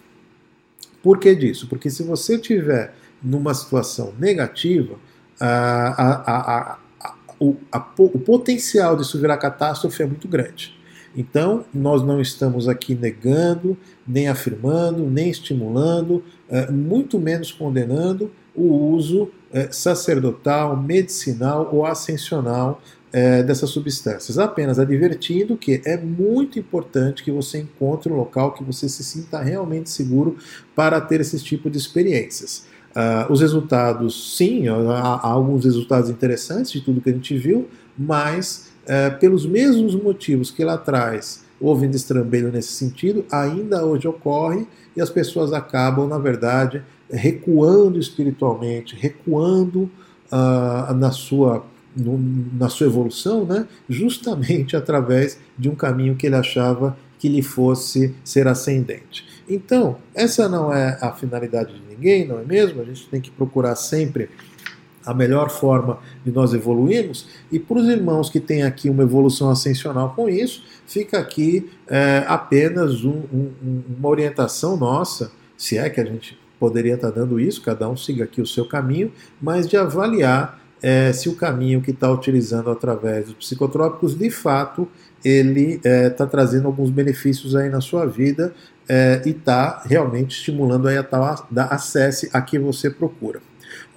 Por 1.03 1.19
que 1.19 1.35
disso? 1.35 1.69
Porque 1.69 1.91
se 1.91 2.03
você 2.03 2.39
tiver 2.39 2.95
numa 3.23 3.55
situação 3.55 4.13
negativa, 4.19 4.97
a, 5.41 6.03
a, 6.03 6.73
a, 6.73 7.15
o, 7.39 7.57
o 7.99 8.19
potencial 8.19 8.97
disso 8.97 9.21
virar 9.21 9.37
catástrofe 9.37 10.03
é 10.03 10.07
muito 10.07 10.29
grande. 10.29 10.77
Então, 11.17 11.65
nós 11.73 12.03
não 12.03 12.21
estamos 12.21 12.69
aqui 12.69 12.95
negando, 12.95 13.77
nem 14.07 14.29
afirmando, 14.29 15.09
nem 15.09 15.31
estimulando, 15.31 16.23
é, 16.49 16.71
muito 16.71 17.19
menos 17.19 17.51
condenando 17.51 18.31
o 18.55 18.93
uso 18.93 19.31
é, 19.51 19.69
sacerdotal, 19.73 20.77
medicinal 20.77 21.71
ou 21.73 21.87
ascensional 21.87 22.83
é, 23.17 23.43
dessas 23.43 23.71
substâncias, 23.71 24.39
apenas 24.39 24.79
advertindo 24.79 25.57
que 25.57 25.81
é 25.87 25.97
muito 25.97 26.59
importante 26.59 27.25
que 27.25 27.33
você 27.33 27.57
encontre 27.57 28.13
um 28.13 28.15
local 28.15 28.53
que 28.53 28.63
você 28.63 28.91
se 28.91 29.03
sinta 29.03 29.41
realmente 29.41 29.89
seguro 29.89 30.37
para 30.75 31.01
ter 31.01 31.23
esse 31.23 31.39
tipo 31.39 31.71
de 31.71 31.79
experiências. 31.79 32.67
Uh, 32.91 33.33
os 33.33 33.41
resultados, 33.41 34.37
sim, 34.37 34.69
há, 34.69 34.75
há, 34.75 35.29
alguns 35.29 35.65
resultados 35.65 36.11
interessantes 36.11 36.71
de 36.71 36.83
tudo 36.83 37.01
que 37.01 37.09
a 37.09 37.13
gente 37.15 37.35
viu, 37.39 37.67
mas 37.97 38.69
uh, 38.83 39.19
pelos 39.19 39.47
mesmos 39.47 39.95
motivos 39.95 40.51
que 40.51 40.63
lá 40.63 40.75
atrás 40.75 41.43
houve 41.59 41.89
destrambelho 41.89 42.53
nesse 42.53 42.73
sentido, 42.73 43.25
ainda 43.33 43.83
hoje 43.83 44.07
ocorre 44.07 44.67
e 44.95 45.01
as 45.01 45.09
pessoas 45.09 45.55
acabam, 45.55 46.07
na 46.07 46.19
verdade, 46.19 46.83
recuando 47.11 47.99
espiritualmente, 47.99 48.95
recuando 48.95 49.91
uh, 50.31 50.93
na 50.93 51.11
sua 51.11 51.65
no, 51.97 52.19
na 52.53 52.69
sua 52.69 52.87
evolução, 52.87 53.45
né, 53.45 53.67
justamente 53.89 54.77
através 54.77 55.39
de 55.59 55.69
um 55.69 55.75
caminho 55.75 56.15
que 56.15 56.27
ele 56.27 56.37
achava 56.37 56.97
que 57.19 57.29
lhe 57.29 57.43
fosse 57.43 58.15
ser 58.23 58.47
ascendente. 58.47 59.27
Então, 59.49 59.97
essa 60.15 60.49
não 60.49 60.73
é 60.73 60.99
a 61.01 61.13
finalidade 61.13 61.73
de 61.73 61.81
ninguém, 61.89 62.27
não 62.27 62.39
é 62.39 62.45
mesmo? 62.45 62.83
A 62.83 62.85
gente 62.85 63.09
tem 63.09 63.21
que 63.21 63.31
procurar 63.31 63.75
sempre 63.77 64.29
a 65.07 65.15
melhor 65.15 65.49
forma 65.49 66.01
de 66.25 66.33
nós 66.33 66.53
evoluirmos. 66.53 67.29
E 67.51 67.61
para 67.61 67.79
os 67.79 67.89
irmãos 67.89 68.29
que 68.29 68.41
têm 68.41 68.65
aqui 68.65 68.91
uma 68.91 69.05
evolução 69.05 69.49
ascensional 69.49 70.13
com 70.15 70.29
isso, 70.29 70.65
fica 70.85 71.19
aqui 71.19 71.71
é, 71.87 72.25
apenas 72.27 73.05
um, 73.05 73.23
um, 73.33 73.83
uma 73.97 74.09
orientação 74.09 74.77
nossa, 74.77 75.31
se 75.57 75.79
é 75.79 75.89
que 75.89 76.01
a 76.01 76.05
gente 76.05 76.37
poderia 76.59 76.95
estar 76.95 77.11
dando 77.11 77.39
isso, 77.39 77.63
cada 77.63 77.89
um 77.89 77.97
siga 77.97 78.25
aqui 78.25 78.41
o 78.41 78.47
seu 78.47 78.67
caminho, 78.67 79.13
mas 79.41 79.69
de 79.69 79.77
avaliar 79.77 80.61
é, 80.87 81.13
se 81.13 81.29
o 81.29 81.35
caminho 81.35 81.83
que 81.83 81.91
está 81.91 82.09
utilizando 82.09 82.71
através 82.71 83.27
dos 83.27 83.35
psicotrópicos, 83.35 84.17
de 84.17 84.31
fato, 84.31 84.89
ele 85.25 85.73
está 85.73 85.89
é, 85.89 86.11
tá 86.11 86.27
trazendo 86.29 86.69
alguns 86.69 86.91
benefícios 86.91 87.57
aí 87.57 87.69
na 87.69 87.81
sua 87.81 88.07
vida 88.07 88.55
é, 88.89 89.21
e 89.27 89.31
está 89.31 89.83
realmente 89.85 90.37
estimulando 90.37 90.87
aí 90.87 90.97
a 90.97 91.03
tal 91.03 91.45
da 91.51 91.65
acesse 91.65 92.31
a 92.33 92.41
que 92.41 92.57
você 92.57 92.89
procura. 92.89 93.41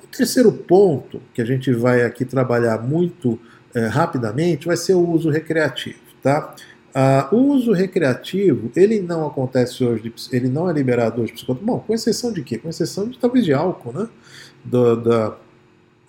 O 0.04 0.08
terceiro 0.08 0.52
ponto 0.52 1.22
que 1.32 1.44
a 1.44 1.46
gente 1.46 1.72
vai 1.72 2.02
aqui 2.02 2.26
trabalhar 2.26 2.82
muito 2.82 3.40
é, 3.76 3.86
rapidamente 3.86 4.66
vai 4.66 4.76
ser 4.76 4.96
o 4.96 5.08
uso 5.08 5.30
recreativo, 5.30 6.00
tá? 6.24 6.56
Ah, 6.92 7.30
o 7.32 7.36
uso 7.36 7.72
recreativo, 7.72 8.72
ele 8.76 9.00
não 9.00 9.28
acontece 9.28 9.84
hoje, 9.84 10.12
ele 10.32 10.50
não 10.50 10.68
é 10.68 10.74
liberado 10.74 11.22
hoje 11.22 11.34
psicotrópico. 11.34 11.72
Bom, 11.72 11.80
com 11.86 11.94
exceção 11.94 12.34
de 12.34 12.42
quê? 12.42 12.58
Com 12.58 12.68
exceção 12.68 13.08
de 13.08 13.20
talvez 13.20 13.46
de 13.46 13.54
álcool, 13.54 13.94
né? 13.94 14.10
Do, 14.66 14.96
da, 14.96 15.38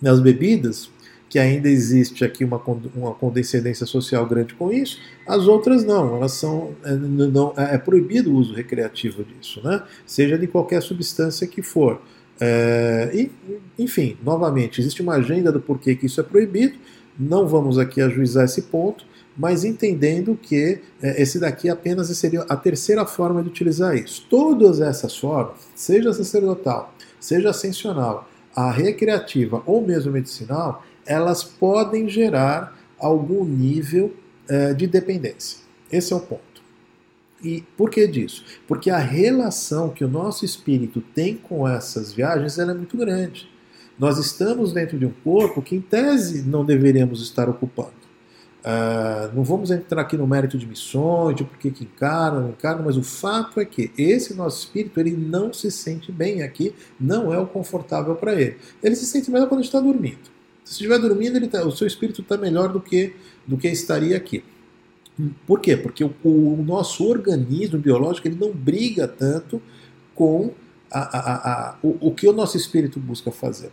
nas 0.01 0.19
bebidas, 0.19 0.89
que 1.29 1.39
ainda 1.39 1.69
existe 1.69 2.25
aqui 2.25 2.43
uma, 2.43 2.61
uma 2.93 3.13
condescendência 3.13 3.85
social 3.85 4.25
grande 4.25 4.53
com 4.53 4.69
isso, 4.69 4.99
as 5.25 5.47
outras 5.47 5.85
não, 5.85 6.17
elas 6.17 6.33
são 6.33 6.75
é, 6.83 6.91
não, 6.93 7.53
é, 7.55 7.75
é 7.75 7.77
proibido 7.77 8.31
o 8.31 8.35
uso 8.35 8.53
recreativo 8.53 9.23
disso, 9.23 9.61
né? 9.63 9.81
seja 10.05 10.37
de 10.37 10.45
qualquer 10.45 10.81
substância 10.81 11.47
que 11.47 11.61
for. 11.61 12.01
É, 12.37 13.11
e, 13.13 13.31
enfim, 13.79 14.17
novamente, 14.23 14.81
existe 14.81 15.01
uma 15.01 15.13
agenda 15.13 15.53
do 15.53 15.61
porquê 15.61 15.95
que 15.95 16.07
isso 16.07 16.19
é 16.19 16.23
proibido, 16.23 16.77
não 17.17 17.47
vamos 17.47 17.77
aqui 17.77 18.01
ajuizar 18.01 18.45
esse 18.45 18.63
ponto, 18.63 19.05
mas 19.37 19.63
entendendo 19.63 20.35
que 20.35 20.81
é, 21.01 21.21
esse 21.21 21.39
daqui 21.39 21.69
apenas 21.69 22.07
seria 22.17 22.41
a 22.41 22.57
terceira 22.57 23.05
forma 23.05 23.41
de 23.41 23.49
utilizar 23.49 23.95
isso. 23.95 24.25
Todas 24.29 24.81
essas 24.81 25.15
formas, 25.15 25.53
seja 25.75 26.11
sacerdotal, 26.11 26.93
seja 27.19 27.51
ascensional, 27.51 28.27
a 28.55 28.71
recreativa 28.71 29.63
ou 29.65 29.85
mesmo 29.85 30.11
medicinal, 30.11 30.85
elas 31.05 31.43
podem 31.43 32.07
gerar 32.07 32.77
algum 32.99 33.43
nível 33.43 34.13
é, 34.47 34.73
de 34.73 34.87
dependência. 34.87 35.59
Esse 35.91 36.13
é 36.13 36.15
o 36.15 36.19
ponto. 36.19 36.41
E 37.43 37.63
por 37.75 37.89
que 37.89 38.07
disso? 38.07 38.45
Porque 38.67 38.89
a 38.89 38.99
relação 38.99 39.89
que 39.89 40.03
o 40.03 40.07
nosso 40.07 40.45
espírito 40.45 41.01
tem 41.01 41.35
com 41.35 41.67
essas 41.67 42.13
viagens 42.13 42.59
é 42.59 42.65
muito 42.65 42.95
grande. 42.95 43.49
Nós 43.97 44.17
estamos 44.17 44.73
dentro 44.73 44.97
de 44.97 45.05
um 45.05 45.11
corpo 45.23 45.61
que, 45.61 45.75
em 45.75 45.81
tese, 45.81 46.43
não 46.43 46.63
deveríamos 46.63 47.21
estar 47.21 47.49
ocupando. 47.49 48.00
Uh, 48.61 49.35
não 49.35 49.43
vamos 49.43 49.71
entrar 49.71 50.01
aqui 50.01 50.15
no 50.15 50.27
mérito 50.27 50.55
de 50.55 50.67
missões, 50.67 51.35
de 51.35 51.43
por 51.43 51.57
que 51.57 51.69
encarna, 51.83 52.41
não 52.41 52.49
encarna, 52.49 52.83
mas 52.83 52.95
o 52.95 53.01
fato 53.01 53.59
é 53.59 53.65
que 53.65 53.91
esse 53.97 54.35
nosso 54.35 54.59
espírito 54.59 54.99
ele 54.99 55.11
não 55.11 55.51
se 55.51 55.71
sente 55.71 56.11
bem 56.11 56.43
aqui, 56.43 56.75
não 56.99 57.33
é 57.33 57.39
o 57.39 57.47
confortável 57.47 58.13
para 58.15 58.39
ele. 58.39 58.57
Ele 58.83 58.95
se 58.95 59.05
sente 59.07 59.31
melhor 59.31 59.49
quando 59.49 59.63
está 59.63 59.79
dormindo. 59.79 60.29
Se 60.63 60.73
estiver 60.73 60.99
dormindo, 60.99 61.45
tá, 61.47 61.65
o 61.65 61.71
seu 61.71 61.87
espírito 61.87 62.21
está 62.21 62.37
melhor 62.37 62.71
do 62.71 62.79
que, 62.79 63.15
do 63.47 63.57
que 63.57 63.67
estaria 63.67 64.15
aqui. 64.15 64.43
Por 65.47 65.59
quê? 65.59 65.75
Porque 65.75 66.03
o, 66.03 66.13
o 66.23 66.63
nosso 66.63 67.07
organismo 67.07 67.79
biológico 67.79 68.27
ele 68.27 68.37
não 68.39 68.51
briga 68.51 69.07
tanto 69.07 69.61
com 70.13 70.51
a, 70.91 70.99
a, 70.99 71.51
a, 71.51 71.75
o, 71.81 72.09
o 72.09 72.13
que 72.13 72.27
o 72.27 72.33
nosso 72.33 72.57
espírito 72.57 72.99
busca 72.99 73.31
fazer. 73.31 73.71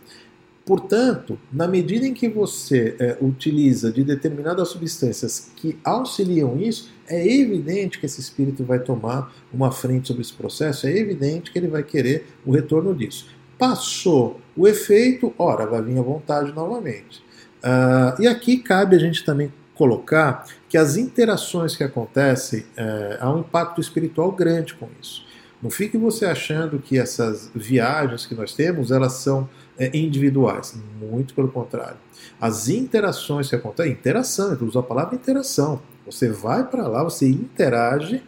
Portanto, 0.69 1.39
na 1.51 1.67
medida 1.67 2.05
em 2.05 2.13
que 2.13 2.29
você 2.29 2.95
é, 2.99 3.17
utiliza 3.19 3.91
de 3.91 4.03
determinadas 4.03 4.67
substâncias 4.67 5.51
que 5.55 5.79
auxiliam 5.83 6.59
isso, 6.59 6.91
é 7.07 7.27
evidente 7.27 7.97
que 7.97 8.05
esse 8.05 8.21
espírito 8.21 8.63
vai 8.63 8.77
tomar 8.77 9.33
uma 9.51 9.71
frente 9.71 10.09
sobre 10.09 10.21
esse 10.21 10.31
processo, 10.31 10.85
é 10.85 10.95
evidente 10.95 11.51
que 11.51 11.57
ele 11.57 11.69
vai 11.69 11.81
querer 11.81 12.27
o 12.45 12.51
retorno 12.51 12.93
disso. 12.93 13.29
Passou 13.57 14.39
o 14.55 14.67
efeito, 14.67 15.33
ora, 15.39 15.65
vai 15.65 15.81
vir 15.81 15.97
à 15.97 16.03
vontade 16.03 16.53
novamente. 16.53 17.17
Uh, 17.63 18.21
e 18.21 18.27
aqui 18.27 18.57
cabe 18.57 18.95
a 18.95 18.99
gente 18.99 19.25
também 19.25 19.51
colocar 19.73 20.45
que 20.69 20.77
as 20.77 20.97
interações 20.97 21.75
que 21.75 21.83
acontecem, 21.83 22.63
é, 22.77 23.17
há 23.19 23.33
um 23.33 23.39
impacto 23.39 23.81
espiritual 23.81 24.31
grande 24.31 24.75
com 24.75 24.87
isso. 25.01 25.25
Não 25.61 25.69
fique 25.69 25.97
você 25.97 26.25
achando 26.25 26.79
que 26.79 26.97
essas 26.97 27.49
viagens 27.55 28.25
que 28.25 28.35
nós 28.35 28.53
temos, 28.53 28.91
elas 28.91 29.13
são 29.13 29.49
individuais. 29.93 30.75
Muito 30.99 31.33
pelo 31.33 31.49
contrário. 31.49 31.97
As 32.39 32.69
interações 32.69 33.49
que 33.49 33.55
acontecem, 33.55 33.91
interação, 33.91 34.53
eu 34.53 34.67
uso 34.67 34.79
a 34.79 34.83
palavra 34.83 35.15
interação. 35.15 35.81
Você 36.05 36.29
vai 36.29 36.65
para 36.65 36.87
lá, 36.87 37.03
você 37.03 37.27
interage 37.27 38.21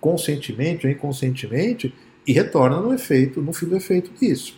conscientemente 0.00 0.86
ou 0.86 0.92
inconscientemente 0.92 1.94
e 2.26 2.32
retorna 2.32 2.80
no 2.80 2.92
efeito, 2.92 3.40
no 3.40 3.52
fim 3.52 3.66
do 3.66 3.76
efeito 3.76 4.10
disso. 4.20 4.56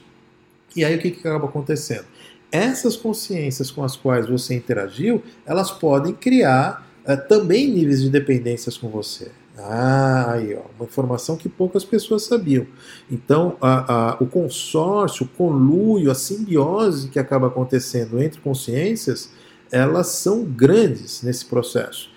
E 0.74 0.85
aí 0.85 0.97
o 0.97 0.99
que, 0.99 1.11
que 1.11 1.20
acaba 1.20 1.47
acontecendo? 1.47 2.07
Essas 2.51 2.97
consciências 2.97 3.70
com 3.70 3.85
as 3.85 3.97
quais 3.97 4.28
você 4.28 4.55
interagiu, 4.55 5.22
elas 5.45 5.70
podem 5.70 6.14
criar 6.14 6.89
é, 7.05 7.16
também 7.16 7.68
níveis 7.68 8.03
de 8.03 8.11
dependências 8.11 8.76
com 8.76 8.89
você. 8.89 9.30
Ah, 9.57 10.33
aí, 10.33 10.55
ó, 10.55 10.63
uma 10.77 10.85
informação 10.85 11.37
que 11.37 11.49
poucas 11.49 11.85
pessoas 11.85 12.25
sabiam. 12.25 12.67
Então, 13.11 13.57
a, 13.61 14.13
a, 14.13 14.17
o 14.21 14.27
consórcio, 14.27 15.27
o 15.27 15.29
conluio, 15.29 16.11
a 16.11 16.15
simbiose 16.15 17.09
que 17.09 17.19
acaba 17.19 17.47
acontecendo 17.47 18.21
entre 18.21 18.41
consciências, 18.41 19.31
elas 19.71 20.09
são 20.09 20.45
grandes 20.45 21.23
nesse 21.23 21.45
processo. 21.45 22.11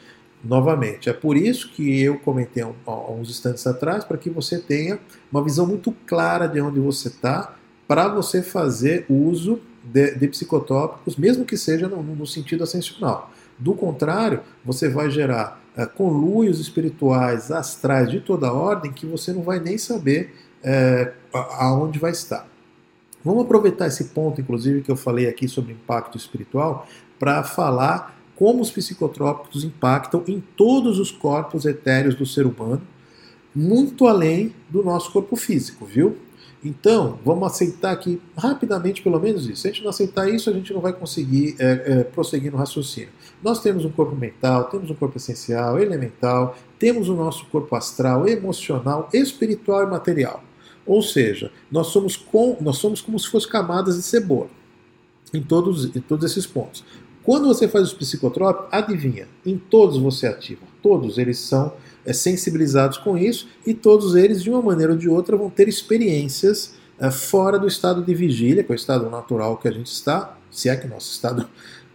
Novamente, 0.43 1.09
é 1.09 1.13
por 1.13 1.35
isso 1.35 1.69
que 1.71 2.01
eu 2.01 2.19
comentei 2.19 2.63
há, 2.63 3.11
uns 3.11 3.29
instantes 3.29 3.65
atrás, 3.67 4.03
para 4.03 4.17
que 4.17 4.29
você 4.29 4.59
tenha 4.59 4.99
uma 5.31 5.43
visão 5.43 5.65
muito 5.67 5.91
clara 6.05 6.47
de 6.47 6.61
onde 6.61 6.79
você 6.79 7.07
está, 7.07 7.55
para 7.87 8.07
você 8.07 8.41
fazer 8.41 9.05
uso 9.09 9.59
de, 9.83 10.15
de, 10.15 10.27
psicotrópicos, 10.27 11.15
mesmo 11.15 11.45
que 11.45 11.57
seja 11.57 11.87
no, 11.87 12.01
no 12.01 12.25
sentido 12.25 12.63
ascensional. 12.63 13.31
Do 13.57 13.73
contrário, 13.73 14.41
você 14.63 14.89
vai 14.89 15.09
gerar 15.09 15.61
conluios 15.85 16.59
espirituais, 16.59 17.51
astrais 17.51 18.09
de 18.09 18.19
toda 18.19 18.51
ordem 18.51 18.91
que 18.91 19.05
você 19.05 19.31
não 19.31 19.43
vai 19.43 19.59
nem 19.59 19.77
saber 19.77 20.33
é, 20.63 21.13
aonde 21.33 21.99
vai 21.99 22.11
estar. 22.11 22.47
Vamos 23.23 23.43
aproveitar 23.43 23.87
esse 23.87 24.05
ponto, 24.05 24.39
inclusive, 24.41 24.81
que 24.81 24.89
eu 24.89 24.95
falei 24.95 25.27
aqui 25.27 25.47
sobre 25.47 25.73
impacto 25.73 26.17
espiritual, 26.17 26.87
para 27.19 27.43
falar 27.43 28.17
como 28.35 28.61
os 28.61 28.71
psicotrópicos 28.71 29.63
impactam 29.63 30.23
em 30.27 30.41
todos 30.55 30.99
os 30.99 31.11
corpos 31.11 31.65
etéreos 31.65 32.15
do 32.15 32.25
ser 32.25 32.45
humano, 32.45 32.81
muito 33.53 34.07
além 34.07 34.53
do 34.69 34.83
nosso 34.83 35.11
corpo 35.11 35.35
físico, 35.35 35.85
viu? 35.85 36.17
Então, 36.63 37.19
vamos 37.23 37.47
aceitar 37.51 37.91
aqui 37.91 38.19
rapidamente 38.35 39.01
pelo 39.01 39.19
menos 39.19 39.47
isso. 39.47 39.61
Se 39.61 39.67
a 39.67 39.71
gente 39.71 39.83
não 39.83 39.91
aceitar 39.91 40.27
isso, 40.27 40.49
a 40.49 40.53
gente 40.53 40.73
não 40.73 40.81
vai 40.81 40.91
conseguir 40.91 41.55
é, 41.59 41.83
é, 41.85 42.03
prosseguir 42.03 42.51
no 42.51 42.57
raciocínio. 42.57 43.09
Nós 43.43 43.61
temos 43.61 43.85
um 43.85 43.91
corpo 43.91 44.15
mental, 44.15 44.65
temos 44.65 44.89
um 44.89 44.95
corpo 44.95 45.17
essencial, 45.17 45.79
elemental, 45.79 46.57
temos 46.79 47.09
o 47.09 47.15
nosso 47.15 47.45
corpo 47.45 47.75
astral, 47.75 48.27
emocional, 48.27 49.07
espiritual 49.13 49.83
e 49.83 49.87
material. 49.87 50.43
Ou 50.85 51.01
seja, 51.03 51.51
nós 51.71 51.87
somos, 51.87 52.15
com, 52.15 52.57
nós 52.59 52.77
somos 52.77 53.01
como 53.01 53.19
se 53.19 53.27
fossem 53.27 53.49
camadas 53.49 53.95
de 53.95 54.01
cebola 54.01 54.49
em 55.33 55.41
todos, 55.41 55.95
em 55.95 56.01
todos 56.01 56.29
esses 56.29 56.47
pontos. 56.47 56.83
Quando 57.27 57.45
você 57.45 57.67
faz 57.67 57.87
os 57.89 57.93
psicotrópicos, 57.93 58.69
adivinha, 58.71 59.27
em 59.45 59.57
todos 59.57 59.97
você 59.97 60.27
ativa. 60.27 60.61
Todos 60.81 61.17
eles 61.17 61.37
são 61.37 61.73
é, 62.05 62.13
sensibilizados 62.13 62.97
com 62.97 63.17
isso 63.17 63.49
e 63.65 63.73
todos 63.73 64.15
eles, 64.15 64.41
de 64.41 64.49
uma 64.49 64.61
maneira 64.61 64.93
ou 64.93 64.97
de 64.97 65.09
outra, 65.09 65.35
vão 65.35 65.49
ter 65.49 65.67
experiências 65.67 66.75
é, 66.97 67.11
fora 67.11 67.59
do 67.59 67.67
estado 67.67 68.01
de 68.01 68.15
vigília, 68.15 68.63
que 68.63 68.71
é 68.71 68.73
o 68.73 68.77
estado 68.77 69.09
natural 69.09 69.57
que 69.57 69.67
a 69.67 69.71
gente 69.71 69.87
está, 69.87 70.37
se 70.49 70.69
é 70.69 70.77
que 70.77 70.87
nosso 70.87 71.11
estado 71.11 71.45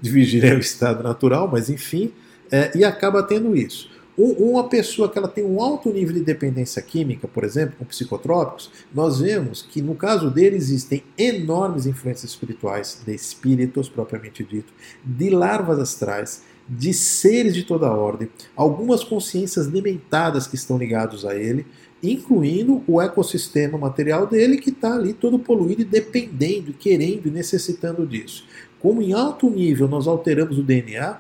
de 0.03 0.11
vigília 0.11 0.51
é 0.51 0.55
o 0.55 0.59
estado 0.59 1.03
natural, 1.03 1.49
mas 1.51 1.71
enfim, 1.71 2.13
é, 2.51 2.71
e 2.77 2.85
acaba 2.85 3.23
tendo 3.23 3.57
isso. 3.57 3.89
Uma 4.17 4.69
pessoa 4.69 5.09
que 5.09 5.17
ela 5.17 5.29
tem 5.29 5.43
um 5.43 5.63
alto 5.63 5.91
nível 5.91 6.15
de 6.15 6.21
dependência 6.21 6.83
química, 6.83 7.27
por 7.27 7.45
exemplo, 7.45 7.77
com 7.79 7.85
psicotrópicos, 7.87 8.71
nós 8.93 9.21
vemos 9.21 9.63
que 9.63 9.81
no 9.81 9.95
caso 9.95 10.31
dele 10.31 10.55
existem 10.55 11.03
enormes 11.17 11.87
influências 11.87 12.31
espirituais, 12.31 13.01
de 13.07 13.15
espíritos 13.15 13.89
propriamente 13.89 14.45
dito, 14.45 14.71
de 15.03 15.31
larvas 15.31 15.79
astrais, 15.79 16.43
de 16.69 16.93
seres 16.93 17.55
de 17.55 17.65
toda 17.65 17.91
ordem, 17.91 18.29
algumas 18.55 19.03
consciências 19.03 19.67
dementadas 19.67 20.47
que 20.47 20.57
estão 20.57 20.77
ligados 20.77 21.25
a 21.25 21.35
ele, 21.35 21.67
incluindo 22.03 22.83
o 22.87 23.01
ecossistema 23.01 23.79
material 23.79 24.27
dele 24.27 24.59
que 24.59 24.71
está 24.71 24.95
ali 24.95 25.15
todo 25.15 25.39
poluído 25.39 25.83
e 25.83 25.87
dependendo, 25.87 26.75
querendo 26.75 27.29
e 27.29 27.31
necessitando 27.31 28.07
disso. 28.07 28.45
Como 28.79 29.01
em 29.01 29.13
alto 29.13 29.49
nível 29.49 29.89
nós 29.89 30.07
alteramos 30.07 30.59
o 30.59 30.63
DNA, 30.63 31.19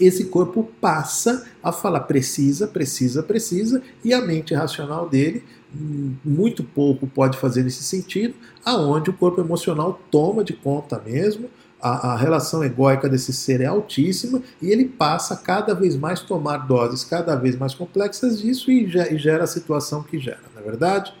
esse 0.00 0.26
corpo 0.26 0.68
passa 0.80 1.46
a 1.62 1.72
falar 1.72 2.00
precisa, 2.00 2.66
precisa, 2.66 3.22
precisa, 3.22 3.82
e 4.04 4.12
a 4.12 4.20
mente 4.20 4.54
racional 4.54 5.08
dele 5.08 5.44
hum, 5.74 6.14
muito 6.24 6.62
pouco 6.62 7.06
pode 7.06 7.38
fazer 7.38 7.62
nesse 7.62 7.82
sentido, 7.82 8.34
aonde 8.64 9.10
o 9.10 9.12
corpo 9.12 9.40
emocional 9.40 10.00
toma 10.10 10.44
de 10.44 10.52
conta 10.52 11.00
mesmo, 11.04 11.48
a, 11.80 12.12
a, 12.12 12.16
relação 12.16 12.64
egóica 12.64 13.08
desse 13.08 13.32
ser 13.32 13.60
é 13.60 13.66
altíssima 13.66 14.42
e 14.60 14.70
ele 14.70 14.84
passa 14.84 15.36
cada 15.36 15.74
vez 15.74 15.96
mais 15.96 16.20
tomar 16.20 16.66
doses 16.66 17.04
cada 17.04 17.36
vez 17.36 17.56
mais 17.56 17.72
complexas 17.72 18.40
disso 18.40 18.68
e, 18.70 18.84
e 18.84 19.16
gera 19.16 19.44
a 19.44 19.46
situação 19.46 20.02
que 20.02 20.18
gera, 20.18 20.40
não 20.54 20.60
é 20.60 20.64
verdade? 20.64 21.12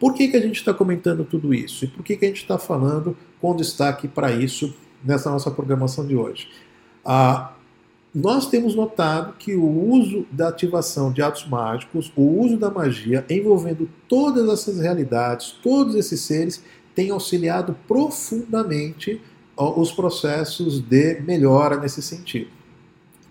Por 0.00 0.14
que, 0.14 0.26
que 0.26 0.36
a 0.36 0.40
gente 0.40 0.56
está 0.56 0.74
comentando 0.74 1.24
tudo 1.24 1.54
isso? 1.54 1.84
E 1.84 1.88
por 1.88 2.02
que, 2.02 2.16
que 2.16 2.24
a 2.24 2.28
gente 2.28 2.42
está 2.42 2.58
falando 2.58 3.16
com 3.40 3.54
destaque 3.54 4.08
para 4.08 4.32
isso 4.32 4.74
nessa 5.04 5.30
nossa 5.30 5.48
programação 5.48 6.04
de 6.04 6.16
hoje? 6.16 6.48
Ah, 7.04 7.52
nós 8.14 8.46
temos 8.46 8.74
notado 8.74 9.34
que 9.38 9.54
o 9.54 9.64
uso 9.64 10.26
da 10.30 10.48
ativação 10.48 11.10
de 11.10 11.22
atos 11.22 11.48
mágicos, 11.48 12.12
o 12.14 12.40
uso 12.40 12.58
da 12.58 12.70
magia 12.70 13.24
envolvendo 13.30 13.88
todas 14.06 14.48
essas 14.48 14.78
realidades, 14.78 15.52
todos 15.62 15.94
esses 15.94 16.20
seres, 16.20 16.62
tem 16.94 17.10
auxiliado 17.10 17.74
profundamente 17.88 19.20
os 19.56 19.92
processos 19.92 20.80
de 20.80 21.20
melhora 21.20 21.78
nesse 21.78 22.02
sentido. 22.02 22.50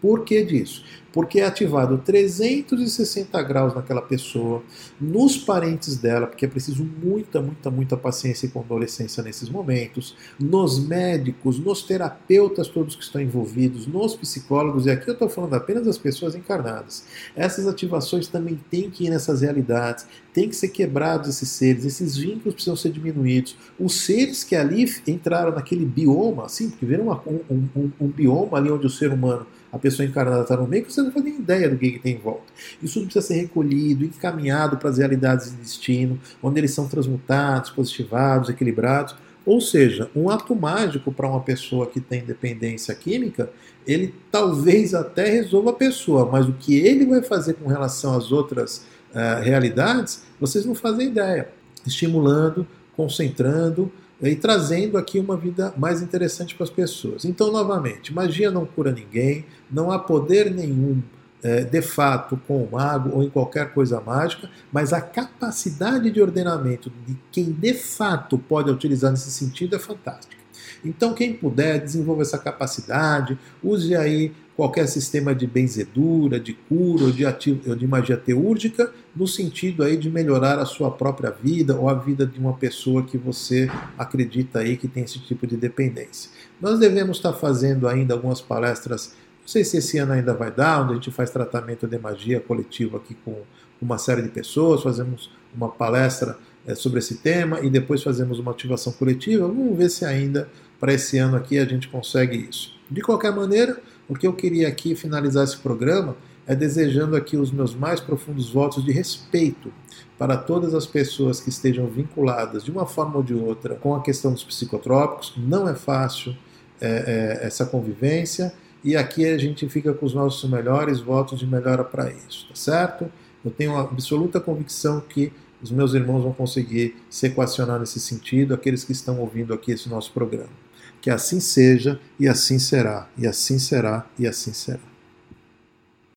Por 0.02 0.26
que 0.26 0.44
disso? 0.44 0.84
Porque 1.14 1.42
é 1.42 1.46
ativado 1.46 1.98
360 1.98 3.40
graus 3.44 3.76
naquela 3.76 4.02
pessoa, 4.02 4.64
nos 5.00 5.38
parentes 5.38 5.98
dela, 5.98 6.26
porque 6.26 6.46
é 6.46 6.48
preciso 6.48 6.84
muita, 6.84 7.42
muita, 7.42 7.70
muita 7.70 7.98
paciência 7.98 8.48
e 8.48 8.50
condolescência 8.50 9.22
nesses 9.22 9.50
momentos, 9.50 10.16
nos 10.40 10.80
médicos, 10.80 11.60
nos 11.60 11.84
terapeutas 11.84 12.70
todos 12.70 12.96
que 12.96 13.04
estão 13.04 13.22
envolvidos, 13.22 13.86
nos 13.86 14.16
psicólogos, 14.16 14.86
e 14.86 14.90
aqui 14.90 15.10
eu 15.10 15.14
estou 15.14 15.30
falando 15.30 15.54
apenas 15.54 15.86
das 15.86 15.98
pessoas 15.98 16.34
encarnadas. 16.34 17.04
Essas 17.36 17.68
ativações 17.68 18.28
também 18.28 18.60
têm 18.72 18.90
que 18.90 19.06
ir 19.06 19.10
nessas 19.10 19.42
realidades, 19.42 20.08
tem 20.34 20.48
que 20.48 20.56
ser 20.56 20.70
quebrados 20.70 21.30
esses 21.30 21.50
seres, 21.50 21.84
esses 21.84 22.16
vínculos 22.16 22.54
precisam 22.54 22.76
ser 22.76 22.92
diminuídos. 22.92 23.56
Os 23.78 24.02
seres 24.06 24.46
que 24.46 24.56
ali 24.56 24.90
entraram 25.06 25.52
naquele 25.52 25.86
bioma, 25.86 26.46
assim, 26.46 26.70
porque 26.70 26.86
viram 26.86 27.10
um, 27.28 27.40
um, 27.54 27.70
um, 27.76 27.92
um 28.00 28.08
bioma 28.08 28.58
ali 28.58 28.72
onde 28.72 28.88
o 28.88 28.90
ser 28.90 29.12
humano 29.12 29.46
a 29.72 29.80
pessoa 29.80 30.06
encarnada 30.06 30.42
está 30.42 30.58
no 30.58 30.68
meio, 30.68 30.84
que 30.84 30.92
você 30.92 31.02
não 31.02 31.12
faz 31.12 31.24
nem 31.24 31.36
ideia 31.36 31.70
do 31.70 31.78
que, 31.78 31.92
que 31.92 32.00
tem 32.00 32.16
em 32.16 32.20
volta. 32.20 32.52
Isso 32.84 33.02
precisa 33.02 33.26
ser 33.26 33.36
recolhido, 33.36 34.04
encaminhado 34.04 34.78
para 34.78 34.90
as 34.90 34.98
realidades 34.98 35.52
de 35.52 35.58
destino, 35.58 36.20
onde 36.44 36.60
eles 36.60 36.72
são 36.72 36.88
transmutados, 36.88 37.70
positivados, 37.70 38.50
equilibrados. 38.50 39.16
Ou 39.46 39.60
seja, 39.62 40.10
um 40.16 40.30
ato 40.30 40.56
mágico 40.56 41.12
para 41.12 41.28
uma 41.28 41.40
pessoa 41.40 41.88
que 41.88 42.00
tem 42.00 42.24
dependência 42.24 42.94
química, 42.94 43.50
ele 43.88 44.14
talvez 44.30 44.94
até 44.94 45.30
resolva 45.30 45.72
a 45.72 45.74
pessoa, 45.74 46.30
mas 46.32 46.48
o 46.48 46.54
que 46.54 46.78
ele 46.78 47.06
vai 47.06 47.24
fazer 47.24 47.54
com 47.56 47.68
relação 47.68 48.16
às 48.16 48.32
outras 48.32 48.86
uh, 49.12 49.42
realidades, 49.42 50.24
vocês 50.40 50.66
não 50.66 50.76
fazem 50.76 51.08
ideia. 51.08 51.50
Estimulando, 51.86 52.68
concentrando, 52.96 53.92
e 54.30 54.36
trazendo 54.36 54.98
aqui 54.98 55.20
uma 55.20 55.36
vida 55.36 55.74
mais 55.78 56.02
interessante 56.02 56.54
para 56.56 56.64
as 56.64 56.70
pessoas. 56.70 57.26
Então, 57.26 57.52
novamente, 57.52 58.14
magia 58.14 58.52
não 58.52 58.66
cura 58.66 58.92
ninguém, 58.92 59.46
não 59.70 59.92
há 59.92 59.98
poder 59.98 60.52
nenhum 60.52 61.02
é, 61.44 61.64
de 61.64 61.82
fato 61.82 62.40
com 62.48 62.64
o 62.64 62.72
mago 62.72 63.10
ou 63.16 63.24
em 63.24 63.30
qualquer 63.30 63.74
coisa 63.74 64.00
mágica, 64.00 64.50
mas 64.72 64.94
a 64.94 65.02
capacidade 65.02 66.12
de 66.12 66.22
ordenamento 66.22 66.92
de 67.06 67.18
quem 67.32 67.52
de 67.52 67.74
fato 67.74 68.38
pode 68.38 68.70
utilizar 68.70 69.12
nesse 69.12 69.32
sentido 69.32 69.76
é 69.76 69.80
fantástica. 69.80 70.42
Então, 70.84 71.14
quem 71.14 71.34
puder, 71.34 71.80
desenvolva 71.80 72.22
essa 72.22 72.38
capacidade, 72.38 73.38
use 73.64 73.96
aí 73.96 74.34
qualquer 74.62 74.88
sistema 74.88 75.34
de 75.34 75.48
benzedura, 75.48 76.40
de 76.40 76.54
cura 76.54 77.06
ou 77.06 77.12
de, 77.12 77.26
ativo, 77.26 77.76
de 77.76 77.88
magia 77.88 78.16
teúrgica, 78.16 78.94
no 79.16 79.28
sentido 79.28 79.84
aí 79.84 79.98
de 79.98 80.08
melhorar 80.08 80.60
a 80.60 80.66
sua 80.66 80.92
própria 80.92 81.32
vida 81.32 81.76
ou 81.76 81.90
a 81.90 81.96
vida 81.96 82.28
de 82.28 82.40
uma 82.40 82.54
pessoa 82.54 83.02
que 83.02 83.18
você 83.18 83.68
acredita 83.98 84.60
aí 84.60 84.78
que 84.78 84.88
tem 84.88 85.04
esse 85.04 85.18
tipo 85.18 85.48
de 85.48 85.58
dependência. 85.58 86.30
Nós 86.62 86.78
devemos 86.78 87.18
estar 87.18 87.34
fazendo 87.34 87.88
ainda 87.88 88.14
algumas 88.14 88.40
palestras, 88.40 89.16
não 89.42 89.48
sei 89.48 89.64
se 89.64 89.78
esse 89.78 89.98
ano 89.98 90.14
ainda 90.14 90.32
vai 90.32 90.52
dar, 90.52 90.84
onde 90.84 90.92
a 90.92 90.96
gente 90.98 91.10
faz 91.10 91.32
tratamento 91.32 91.88
de 91.88 91.98
magia 91.98 92.40
coletivo 92.40 92.98
aqui 92.98 93.18
com 93.26 93.42
uma 93.82 93.98
série 93.98 94.22
de 94.22 94.30
pessoas, 94.30 94.84
fazemos 94.84 95.32
uma 95.56 95.70
palestra 95.70 96.38
é, 96.68 96.76
sobre 96.76 97.00
esse 97.00 97.16
tema 97.16 97.62
e 97.62 97.70
depois 97.72 98.04
fazemos 98.04 98.38
uma 98.38 98.52
ativação 98.52 98.94
coletiva. 98.94 99.48
Vamos 99.48 99.76
ver 99.76 99.90
se 99.90 100.06
ainda 100.06 100.48
para 100.80 100.94
esse 100.94 101.18
ano 101.18 101.36
aqui 101.36 101.58
a 101.58 101.66
gente 101.66 101.88
consegue 101.88 102.38
isso. 102.48 102.80
De 102.92 103.02
qualquer 103.02 103.36
maneira, 103.36 103.82
o 104.12 104.14
que 104.14 104.28
eu 104.28 104.34
queria 104.34 104.68
aqui 104.68 104.94
finalizar 104.94 105.46
esse 105.46 105.56
programa 105.56 106.18
é 106.46 106.54
desejando 106.54 107.16
aqui 107.16 107.38
os 107.38 107.50
meus 107.50 107.74
mais 107.74 108.02
profundos 108.02 108.50
votos 108.50 108.84
de 108.84 108.92
respeito 108.92 109.72
para 110.18 110.36
todas 110.36 110.76
as 110.76 110.86
pessoas 110.86 111.40
que 111.40 111.48
estejam 111.48 111.88
vinculadas 111.88 112.66
de 112.66 112.72
uma 112.72 112.86
forma 112.86 113.16
ou 113.16 113.24
de 113.24 113.34
outra 113.34 113.76
com 113.76 113.96
a 113.96 114.02
questão 114.02 114.34
dos 114.34 114.44
psicotrópicos. 114.44 115.34
Não 115.38 115.70
é 115.70 115.76
fácil 115.76 116.36
é, 116.82 117.40
é, 117.42 117.48
essa 117.48 117.66
convivência 117.66 118.54
e 118.84 118.98
aqui 118.98 119.26
a 119.26 119.38
gente 119.38 119.70
fica 119.70 119.94
com 119.94 120.06
os 120.06 120.14
nossos 120.14 120.50
melhores 120.50 121.00
votos 121.00 121.40
de 121.40 121.48
melhora 121.48 121.86
para 121.86 122.12
isso, 122.12 122.50
tá 122.50 122.56
certo? 122.56 123.10
Eu 123.46 123.50
tenho 123.50 123.78
absoluta 123.78 124.42
convicção 124.42 125.00
que 125.00 125.32
os 125.64 125.72
meus 125.72 125.94
irmãos 125.94 126.22
vão 126.22 126.34
conseguir 126.34 126.98
se 127.10 127.28
equacionar 127.28 127.80
nesse 127.80 128.02
sentido, 128.02 128.54
aqueles 128.54 128.84
que 128.84 128.92
estão 128.92 129.22
ouvindo 129.22 129.54
aqui 129.54 129.72
esse 129.72 129.88
nosso 129.88 130.12
programa. 130.12 130.61
Que 131.02 131.10
assim 131.10 131.40
seja, 131.40 132.00
e 132.20 132.28
assim 132.28 132.60
será, 132.60 133.10
e 133.18 133.28
assim 133.28 133.58
será, 133.58 134.06
e 134.20 134.28
assim 134.28 134.54
será. 134.54 134.91